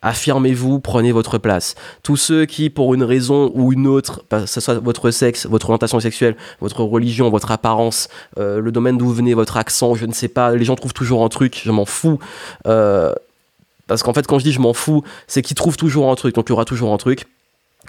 Affirmez-vous, 0.00 0.78
prenez 0.78 1.10
votre 1.10 1.38
place. 1.38 1.74
Tous 2.02 2.16
ceux 2.16 2.46
qui, 2.46 2.70
pour 2.70 2.94
une 2.94 3.02
raison 3.02 3.50
ou 3.54 3.72
une 3.72 3.86
autre, 3.86 4.24
que 4.30 4.46
ce 4.46 4.60
soit 4.60 4.78
votre 4.78 5.10
sexe, 5.10 5.46
votre 5.46 5.66
orientation 5.70 5.98
sexuelle, 5.98 6.36
votre 6.60 6.84
religion, 6.84 7.30
votre 7.30 7.50
apparence, 7.50 8.08
le 8.36 8.70
domaine 8.70 8.96
d'où 8.96 9.06
vous 9.06 9.14
venez, 9.14 9.34
votre 9.34 9.56
accent, 9.56 9.96
je 9.96 10.06
ne 10.06 10.12
sais 10.12 10.28
pas, 10.28 10.54
les 10.54 10.64
gens 10.64 10.76
trouvent 10.76 10.94
toujours 10.94 11.24
un 11.24 11.28
truc, 11.28 11.60
je 11.64 11.72
m'en 11.72 11.84
fous. 11.84 12.20
Parce 12.62 14.04
qu'en 14.04 14.12
fait, 14.12 14.24
quand 14.24 14.38
je 14.38 14.44
dis 14.44 14.52
je 14.52 14.60
m'en 14.60 14.72
fous, 14.72 15.02
c'est 15.26 15.42
qu'ils 15.42 15.56
trouvent 15.56 15.76
toujours 15.76 16.12
un 16.12 16.14
truc, 16.14 16.36
donc 16.36 16.48
il 16.48 16.50
y 16.50 16.52
aura 16.52 16.64
toujours 16.64 16.92
un 16.92 16.98
truc. 16.98 17.26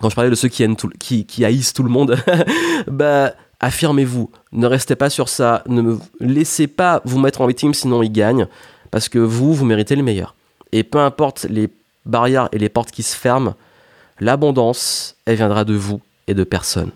Quand 0.01 0.09
je 0.09 0.15
parlais 0.15 0.29
de 0.29 0.35
ceux 0.35 0.47
qui, 0.47 1.45
haïssent 1.45 1.73
tout 1.73 1.83
le 1.83 1.89
monde, 1.89 2.17
bah 2.87 3.33
affirmez-vous, 3.59 4.31
ne 4.53 4.67
restez 4.67 4.95
pas 4.95 5.09
sur 5.09 5.27
ça, 5.27 5.63
ne 5.67 5.97
laissez 6.21 6.67
pas 6.67 7.01
vous 7.03 7.19
mettre 7.19 7.41
en 7.41 7.47
victime 7.47 7.73
sinon 7.73 8.01
ils 8.01 8.11
gagnent, 8.11 8.47
parce 8.91 9.09
que 9.09 9.19
vous, 9.19 9.53
vous 9.53 9.65
méritez 9.65 9.95
le 9.95 10.03
meilleur. 10.03 10.35
Et 10.71 10.83
peu 10.83 10.99
importe 10.99 11.45
les 11.49 11.69
barrières 12.05 12.47
et 12.53 12.57
les 12.57 12.69
portes 12.69 12.91
qui 12.91 13.03
se 13.03 13.17
ferment, 13.17 13.55
L'abondance, 14.19 15.15
elle 15.25 15.37
viendra 15.37 15.63
de 15.63 15.73
vous 15.73 16.01
et 16.27 16.33
de 16.33 16.43
personne. 16.43 16.91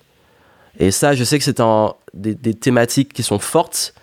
Et 0.80 0.92
ça, 0.92 1.16
je 1.16 1.24
sais 1.24 1.39
que 1.39 1.46
c'est 1.46 1.62
des 2.13 2.54
thématiques 2.54 3.13
qui 3.13 3.24
sont 3.24 3.39
fortes, 3.39 3.94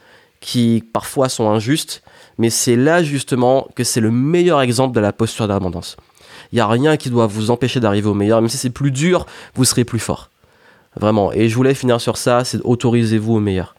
qui 0.41 0.83
parfois 0.93 1.29
sont 1.29 1.51
injustes, 1.51 2.03
mais 2.39 2.49
c'est 2.49 2.77
là 2.77 3.03
justement 3.03 3.69
que 3.75 3.85
c'est 3.85 4.01
le 4.01 4.11
meilleur 4.11 4.63
exemple 4.63 4.95
de 4.95 5.01
la 5.01 5.13
posture 5.13 5.49
d'abondance. 5.49 5.97
Il 6.53 6.57
n'y 6.57 6.61
a 6.61 6.67
rien 6.67 6.97
qui 6.97 7.11
doit 7.11 7.27
vous 7.27 7.51
empêcher 7.51 7.81
d'arriver 7.81 8.09
au 8.09 8.15
meilleur, 8.15 8.41
même 8.41 8.51
si 8.51 8.57
c'est 8.57 8.71
plus 8.71 8.91
dur, 8.91 9.27
vous 9.55 9.65
serez 9.65 9.85
plus 9.85 9.99
fort. 9.99 10.31
Vraiment. 10.99 11.33
Et 11.33 11.49
je 11.49 11.55
voulais 11.55 11.75
finir 11.75 12.01
sur 12.01 12.17
ça, 12.17 12.45
c'est 12.45 12.61
autorisez-vous 12.63 13.35
au 13.35 13.41
meilleur. 13.41 13.75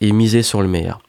Et 0.00 0.12
misez 0.12 0.42
sur 0.42 0.62
le 0.62 0.68
meilleur. 0.68 1.00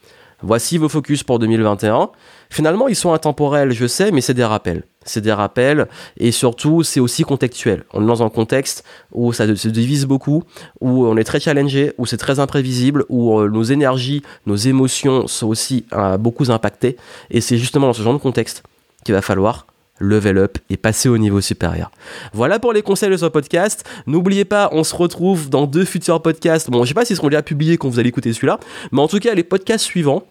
Voici 0.41 0.77
vos 0.77 0.89
focus 0.89 1.23
pour 1.23 1.39
2021. 1.39 2.09
Finalement, 2.49 2.87
ils 2.87 2.95
sont 2.95 3.13
intemporels, 3.13 3.71
je 3.71 3.87
sais, 3.87 4.11
mais 4.11 4.21
c'est 4.21 4.33
des 4.33 4.43
rappels. 4.43 4.83
C'est 5.03 5.21
des 5.21 5.31
rappels 5.31 5.87
et 6.17 6.31
surtout, 6.31 6.83
c'est 6.83 6.99
aussi 6.99 7.23
contextuel. 7.23 7.83
On 7.93 8.03
est 8.03 8.07
dans 8.07 8.23
un 8.23 8.29
contexte 8.29 8.83
où 9.11 9.33
ça 9.33 9.47
se 9.55 9.67
divise 9.69 10.05
beaucoup, 10.05 10.43
où 10.81 11.05
on 11.05 11.15
est 11.17 11.23
très 11.23 11.39
challengé, 11.39 11.93
où 11.97 12.05
c'est 12.05 12.17
très 12.17 12.39
imprévisible, 12.39 13.05
où 13.09 13.39
euh, 13.39 13.49
nos 13.49 13.63
énergies, 13.63 14.23
nos 14.45 14.55
émotions 14.55 15.27
sont 15.27 15.47
aussi 15.47 15.85
euh, 15.93 16.17
beaucoup 16.17 16.51
impactées. 16.51 16.97
Et 17.31 17.41
c'est 17.41 17.57
justement 17.57 17.87
dans 17.87 17.93
ce 17.93 18.01
genre 18.01 18.13
de 18.13 18.19
contexte 18.19 18.63
qu'il 19.03 19.15
va 19.15 19.21
falloir 19.21 19.67
level 19.99 20.37
up 20.37 20.57
et 20.69 20.77
passer 20.77 21.09
au 21.09 21.17
niveau 21.17 21.41
supérieur. 21.41 21.91
Voilà 22.33 22.59
pour 22.59 22.73
les 22.73 22.81
conseils 22.81 23.09
de 23.09 23.17
ce 23.17 23.25
podcast. 23.25 23.85
N'oubliez 24.07 24.45
pas, 24.45 24.69
on 24.71 24.83
se 24.83 24.95
retrouve 24.95 25.49
dans 25.49 25.67
deux 25.67 25.85
futurs 25.85 26.21
podcasts. 26.21 26.69
Bon, 26.69 26.83
je 26.83 26.89
sais 26.89 26.93
pas 26.93 27.05
s'ils 27.05 27.15
seront 27.15 27.29
déjà 27.29 27.41
publiés 27.41 27.77
quand 27.77 27.89
vous 27.89 27.99
allez 27.99 28.09
écouter 28.09 28.33
celui-là, 28.33 28.59
mais 28.91 29.01
en 29.01 29.07
tout 29.07 29.19
cas, 29.19 29.33
les 29.33 29.43
podcasts 29.43 29.85
suivants 29.85 30.23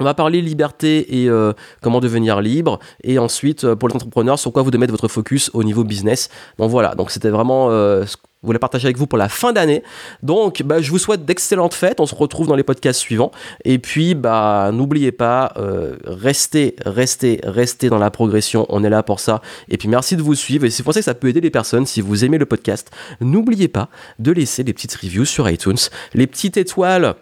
on 0.00 0.04
va 0.04 0.14
parler 0.14 0.40
liberté 0.40 1.22
et 1.22 1.28
euh, 1.28 1.52
comment 1.80 2.00
devenir 2.00 2.40
libre. 2.40 2.78
Et 3.02 3.18
ensuite, 3.18 3.64
euh, 3.64 3.74
pour 3.74 3.88
les 3.88 3.96
entrepreneurs, 3.96 4.38
sur 4.38 4.52
quoi 4.52 4.62
vous 4.62 4.70
devez 4.70 4.80
mettre 4.80 4.92
votre 4.92 5.08
focus 5.08 5.50
au 5.54 5.64
niveau 5.64 5.84
business. 5.84 6.28
Donc 6.58 6.70
voilà, 6.70 6.94
donc 6.94 7.10
c'était 7.10 7.30
vraiment 7.30 7.70
euh, 7.70 8.04
voulais 8.42 8.58
partager 8.58 8.86
avec 8.86 8.96
vous 8.96 9.06
pour 9.06 9.18
la 9.18 9.28
fin 9.28 9.52
d'année. 9.52 9.82
Donc 10.22 10.62
bah, 10.62 10.80
je 10.80 10.90
vous 10.90 10.98
souhaite 10.98 11.24
d'excellentes 11.24 11.74
fêtes. 11.74 12.00
On 12.00 12.06
se 12.06 12.14
retrouve 12.14 12.46
dans 12.46 12.56
les 12.56 12.62
podcasts 12.62 13.00
suivants. 13.00 13.32
Et 13.64 13.78
puis, 13.78 14.14
bah, 14.14 14.70
n'oubliez 14.72 15.12
pas, 15.12 15.52
restez, 16.04 16.76
restez, 16.84 17.40
restez 17.44 17.88
dans 17.88 17.98
la 17.98 18.10
progression. 18.10 18.66
On 18.68 18.84
est 18.84 18.90
là 18.90 19.02
pour 19.02 19.20
ça. 19.20 19.42
Et 19.68 19.76
puis 19.76 19.88
merci 19.88 20.16
de 20.16 20.22
vous 20.22 20.34
suivre. 20.34 20.64
Et 20.64 20.70
c'est 20.70 20.82
pour 20.82 20.94
ça 20.94 21.00
que 21.00 21.04
ça 21.04 21.14
peut 21.14 21.28
aider 21.28 21.40
les 21.40 21.50
personnes. 21.50 21.86
Si 21.86 22.00
vous 22.00 22.24
aimez 22.24 22.38
le 22.38 22.46
podcast, 22.46 22.90
n'oubliez 23.20 23.68
pas 23.68 23.88
de 24.18 24.32
laisser 24.32 24.64
des 24.64 24.72
petites 24.72 24.94
reviews 24.94 25.24
sur 25.24 25.48
iTunes, 25.48 25.78
les 26.14 26.26
petites 26.26 26.56
étoiles 26.56 27.16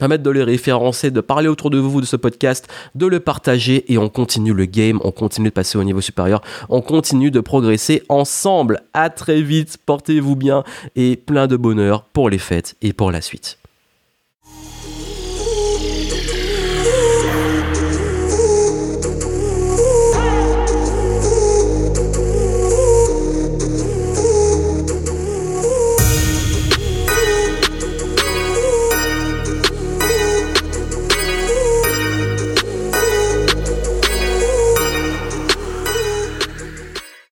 permettre 0.00 0.24
de 0.24 0.30
les 0.30 0.42
référencer, 0.42 1.12
de 1.12 1.20
parler 1.20 1.48
autour 1.48 1.70
de 1.70 1.78
vous 1.78 2.00
de 2.00 2.06
ce 2.06 2.16
podcast, 2.16 2.66
de 2.96 3.06
le 3.06 3.20
partager 3.20 3.84
et 3.92 3.98
on 3.98 4.08
continue 4.08 4.52
le 4.52 4.64
game, 4.64 4.98
on 5.04 5.12
continue 5.12 5.50
de 5.50 5.54
passer 5.54 5.78
au 5.78 5.84
niveau 5.84 6.00
supérieur, 6.00 6.40
on 6.68 6.80
continue 6.80 7.30
de 7.30 7.40
progresser 7.40 8.02
ensemble. 8.08 8.80
À 8.94 9.10
très 9.10 9.42
vite, 9.42 9.76
portez-vous 9.84 10.34
bien 10.34 10.64
et 10.96 11.16
plein 11.16 11.46
de 11.46 11.56
bonheur 11.56 12.04
pour 12.04 12.30
les 12.30 12.38
fêtes 12.38 12.76
et 12.82 12.92
pour 12.92 13.12
la 13.12 13.20
suite. 13.20 13.59